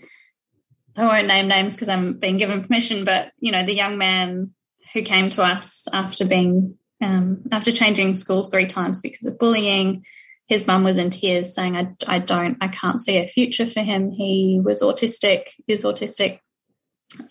I 0.96 1.06
won't 1.06 1.28
name 1.28 1.48
names 1.48 1.76
because 1.76 1.90
I'm 1.90 2.20
being 2.20 2.38
given 2.38 2.62
permission, 2.62 3.06
but, 3.06 3.32
you 3.40 3.52
know, 3.52 3.64
the 3.64 3.76
young 3.76 3.98
man 3.98 4.54
who 4.94 5.02
came 5.02 5.30
to 5.32 5.44
us 5.44 5.88
after 5.92 6.26
being, 6.26 6.78
um, 7.02 7.44
after 7.52 7.72
changing 7.72 8.16
schools 8.16 8.50
three 8.50 8.68
times 8.68 9.02
because 9.02 9.26
of 9.26 9.40
bullying, 9.40 10.06
his 10.48 10.66
mum 10.66 10.84
was 10.84 10.98
in 10.98 11.10
tears 11.10 11.54
saying, 11.54 11.76
I, 11.76 11.94
I 12.08 12.20
don't, 12.20 12.58
I 12.60 12.70
can't 12.70 13.02
see 13.02 13.18
a 13.18 13.26
future 13.26 13.68
for 13.68 13.82
him. 13.82 14.12
He 14.12 14.60
was 14.64 14.82
autistic, 14.82 15.50
is 15.68 15.84
autistic. 15.84 16.40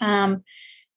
Um, 0.01 0.45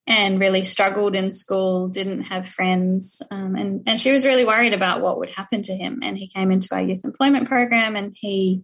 and 0.07 0.39
really 0.39 0.65
struggled 0.65 1.15
in 1.15 1.31
school, 1.31 1.89
didn't 1.89 2.23
have 2.23 2.47
friends. 2.47 3.21
Um, 3.31 3.55
and, 3.55 3.83
and 3.87 3.99
she 3.99 4.11
was 4.11 4.25
really 4.25 4.45
worried 4.45 4.73
about 4.73 5.01
what 5.01 5.19
would 5.19 5.31
happen 5.31 5.61
to 5.63 5.73
him. 5.73 5.99
And 6.01 6.17
he 6.17 6.27
came 6.27 6.51
into 6.51 6.73
our 6.73 6.81
youth 6.81 7.05
employment 7.05 7.47
program 7.47 7.95
and 7.95 8.15
he 8.15 8.63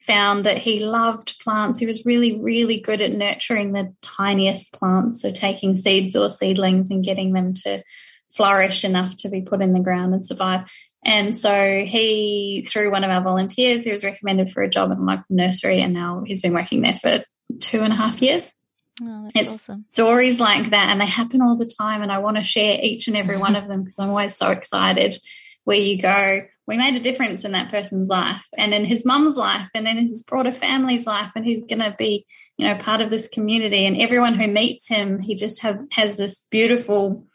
found 0.00 0.44
that 0.44 0.58
he 0.58 0.84
loved 0.84 1.40
plants. 1.40 1.78
He 1.78 1.86
was 1.86 2.06
really, 2.06 2.40
really 2.40 2.80
good 2.80 3.00
at 3.00 3.12
nurturing 3.12 3.72
the 3.72 3.94
tiniest 4.02 4.72
plants. 4.72 5.22
So 5.22 5.32
taking 5.32 5.76
seeds 5.76 6.14
or 6.14 6.30
seedlings 6.30 6.90
and 6.90 7.04
getting 7.04 7.32
them 7.32 7.54
to 7.64 7.82
flourish 8.30 8.84
enough 8.84 9.16
to 9.16 9.28
be 9.28 9.42
put 9.42 9.62
in 9.62 9.72
the 9.72 9.82
ground 9.82 10.14
and 10.14 10.24
survive. 10.24 10.70
And 11.04 11.38
so 11.38 11.84
he, 11.84 12.66
through 12.68 12.90
one 12.90 13.04
of 13.04 13.10
our 13.10 13.22
volunteers, 13.22 13.84
he 13.84 13.92
was 13.92 14.04
recommended 14.04 14.50
for 14.50 14.62
a 14.62 14.68
job 14.68 14.90
in 14.90 14.98
a 14.98 15.02
local 15.02 15.24
nursery, 15.30 15.80
and 15.80 15.94
now 15.94 16.24
he's 16.26 16.42
been 16.42 16.52
working 16.52 16.82
there 16.82 16.94
for 16.94 17.22
two 17.60 17.82
and 17.82 17.92
a 17.92 17.96
half 17.96 18.20
years. 18.20 18.52
Oh, 19.02 19.28
it's 19.34 19.54
awesome. 19.54 19.84
stories 19.92 20.40
like 20.40 20.70
that, 20.70 20.88
and 20.90 21.00
they 21.00 21.06
happen 21.06 21.42
all 21.42 21.56
the 21.56 21.70
time. 21.78 22.02
And 22.02 22.10
I 22.10 22.18
want 22.18 22.36
to 22.38 22.44
share 22.44 22.78
each 22.80 23.08
and 23.08 23.16
every 23.16 23.36
one 23.36 23.56
of 23.56 23.68
them 23.68 23.82
because 23.82 23.98
I'm 23.98 24.10
always 24.10 24.34
so 24.34 24.50
excited. 24.50 25.16
Where 25.64 25.76
you 25.76 26.00
go, 26.00 26.42
we 26.68 26.76
made 26.76 26.94
a 26.94 27.00
difference 27.00 27.44
in 27.44 27.52
that 27.52 27.70
person's 27.70 28.08
life, 28.08 28.46
and 28.56 28.72
in 28.72 28.84
his 28.84 29.04
mum's 29.04 29.36
life, 29.36 29.68
and 29.74 29.86
in 29.86 29.96
his 29.96 30.22
broader 30.22 30.52
family's 30.52 31.06
life, 31.06 31.32
and 31.34 31.44
he's 31.44 31.62
going 31.62 31.80
to 31.80 31.94
be, 31.98 32.24
you 32.56 32.66
know, 32.66 32.76
part 32.76 33.00
of 33.00 33.10
this 33.10 33.28
community. 33.28 33.84
And 33.84 33.96
everyone 33.96 34.34
who 34.34 34.46
meets 34.46 34.88
him, 34.88 35.20
he 35.20 35.34
just 35.34 35.62
have 35.62 35.84
has 35.92 36.16
this 36.16 36.46
beautiful 36.50 37.26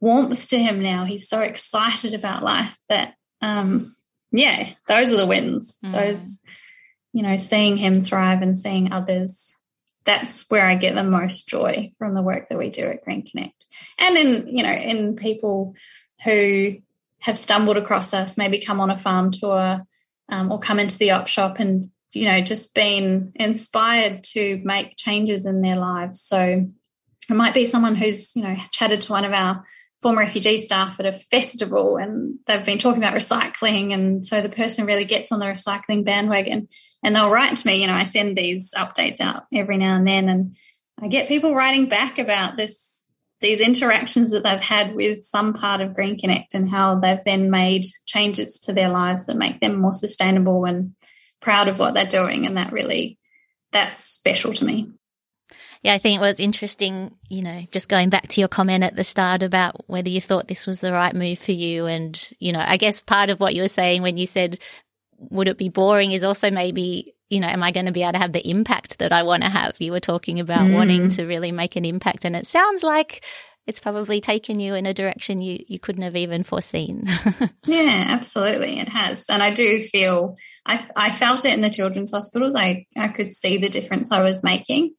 warmth 0.00 0.48
to 0.48 0.58
him 0.58 0.82
now. 0.82 1.04
He's 1.04 1.28
so 1.28 1.40
excited 1.40 2.12
about 2.12 2.42
life 2.42 2.76
that, 2.88 3.14
um, 3.40 3.94
yeah, 4.32 4.70
those 4.88 5.12
are 5.12 5.16
the 5.16 5.26
wins. 5.26 5.78
Mm. 5.84 5.92
Those, 5.92 6.40
you 7.12 7.22
know, 7.22 7.36
seeing 7.36 7.76
him 7.76 8.02
thrive 8.02 8.42
and 8.42 8.58
seeing 8.58 8.92
others 8.92 9.54
that's 10.06 10.48
where 10.48 10.64
I 10.64 10.76
get 10.76 10.94
the 10.94 11.04
most 11.04 11.48
joy 11.48 11.92
from 11.98 12.14
the 12.14 12.22
work 12.22 12.48
that 12.48 12.58
we 12.58 12.70
do 12.70 12.84
at 12.86 13.04
Green 13.04 13.26
Connect. 13.26 13.66
And 13.98 14.16
in, 14.16 14.56
you 14.56 14.62
know, 14.62 14.72
in 14.72 15.16
people 15.16 15.74
who 16.24 16.76
have 17.20 17.38
stumbled 17.38 17.76
across 17.76 18.14
us, 18.14 18.38
maybe 18.38 18.60
come 18.60 18.80
on 18.80 18.90
a 18.90 18.96
farm 18.96 19.30
tour 19.32 19.82
um, 20.28 20.52
or 20.52 20.60
come 20.60 20.78
into 20.78 20.96
the 20.98 21.10
op 21.10 21.26
shop 21.26 21.58
and, 21.58 21.90
you 22.12 22.24
know, 22.24 22.40
just 22.40 22.74
been 22.74 23.32
inspired 23.34 24.24
to 24.24 24.62
make 24.64 24.96
changes 24.96 25.44
in 25.44 25.60
their 25.60 25.76
lives. 25.76 26.22
So 26.22 26.66
it 27.28 27.34
might 27.34 27.54
be 27.54 27.66
someone 27.66 27.96
who's, 27.96 28.34
you 28.36 28.42
know, 28.42 28.56
chatted 28.70 29.00
to 29.02 29.12
one 29.12 29.24
of 29.24 29.32
our 29.32 29.64
former 30.02 30.20
refugee 30.20 30.58
staff 30.58 31.00
at 31.00 31.06
a 31.06 31.12
festival 31.12 31.96
and 31.96 32.38
they've 32.46 32.64
been 32.64 32.78
talking 32.78 33.02
about 33.02 33.14
recycling. 33.14 33.92
And 33.92 34.26
so 34.26 34.40
the 34.40 34.48
person 34.48 34.86
really 34.86 35.04
gets 35.04 35.32
on 35.32 35.40
the 35.40 35.46
recycling 35.46 36.04
bandwagon 36.04 36.68
and 37.02 37.14
they'll 37.14 37.30
write 37.30 37.56
to 37.56 37.66
me. 37.66 37.80
You 37.80 37.86
know, 37.86 37.94
I 37.94 38.04
send 38.04 38.36
these 38.36 38.74
updates 38.74 39.20
out 39.20 39.44
every 39.54 39.78
now 39.78 39.96
and 39.96 40.06
then, 40.06 40.28
and 40.28 40.56
I 41.00 41.08
get 41.08 41.28
people 41.28 41.54
writing 41.54 41.88
back 41.88 42.18
about 42.18 42.56
this 42.56 42.94
these 43.40 43.60
interactions 43.60 44.30
that 44.30 44.42
they've 44.44 44.62
had 44.62 44.94
with 44.94 45.22
some 45.22 45.52
part 45.52 45.82
of 45.82 45.94
Green 45.94 46.18
Connect 46.18 46.54
and 46.54 46.70
how 46.70 46.98
they've 46.98 47.22
then 47.24 47.50
made 47.50 47.84
changes 48.06 48.58
to 48.60 48.72
their 48.72 48.88
lives 48.88 49.26
that 49.26 49.36
make 49.36 49.60
them 49.60 49.78
more 49.78 49.92
sustainable 49.92 50.64
and 50.64 50.94
proud 51.40 51.68
of 51.68 51.78
what 51.78 51.92
they're 51.92 52.06
doing, 52.06 52.46
and 52.46 52.56
that 52.56 52.72
really 52.72 53.18
that's 53.72 54.04
special 54.04 54.52
to 54.54 54.64
me. 54.64 54.90
Yeah, 55.86 55.94
I 55.94 55.98
think 55.98 56.16
it 56.16 56.20
was 56.20 56.40
interesting, 56.40 57.14
you 57.28 57.42
know, 57.42 57.62
just 57.70 57.88
going 57.88 58.10
back 58.10 58.26
to 58.26 58.40
your 58.40 58.48
comment 58.48 58.82
at 58.82 58.96
the 58.96 59.04
start 59.04 59.44
about 59.44 59.88
whether 59.88 60.08
you 60.08 60.20
thought 60.20 60.48
this 60.48 60.66
was 60.66 60.80
the 60.80 60.90
right 60.90 61.14
move 61.14 61.38
for 61.38 61.52
you. 61.52 61.86
And, 61.86 62.28
you 62.40 62.52
know, 62.52 62.64
I 62.66 62.76
guess 62.76 62.98
part 62.98 63.30
of 63.30 63.38
what 63.38 63.54
you 63.54 63.62
were 63.62 63.68
saying 63.68 64.02
when 64.02 64.16
you 64.16 64.26
said 64.26 64.58
would 65.18 65.46
it 65.46 65.58
be 65.58 65.68
boring? 65.68 66.10
is 66.10 66.24
also 66.24 66.50
maybe 66.50 67.14
you 67.30 67.38
know 67.38 67.46
am 67.46 67.62
i 67.62 67.70
going 67.70 67.86
to 67.86 67.92
be 67.92 68.02
able 68.02 68.14
to 68.14 68.18
have 68.18 68.32
the 68.32 68.50
impact 68.50 68.98
that 68.98 69.12
i 69.12 69.22
want 69.22 69.44
to 69.44 69.48
have? 69.48 69.76
You 69.78 69.92
were 69.92 70.00
talking 70.00 70.40
about 70.40 70.62
mm. 70.62 70.74
wanting 70.74 71.10
to 71.10 71.24
really 71.24 71.52
make 71.52 71.76
an 71.76 71.84
impact 71.84 72.24
and 72.24 72.34
it 72.34 72.48
sounds 72.48 72.82
like 72.82 73.24
it's 73.68 73.78
probably 73.78 74.20
taken 74.20 74.58
you 74.58 74.74
in 74.74 74.86
a 74.86 74.94
direction 74.94 75.40
you 75.40 75.64
you 75.68 75.78
couldn't 75.78 76.02
have 76.02 76.16
even 76.16 76.42
foreseen. 76.42 77.08
Yeah 77.64 78.06
absolutely 78.08 78.80
it 78.80 78.88
has. 78.88 79.26
And 79.30 79.40
i 79.40 79.52
do 79.52 79.82
feel 79.82 80.34
i 80.66 80.84
i 80.96 81.12
felt 81.12 81.44
it 81.44 81.54
in 81.54 81.60
the 81.60 81.70
children's 81.70 82.10
hospitals. 82.10 82.56
I 82.56 82.86
i 82.98 83.06
could 83.06 83.32
see 83.32 83.56
the 83.56 83.68
difference 83.68 84.10
i 84.10 84.20
was 84.20 84.42
making 84.42 84.94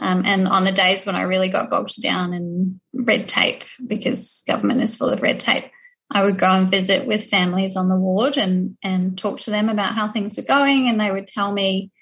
um, 0.00 0.22
and 0.24 0.48
on 0.48 0.64
the 0.64 0.72
days 0.72 1.04
when 1.04 1.14
I 1.14 1.22
really 1.22 1.50
got 1.50 1.70
bogged 1.70 2.00
down 2.00 2.32
in 2.32 2.80
red 2.94 3.28
tape, 3.28 3.64
because 3.86 4.42
government 4.46 4.80
is 4.80 4.96
full 4.96 5.10
of 5.10 5.22
red 5.22 5.38
tape, 5.40 5.64
I 6.10 6.24
would 6.24 6.38
go 6.38 6.50
and 6.50 6.70
visit 6.70 7.06
with 7.06 7.26
families 7.28 7.76
on 7.76 7.88
the 7.88 7.96
ward 7.96 8.36
and 8.36 8.76
and 8.82 9.16
talk 9.16 9.40
to 9.40 9.50
them 9.50 9.68
about 9.68 9.94
how 9.94 10.10
things 10.10 10.36
were 10.36 10.42
going, 10.42 10.88
and 10.88 10.98
they 10.98 11.10
would 11.10 11.26
tell 11.26 11.52
me 11.52 11.92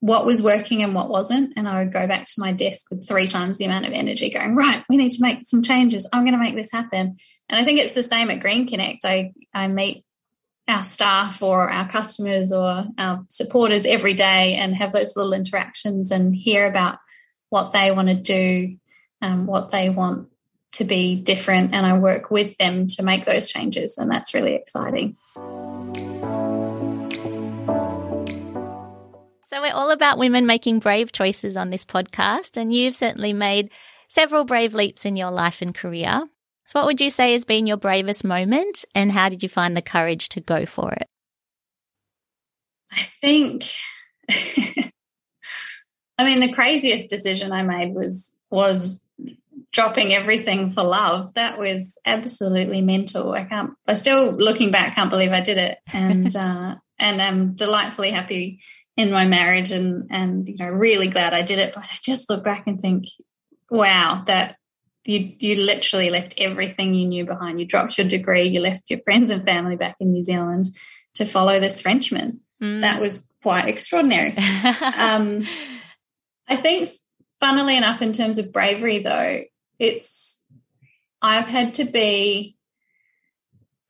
what 0.00 0.26
was 0.26 0.42
working 0.42 0.82
and 0.82 0.96
what 0.96 1.10
wasn't. 1.10 1.52
And 1.54 1.68
I 1.68 1.78
would 1.78 1.92
go 1.92 2.08
back 2.08 2.26
to 2.26 2.40
my 2.40 2.52
desk 2.52 2.90
with 2.90 3.06
three 3.06 3.28
times 3.28 3.58
the 3.58 3.66
amount 3.66 3.86
of 3.86 3.92
energy, 3.92 4.30
going, 4.30 4.56
right, 4.56 4.82
we 4.88 4.96
need 4.96 5.12
to 5.12 5.22
make 5.22 5.46
some 5.46 5.62
changes. 5.62 6.08
I'm 6.12 6.24
going 6.24 6.32
to 6.32 6.42
make 6.42 6.56
this 6.56 6.72
happen. 6.72 7.16
And 7.48 7.60
I 7.60 7.64
think 7.64 7.78
it's 7.78 7.94
the 7.94 8.02
same 8.02 8.28
at 8.30 8.40
Green 8.40 8.66
Connect. 8.66 9.04
I 9.04 9.32
I 9.52 9.68
meet 9.68 10.04
our 10.66 10.84
staff 10.84 11.42
or 11.42 11.70
our 11.70 11.88
customers 11.88 12.52
or 12.52 12.86
our 12.96 13.24
supporters 13.28 13.84
every 13.84 14.14
day 14.14 14.54
and 14.54 14.74
have 14.74 14.92
those 14.92 15.14
little 15.16 15.34
interactions 15.34 16.10
and 16.10 16.34
hear 16.34 16.66
about 16.66 16.98
what 17.52 17.72
they 17.74 17.90
want 17.90 18.08
to 18.08 18.14
do, 18.14 18.78
um, 19.20 19.46
what 19.46 19.70
they 19.70 19.90
want 19.90 20.28
to 20.72 20.84
be 20.84 21.16
different. 21.16 21.74
And 21.74 21.84
I 21.84 21.98
work 21.98 22.30
with 22.30 22.56
them 22.56 22.86
to 22.88 23.02
make 23.02 23.26
those 23.26 23.50
changes. 23.50 23.98
And 23.98 24.10
that's 24.10 24.32
really 24.32 24.54
exciting. 24.54 25.16
So, 29.46 29.60
we're 29.60 29.74
all 29.74 29.90
about 29.90 30.16
women 30.16 30.46
making 30.46 30.78
brave 30.78 31.12
choices 31.12 31.58
on 31.58 31.68
this 31.68 31.84
podcast, 31.84 32.56
and 32.56 32.72
you've 32.72 32.96
certainly 32.96 33.34
made 33.34 33.70
several 34.08 34.44
brave 34.44 34.72
leaps 34.72 35.04
in 35.04 35.14
your 35.14 35.30
life 35.30 35.60
and 35.60 35.74
career. 35.74 36.24
So, 36.64 36.80
what 36.80 36.86
would 36.86 37.02
you 37.02 37.10
say 37.10 37.32
has 37.32 37.44
been 37.44 37.66
your 37.66 37.76
bravest 37.76 38.24
moment, 38.24 38.86
and 38.94 39.12
how 39.12 39.28
did 39.28 39.42
you 39.42 39.50
find 39.50 39.76
the 39.76 39.82
courage 39.82 40.30
to 40.30 40.40
go 40.40 40.64
for 40.64 40.90
it? 40.92 41.06
I 42.90 43.02
think, 43.02 43.64
I 46.18 46.24
mean, 46.24 46.40
the 46.40 46.52
craziest 46.52 47.10
decision 47.10 47.52
I 47.52 47.62
made 47.62 47.94
was 47.94 48.36
was 48.50 49.08
dropping 49.72 50.12
everything 50.12 50.70
for 50.70 50.82
love. 50.82 51.34
That 51.34 51.58
was 51.58 51.98
absolutely 52.04 52.82
mental. 52.82 53.32
I 53.32 53.44
can't. 53.44 53.72
I 53.86 53.94
still 53.94 54.32
looking 54.32 54.70
back, 54.70 54.94
can't 54.94 55.10
believe 55.10 55.32
I 55.32 55.40
did 55.40 55.58
it, 55.58 55.78
and 55.92 56.34
uh, 56.36 56.76
and 56.98 57.22
I'm 57.22 57.54
delightfully 57.54 58.10
happy 58.10 58.60
in 58.96 59.10
my 59.10 59.24
marriage, 59.24 59.72
and 59.72 60.06
and 60.10 60.48
you 60.48 60.56
know, 60.58 60.68
really 60.68 61.08
glad 61.08 61.34
I 61.34 61.42
did 61.42 61.58
it. 61.58 61.74
But 61.74 61.84
I 61.84 61.96
just 62.02 62.28
look 62.30 62.44
back 62.44 62.66
and 62.66 62.80
think, 62.80 63.04
wow, 63.70 64.22
that 64.26 64.56
you 65.04 65.32
you 65.38 65.56
literally 65.56 66.10
left 66.10 66.34
everything 66.38 66.94
you 66.94 67.06
knew 67.06 67.24
behind. 67.24 67.58
You 67.58 67.66
dropped 67.66 67.98
your 67.98 68.06
degree, 68.06 68.44
you 68.44 68.60
left 68.60 68.90
your 68.90 69.00
friends 69.02 69.30
and 69.30 69.44
family 69.44 69.76
back 69.76 69.96
in 69.98 70.12
New 70.12 70.22
Zealand 70.22 70.66
to 71.14 71.24
follow 71.24 71.58
this 71.58 71.80
Frenchman. 71.80 72.40
Mm. 72.62 72.82
That 72.82 73.00
was 73.00 73.34
quite 73.42 73.68
extraordinary. 73.68 74.36
um, 74.96 75.44
I 76.48 76.56
think, 76.56 76.90
funnily 77.40 77.76
enough, 77.76 78.02
in 78.02 78.12
terms 78.12 78.38
of 78.38 78.52
bravery, 78.52 78.98
though, 78.98 79.42
it's 79.78 80.42
I've 81.20 81.46
had 81.46 81.74
to 81.74 81.84
be 81.84 82.56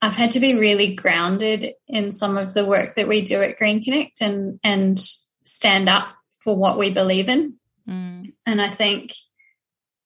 I've 0.01 0.17
had 0.17 0.31
to 0.31 0.41
be 0.41 0.53
really 0.55 0.95
grounded 0.95 1.75
in 1.87 2.11
some 2.11 2.37
of 2.37 2.53
the 2.53 2.65
work 2.65 2.95
that 2.95 3.07
we 3.07 3.21
do 3.21 3.41
at 3.41 3.57
Green 3.57 3.81
Connect 3.81 4.21
and 4.21 4.59
and 4.63 4.99
stand 5.45 5.87
up 5.87 6.07
for 6.39 6.55
what 6.57 6.77
we 6.77 6.91
believe 6.91 7.29
in. 7.29 7.55
Mm. 7.87 8.33
And 8.45 8.61
I 8.61 8.67
think, 8.67 9.13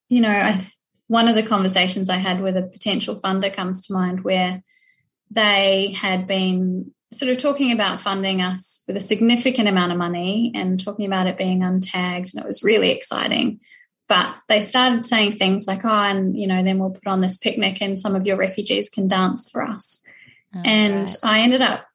you 0.08 0.22
know, 0.22 0.30
I 0.30 0.64
one 1.08 1.28
of 1.28 1.36
the 1.36 1.48
conversations 1.48 2.10
I 2.10 2.18
had 2.18 2.42
with 2.42 2.58
a 2.58 2.62
potential 2.62 3.20
funder 3.20 3.54
comes 3.54 3.88
to 3.88 3.94
mind 3.94 4.24
where 4.24 4.62
they 5.32 5.96
had 5.98 6.28
been 6.28 6.92
sort 7.14 7.32
of 7.32 7.38
talking 7.38 7.72
about 7.72 8.02
funding 8.02 8.42
us 8.42 8.82
with 8.88 8.98
a 8.98 9.02
significant 9.02 9.68
amount 9.68 9.92
of 9.92 9.98
money 9.98 10.52
and 10.54 10.84
talking 10.84 11.06
about 11.06 11.28
it 11.28 11.38
being 11.38 11.62
untagged. 11.62 12.34
And 12.34 12.44
it 12.44 12.48
was 12.48 12.64
really 12.64 12.92
exciting. 12.92 13.60
But 14.10 14.36
they 14.48 14.62
started 14.62 15.06
saying 15.06 15.34
things 15.34 15.68
like, 15.68 15.84
oh, 15.84 15.90
and, 15.90 16.38
you 16.38 16.48
know, 16.48 16.64
then 16.64 16.80
we'll 16.80 16.92
put 16.92 17.08
on 17.08 17.22
this 17.22 17.38
picnic 17.38 17.82
and 17.82 18.00
some 18.00 18.16
of 18.16 18.26
your 18.26 18.38
refugees 18.38 18.90
can 18.90 19.08
dance 19.08 19.50
for 19.50 19.62
us. 19.62 20.04
Oh, 20.56 20.62
and. 20.64 21.14
I 21.24 21.40
ended 21.40 21.62
up 21.62 21.86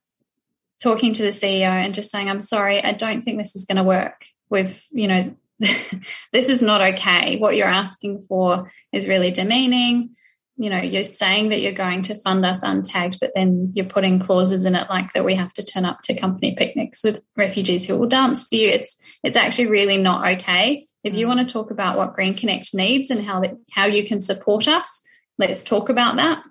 talking 0.83 1.13
to 1.15 1.23
the 1.23 1.31
CEO 1.31 1.63
and 1.63 1.95
just 1.95 2.11
saying, 2.11 2.29
I'm 2.29 2.43
sorry, 2.43 2.83
I 2.83 2.93
don't 2.93 3.23
think 3.23 3.39
this 3.39 3.55
is 3.55 3.65
going 3.65 3.77
to 3.77 3.85
work. 3.85 4.25
With, 4.51 4.87
you 4.91 5.09
know, 5.09 5.35
this 5.59 6.49
is 6.49 6.63
not 6.63 6.83
okay. 6.83 7.39
What 7.39 7.57
you're 7.57 7.67
asking 7.67 8.23
for 8.23 8.71
is 8.93 9.09
really 9.09 9.31
demeaning. 9.31 10.17
You 10.63 10.71
know, 10.71 10.81
you're 10.81 11.05
saying 11.05 11.49
that 11.49 11.61
you're 11.61 11.73
going 11.73 12.03
to 12.03 12.15
fund 12.15 12.45
us 12.47 12.65
untagged, 12.65 13.19
but 13.21 13.33
then 13.35 13.73
you're 13.75 13.87
putting 13.87 14.21
clauses 14.21 14.65
in 14.65 14.75
it 14.75 14.89
like 14.89 15.13
that 15.13 15.25
we 15.25 15.35
have 15.35 15.53
to 15.55 15.65
turn 15.65 15.85
up 15.85 16.03
to 16.03 16.19
company 16.19 16.55
picnics 16.55 17.03
with 17.03 17.25
refugees 17.37 17.87
who 17.87 17.97
will 17.97 18.09
dance 18.09 18.47
for 18.47 18.55
you. 18.55 18.69
It's 18.69 18.97
it's 19.25 19.37
actually 19.37 19.67
really 19.67 19.99
not 19.99 20.27
okay. 20.39 20.87
If 21.03 21.17
you 21.17 21.27
mm. 21.27 21.31
want 21.31 21.49
to 21.49 21.53
talk 21.53 21.71
about 21.71 21.97
what 21.97 22.15
Green 22.15 22.35
Connect 22.35 22.75
needs 22.75 23.11
and 23.11 23.25
how 23.25 23.41
that, 23.41 23.55
how 23.73 23.87
you 23.87 24.07
can 24.07 24.21
support 24.21 24.69
us, 24.69 25.01
let's 25.37 25.65
talk 25.65 25.89
about 25.89 26.17
that. 26.17 26.43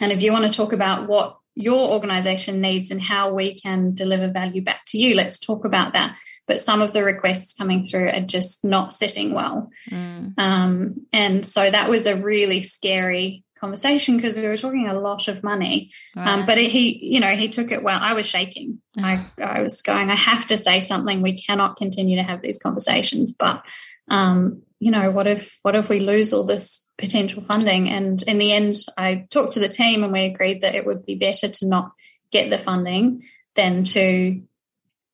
And 0.00 0.12
if 0.12 0.22
you 0.22 0.32
want 0.32 0.50
to 0.50 0.56
talk 0.56 0.72
about 0.72 1.08
what 1.08 1.36
your 1.54 1.90
organization 1.90 2.62
needs 2.62 2.90
and 2.90 3.02
how 3.02 3.34
we 3.34 3.54
can 3.54 3.92
deliver 3.92 4.28
value 4.28 4.62
back 4.62 4.80
to 4.86 4.98
you, 4.98 5.14
let's 5.14 5.38
talk 5.38 5.66
about 5.66 5.92
that 5.92 6.16
but 6.46 6.60
some 6.60 6.80
of 6.80 6.92
the 6.92 7.04
requests 7.04 7.54
coming 7.54 7.82
through 7.82 8.08
are 8.08 8.20
just 8.20 8.64
not 8.64 8.92
sitting 8.92 9.32
well. 9.32 9.70
Mm. 9.90 10.34
Um, 10.38 11.06
and 11.12 11.46
so 11.46 11.70
that 11.70 11.88
was 11.88 12.06
a 12.06 12.16
really 12.16 12.62
scary 12.62 13.44
conversation 13.60 14.16
because 14.16 14.36
we 14.36 14.46
were 14.46 14.56
talking 14.56 14.88
a 14.88 14.98
lot 14.98 15.28
of 15.28 15.44
money. 15.44 15.88
Um, 16.16 16.24
right. 16.24 16.38
Um, 16.40 16.46
but 16.46 16.58
it, 16.58 16.70
he, 16.70 17.14
you 17.14 17.20
know, 17.20 17.36
he 17.36 17.48
took 17.48 17.70
it 17.70 17.84
well. 17.84 17.98
I 18.02 18.14
was 18.14 18.26
shaking. 18.26 18.80
I, 18.98 19.24
I 19.40 19.62
was 19.62 19.82
going, 19.82 20.10
I 20.10 20.16
have 20.16 20.46
to 20.48 20.58
say 20.58 20.80
something. 20.80 21.22
We 21.22 21.38
cannot 21.38 21.76
continue 21.76 22.16
to 22.16 22.24
have 22.24 22.42
these 22.42 22.58
conversations. 22.58 23.32
But, 23.32 23.62
um, 24.10 24.62
you 24.80 24.90
know, 24.90 25.12
what 25.12 25.28
if, 25.28 25.60
what 25.62 25.76
if 25.76 25.88
we 25.88 26.00
lose 26.00 26.32
all 26.32 26.44
this 26.44 26.90
potential 26.98 27.42
funding? 27.42 27.88
And 27.88 28.20
in 28.22 28.38
the 28.38 28.52
end, 28.52 28.74
I 28.98 29.26
talked 29.30 29.52
to 29.52 29.60
the 29.60 29.68
team 29.68 30.02
and 30.02 30.12
we 30.12 30.24
agreed 30.24 30.62
that 30.62 30.74
it 30.74 30.84
would 30.84 31.06
be 31.06 31.14
better 31.14 31.48
to 31.48 31.68
not 31.68 31.92
get 32.32 32.50
the 32.50 32.58
funding 32.58 33.22
than 33.54 33.84
to 33.84 34.42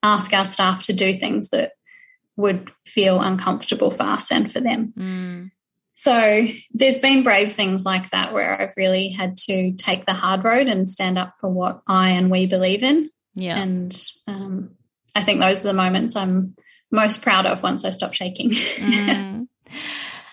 ask 0.03 0.33
our 0.33 0.47
staff 0.47 0.85
to 0.85 0.93
do 0.93 1.17
things 1.17 1.51
that 1.51 1.73
would 2.37 2.71
feel 2.87 3.21
uncomfortable 3.21 3.91
for 3.91 4.05
us 4.05 4.31
and 4.31 4.53
for 4.53 4.61
them. 4.61 4.93
Mm. 4.97 5.51
So 5.95 6.47
there's 6.73 7.01
been 7.01 7.25
brave 7.25 7.51
things 7.51 7.85
like 7.85 8.11
that 8.11 8.33
where 8.33 8.61
I've 8.61 8.77
really 8.77 9.09
had 9.09 9.37
to 9.49 9.73
take 9.73 10.07
the 10.07 10.13
hard 10.13 10.45
road 10.45 10.69
and 10.69 10.89
stand 10.89 11.19
up 11.19 11.35
for 11.41 11.51
what 11.51 11.83
I 11.89 12.11
and 12.11 12.31
we 12.31 12.47
believe 12.47 12.85
in. 12.85 13.11
Yeah. 13.35 13.59
And 13.59 14.01
um, 14.29 14.77
I 15.17 15.23
think 15.23 15.41
those 15.41 15.65
are 15.65 15.69
the 15.69 15.75
moments 15.75 16.15
I'm 16.15 16.55
most 16.93 17.21
proud 17.23 17.47
of 17.47 17.65
once 17.65 17.85
I 17.85 17.91
stop 17.91 18.15
shaking. 18.15 18.51
mm. 18.51 19.49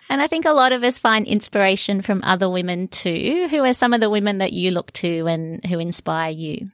And 0.08 0.22
I 0.22 0.28
think 0.28 0.46
a 0.46 0.54
lot 0.54 0.72
of 0.72 0.84
us 0.84 1.00
find 1.00 1.26
inspiration 1.26 2.04
from 2.04 2.22
other 2.24 2.48
women 2.48 2.88
too. 2.88 3.48
Who 3.50 3.64
are 3.64 3.74
some 3.74 3.94
of 3.94 4.02
the 4.02 4.10
women 4.10 4.38
that 4.38 4.54
you 4.54 4.70
look 4.70 4.92
to 4.94 5.28
and 5.28 5.66
who 5.66 5.80
inspire 5.80 6.30
you? 6.30 6.70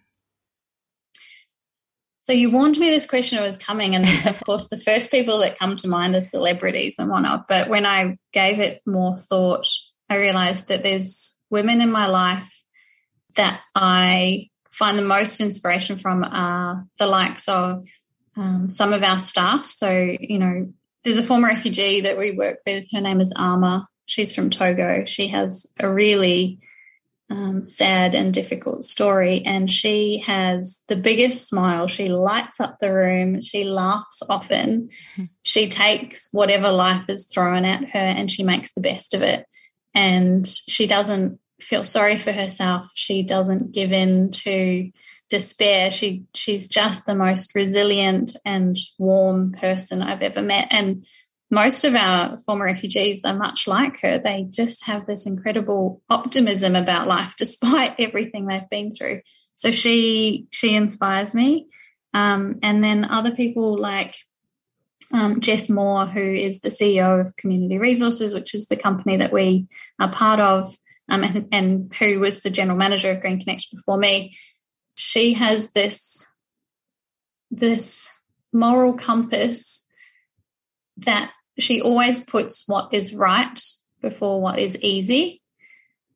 So 2.32 2.36
you 2.36 2.50
warned 2.50 2.78
me 2.78 2.90
this 2.90 3.08
question 3.08 3.44
was 3.44 3.58
coming, 3.58 3.94
and 3.94 4.06
of 4.26 4.40
course, 4.46 4.70
the 4.70 4.78
first 4.78 5.12
people 5.12 5.40
that 5.40 5.60
come 5.60 5.76
to 5.76 5.90
mind 5.90 6.16
are 6.16 6.22
celebrities 6.22 6.96
and 6.98 7.10
whatnot. 7.10 7.50
But 7.50 7.68
when 7.68 7.86
I 7.86 8.18
gave 8.32 8.58
it 8.62 8.82
more 8.86 9.18
thought, 9.18 9.68
I 10.10 10.16
realized 10.16 10.70
that 10.70 10.82
there's 10.82 11.38
women 11.50 11.82
in 11.82 11.92
my 11.92 12.08
life 12.08 12.64
that 13.36 13.60
I 13.76 14.48
find 14.72 14.98
the 14.98 15.04
most 15.04 15.42
inspiration 15.42 16.00
from 16.00 16.24
are 16.24 16.86
the 17.00 17.08
likes 17.08 17.50
of 17.50 17.84
um, 18.38 18.70
some 18.70 18.94
of 18.94 19.04
our 19.04 19.20
staff. 19.20 19.70
So, 19.70 19.92
you 19.92 20.40
know, 20.40 20.72
there's 21.04 21.18
a 21.18 21.24
former 21.24 21.50
refugee 21.50 22.00
that 22.00 22.18
we 22.18 22.32
work 22.32 22.60
with. 22.66 22.86
Her 22.94 23.02
name 23.02 23.20
is 23.20 23.34
Alma. 23.38 23.90
She's 24.06 24.34
from 24.34 24.50
Togo. 24.50 25.04
She 25.04 25.28
has 25.28 25.66
a 25.78 25.94
really 25.94 26.62
um, 27.32 27.64
sad 27.64 28.14
and 28.14 28.34
difficult 28.34 28.84
story. 28.84 29.42
And 29.46 29.72
she 29.72 30.18
has 30.20 30.84
the 30.90 30.98
biggest 30.98 31.48
smile. 31.48 31.88
She 31.88 32.10
lights 32.10 32.60
up 32.60 32.78
the 32.80 32.94
room. 32.94 33.42
She 33.42 33.64
laughs 33.64 34.22
often. 34.30 34.90
Mm-hmm. 35.14 35.24
She 35.44 35.70
takes 35.70 36.28
whatever 36.34 36.70
life 36.70 37.06
is 37.08 37.28
thrown 37.28 37.64
at 37.64 37.90
her 37.92 38.00
and 38.00 38.30
she 38.30 38.44
makes 38.44 38.74
the 38.74 38.82
best 38.82 39.14
of 39.14 39.22
it. 39.22 39.46
And 39.94 40.46
she 40.46 40.88
doesn't 40.88 41.40
feel 41.62 41.86
sorry 41.86 42.18
for 42.18 42.34
herself. 42.34 42.92
She 42.96 43.24
doesn't 43.24 43.72
give 43.72 43.94
in 43.94 44.32
to 44.32 44.92
despair. 45.30 45.90
She 45.90 46.26
she's 46.36 46.68
just 46.68 47.06
the 47.06 47.16
most 47.16 47.56
resilient 47.56 48.36
and 48.46 48.76
warm 49.00 49.54
person 49.54 50.02
I've 50.02 50.22
ever 50.22 50.42
met. 50.42 50.68
And 50.70 51.06
most 51.52 51.84
of 51.84 51.94
our 51.94 52.40
former 52.40 52.66
refugees 52.66 53.26
are 53.26 53.36
much 53.36 53.68
like 53.68 54.00
her. 54.00 54.18
They 54.18 54.48
just 54.50 54.86
have 54.86 55.06
this 55.06 55.26
incredible 55.26 56.02
optimism 56.10 56.76
about 56.76 57.08
life 57.08 57.36
despite 57.38 57.96
everything 58.00 58.48
they've 58.48 58.70
been 58.70 58.92
through. 58.92 59.22
So 59.56 59.70
she 59.70 60.48
she 60.52 60.76
inspires 60.76 61.36
me. 61.36 61.68
Um, 62.14 62.60
and 62.64 62.84
then 62.84 63.06
other 63.06 63.32
people 63.32 63.80
like 63.80 64.16
um, 65.14 65.42
Jess 65.42 65.70
Moore, 65.70 66.06
who 66.06 66.22
is 66.22 66.62
the 66.62 66.70
CEO 66.70 67.20
of 67.20 67.36
Community 67.36 67.78
Resources, 67.78 68.34
which 68.34 68.56
is 68.56 68.68
the 68.68 68.78
company 68.78 69.18
that 69.18 69.34
we 69.34 69.68
are 70.00 70.12
part 70.12 70.40
of, 70.40 70.74
um, 71.10 71.24
and, 71.24 71.48
and 71.52 71.96
who 71.96 72.20
was 72.20 72.42
the 72.42 72.50
general 72.50 72.78
manager 72.78 73.12
of 73.12 73.22
Green 73.22 73.40
Connection 73.40 73.78
before 73.78 73.98
me. 73.98 74.36
She 74.96 75.34
has 75.34 75.72
this 75.72 76.28
this 77.50 78.10
moral 78.54 78.94
compass 78.94 79.86
that 80.98 81.32
she 81.60 81.82
always 81.82 82.20
puts 82.20 82.68
what 82.68 82.94
is 82.94 83.14
right 83.14 83.60
before 84.02 84.42
what 84.42 84.60
is 84.60 84.78
easy. 84.82 85.42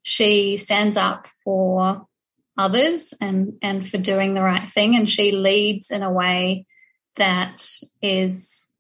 she 0.04 0.56
stands 0.58 0.98
up 0.98 1.28
for 1.44 2.06
others 2.58 3.14
and 3.20 3.54
and 3.62 3.90
for 3.90 3.98
doing 3.98 4.34
the 4.34 4.42
right 4.42 4.70
thing 4.70 4.96
and 4.96 5.10
she 5.10 5.32
leads 5.32 5.92
in 5.92 6.04
a 6.04 6.12
way 6.12 6.66
that 7.16 7.66
is 8.02 8.72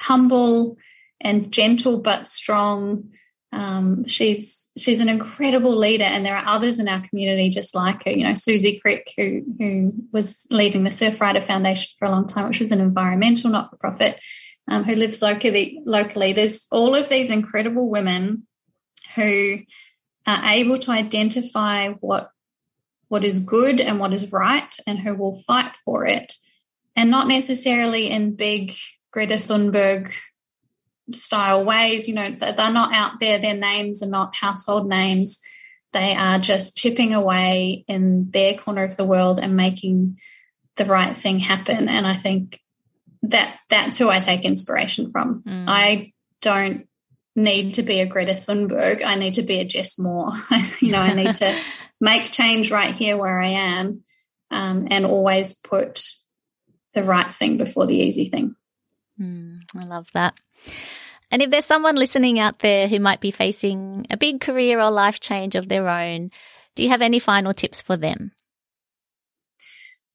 humble 0.00 0.76
and 1.20 1.50
gentle 1.52 2.00
but 2.00 2.26
strong. 2.26 3.10
Um, 3.52 4.06
she's 4.06 4.68
she's 4.76 5.00
an 5.00 5.08
incredible 5.08 5.74
leader 5.74 6.04
and 6.04 6.26
there 6.26 6.36
are 6.36 6.46
others 6.46 6.78
in 6.78 6.88
our 6.88 7.00
community 7.00 7.48
just 7.48 7.74
like 7.74 8.04
her. 8.04 8.10
You 8.10 8.24
know 8.24 8.34
susie 8.34 8.78
crick 8.80 9.10
who 9.16 9.42
who 9.58 9.92
was 10.12 10.46
leading 10.50 10.84
the 10.84 10.90
surfrider 10.90 11.42
foundation 11.42 11.90
for 11.98 12.06
a 12.06 12.10
long 12.10 12.26
time 12.26 12.48
which 12.48 12.60
was 12.60 12.72
an 12.72 12.80
environmental 12.80 13.50
not-for-profit 13.50 14.20
um, 14.68 14.84
who 14.84 14.96
lives 14.96 15.22
locally 15.22 15.80
locally 15.84 16.32
there's 16.32 16.66
all 16.70 16.94
of 16.94 17.08
these 17.08 17.30
incredible 17.30 17.88
women 17.88 18.46
who 19.14 19.58
are 20.26 20.50
able 20.50 20.78
to 20.78 20.90
identify 20.90 21.90
what 21.90 22.30
what 23.08 23.24
is 23.24 23.40
good 23.40 23.80
and 23.80 24.00
what 24.00 24.12
is 24.12 24.32
right 24.32 24.76
and 24.86 24.98
who 24.98 25.14
will 25.14 25.40
fight 25.42 25.76
for 25.84 26.04
it. 26.04 26.34
And 26.96 27.10
not 27.10 27.28
necessarily 27.28 28.10
in 28.10 28.34
big 28.34 28.74
greta 29.12 29.34
thunberg 29.34 30.12
style 31.12 31.64
ways 31.64 32.08
you 32.08 32.14
know 32.14 32.32
they're 32.32 32.72
not 32.72 32.92
out 32.92 33.20
there 33.20 33.38
their 33.38 33.54
names 33.54 34.02
are 34.02 34.08
not 34.08 34.36
household 34.36 34.88
names. 34.88 35.40
They 35.92 36.14
are 36.14 36.38
just 36.38 36.76
chipping 36.76 37.14
away 37.14 37.84
in 37.86 38.30
their 38.32 38.54
corner 38.54 38.82
of 38.82 38.96
the 38.96 39.04
world 39.04 39.38
and 39.40 39.56
making 39.56 40.18
the 40.74 40.84
right 40.84 41.16
thing 41.16 41.38
happen. 41.38 41.88
And 41.88 42.06
i 42.06 42.14
think 42.14 42.60
that 43.30 43.58
that's 43.68 43.98
who 43.98 44.08
i 44.08 44.18
take 44.18 44.44
inspiration 44.44 45.10
from 45.10 45.42
mm. 45.42 45.64
i 45.66 46.12
don't 46.40 46.86
need 47.36 47.74
to 47.74 47.82
be 47.82 48.00
a 48.00 48.06
Greta 48.06 48.32
Thunberg. 48.32 49.04
I 49.04 49.14
need 49.14 49.34
to 49.34 49.42
be 49.42 49.60
a 49.60 49.64
Jess 49.64 49.98
Moore. 49.98 50.32
you 50.80 50.90
know, 50.90 51.00
I 51.00 51.12
need 51.12 51.34
to 51.36 51.56
make 52.00 52.32
change 52.32 52.70
right 52.70 52.94
here 52.94 53.16
where 53.16 53.40
I 53.40 53.48
am 53.48 54.02
um, 54.50 54.88
and 54.90 55.04
always 55.04 55.52
put 55.52 56.02
the 56.94 57.04
right 57.04 57.32
thing 57.32 57.58
before 57.58 57.86
the 57.86 57.96
easy 57.96 58.28
thing. 58.28 58.56
Mm, 59.20 59.58
I 59.76 59.84
love 59.84 60.08
that. 60.14 60.34
And 61.30 61.42
if 61.42 61.50
there's 61.50 61.66
someone 61.66 61.96
listening 61.96 62.38
out 62.38 62.60
there 62.60 62.88
who 62.88 63.00
might 63.00 63.20
be 63.20 63.30
facing 63.30 64.06
a 64.10 64.16
big 64.16 64.40
career 64.40 64.80
or 64.80 64.90
life 64.90 65.20
change 65.20 65.54
of 65.54 65.68
their 65.68 65.88
own, 65.88 66.30
do 66.74 66.82
you 66.82 66.88
have 66.88 67.02
any 67.02 67.18
final 67.18 67.52
tips 67.52 67.82
for 67.82 67.96
them? 67.96 68.32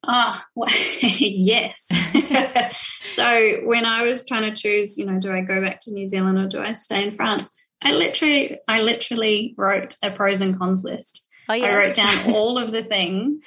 Ah, 0.03 0.45
well, 0.55 0.69
yes. 1.01 1.87
so 3.11 3.57
when 3.63 3.85
I 3.85 4.03
was 4.03 4.25
trying 4.25 4.49
to 4.49 4.55
choose, 4.55 4.97
you 4.97 5.05
know, 5.05 5.19
do 5.19 5.31
I 5.31 5.41
go 5.41 5.61
back 5.61 5.79
to 5.81 5.91
New 5.91 6.07
Zealand 6.07 6.37
or 6.37 6.47
do 6.47 6.61
I 6.61 6.73
stay 6.73 7.05
in 7.05 7.11
France? 7.11 7.57
I 7.83 7.93
literally, 7.93 8.59
I 8.67 8.81
literally 8.81 9.55
wrote 9.57 9.95
a 10.03 10.11
pros 10.11 10.41
and 10.41 10.57
cons 10.57 10.83
list. 10.83 11.27
Oh, 11.49 11.53
yeah. 11.53 11.65
I 11.65 11.75
wrote 11.75 11.95
down 11.95 12.31
all 12.33 12.57
of 12.57 12.71
the 12.71 12.83
things, 12.83 13.43